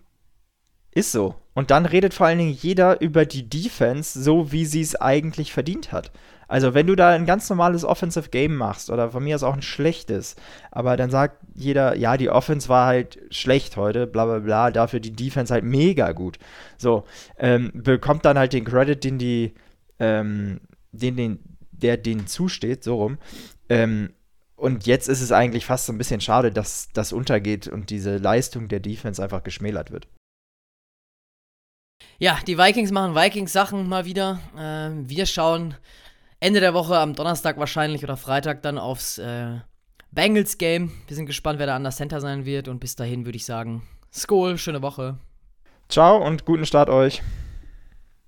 ist 0.91 1.13
so. 1.13 1.35
Und 1.53 1.71
dann 1.71 1.85
redet 1.85 2.13
vor 2.13 2.27
allen 2.27 2.37
Dingen 2.37 2.57
jeder 2.61 2.99
über 2.99 3.25
die 3.25 3.49
Defense 3.49 4.21
so, 4.21 4.51
wie 4.51 4.65
sie 4.65 4.81
es 4.81 4.97
eigentlich 4.97 5.53
verdient 5.53 5.93
hat. 5.93 6.11
Also, 6.49 6.73
wenn 6.73 6.85
du 6.85 6.97
da 6.97 7.11
ein 7.11 7.25
ganz 7.25 7.49
normales 7.49 7.85
Offensive 7.85 8.27
Game 8.27 8.57
machst 8.57 8.89
oder 8.89 9.09
von 9.09 9.23
mir 9.23 9.35
aus 9.35 9.43
auch 9.43 9.53
ein 9.53 9.61
schlechtes, 9.61 10.35
aber 10.69 10.97
dann 10.97 11.09
sagt 11.09 11.37
jeder, 11.53 11.95
ja, 11.95 12.17
die 12.17 12.29
Offense 12.29 12.67
war 12.67 12.87
halt 12.87 13.19
schlecht 13.29 13.77
heute, 13.77 14.05
bla 14.05 14.25
bla 14.25 14.39
bla, 14.39 14.69
dafür 14.69 14.99
die 14.99 15.15
Defense 15.15 15.53
halt 15.53 15.63
mega 15.63 16.11
gut. 16.11 16.39
So, 16.77 17.05
ähm, 17.39 17.71
bekommt 17.73 18.25
dann 18.25 18.37
halt 18.37 18.51
den 18.51 18.65
Credit, 18.65 19.01
den 19.01 19.17
die, 19.17 19.53
ähm, 19.99 20.59
den, 20.91 21.15
den, 21.15 21.54
der 21.81 21.97
denen 21.97 22.27
zusteht, 22.27 22.83
so 22.83 22.95
rum. 22.95 23.17
Ähm, 23.69 24.13
und 24.55 24.87
jetzt 24.87 25.09
ist 25.09 25.21
es 25.21 25.31
eigentlich 25.31 25.65
fast 25.65 25.85
so 25.85 25.93
ein 25.93 25.97
bisschen 25.97 26.21
schade, 26.21 26.51
dass 26.51 26.89
das 26.93 27.11
untergeht 27.11 27.67
und 27.67 27.89
diese 27.89 28.17
Leistung 28.17 28.67
der 28.67 28.79
Defense 28.79 29.21
einfach 29.21 29.43
geschmälert 29.43 29.91
wird. 29.91 30.07
Ja, 32.17 32.39
die 32.47 32.57
Vikings 32.57 32.91
machen 32.91 33.15
Vikings-Sachen 33.15 33.87
mal 33.87 34.05
wieder. 34.05 34.39
Ähm, 34.57 35.09
wir 35.09 35.25
schauen 35.25 35.75
Ende 36.39 36.59
der 36.59 36.73
Woche 36.73 36.97
am 36.97 37.15
Donnerstag 37.15 37.57
wahrscheinlich 37.57 38.03
oder 38.03 38.17
Freitag 38.17 38.61
dann 38.61 38.77
aufs 38.77 39.17
äh, 39.17 39.59
Bengals-Game. 40.11 40.91
Wir 41.07 41.15
sind 41.15 41.25
gespannt, 41.25 41.59
wer 41.59 41.67
da 41.67 41.75
an 41.75 41.83
der 41.83 41.91
Center 41.91 42.21
sein 42.21 42.45
wird. 42.45 42.67
Und 42.67 42.79
bis 42.79 42.95
dahin 42.95 43.25
würde 43.25 43.37
ich 43.37 43.45
sagen, 43.45 43.83
Skol, 44.13 44.57
schöne 44.57 44.81
Woche. 44.81 45.17
Ciao 45.89 46.25
und 46.25 46.45
guten 46.45 46.65
Start 46.65 46.89
euch. 46.89 47.21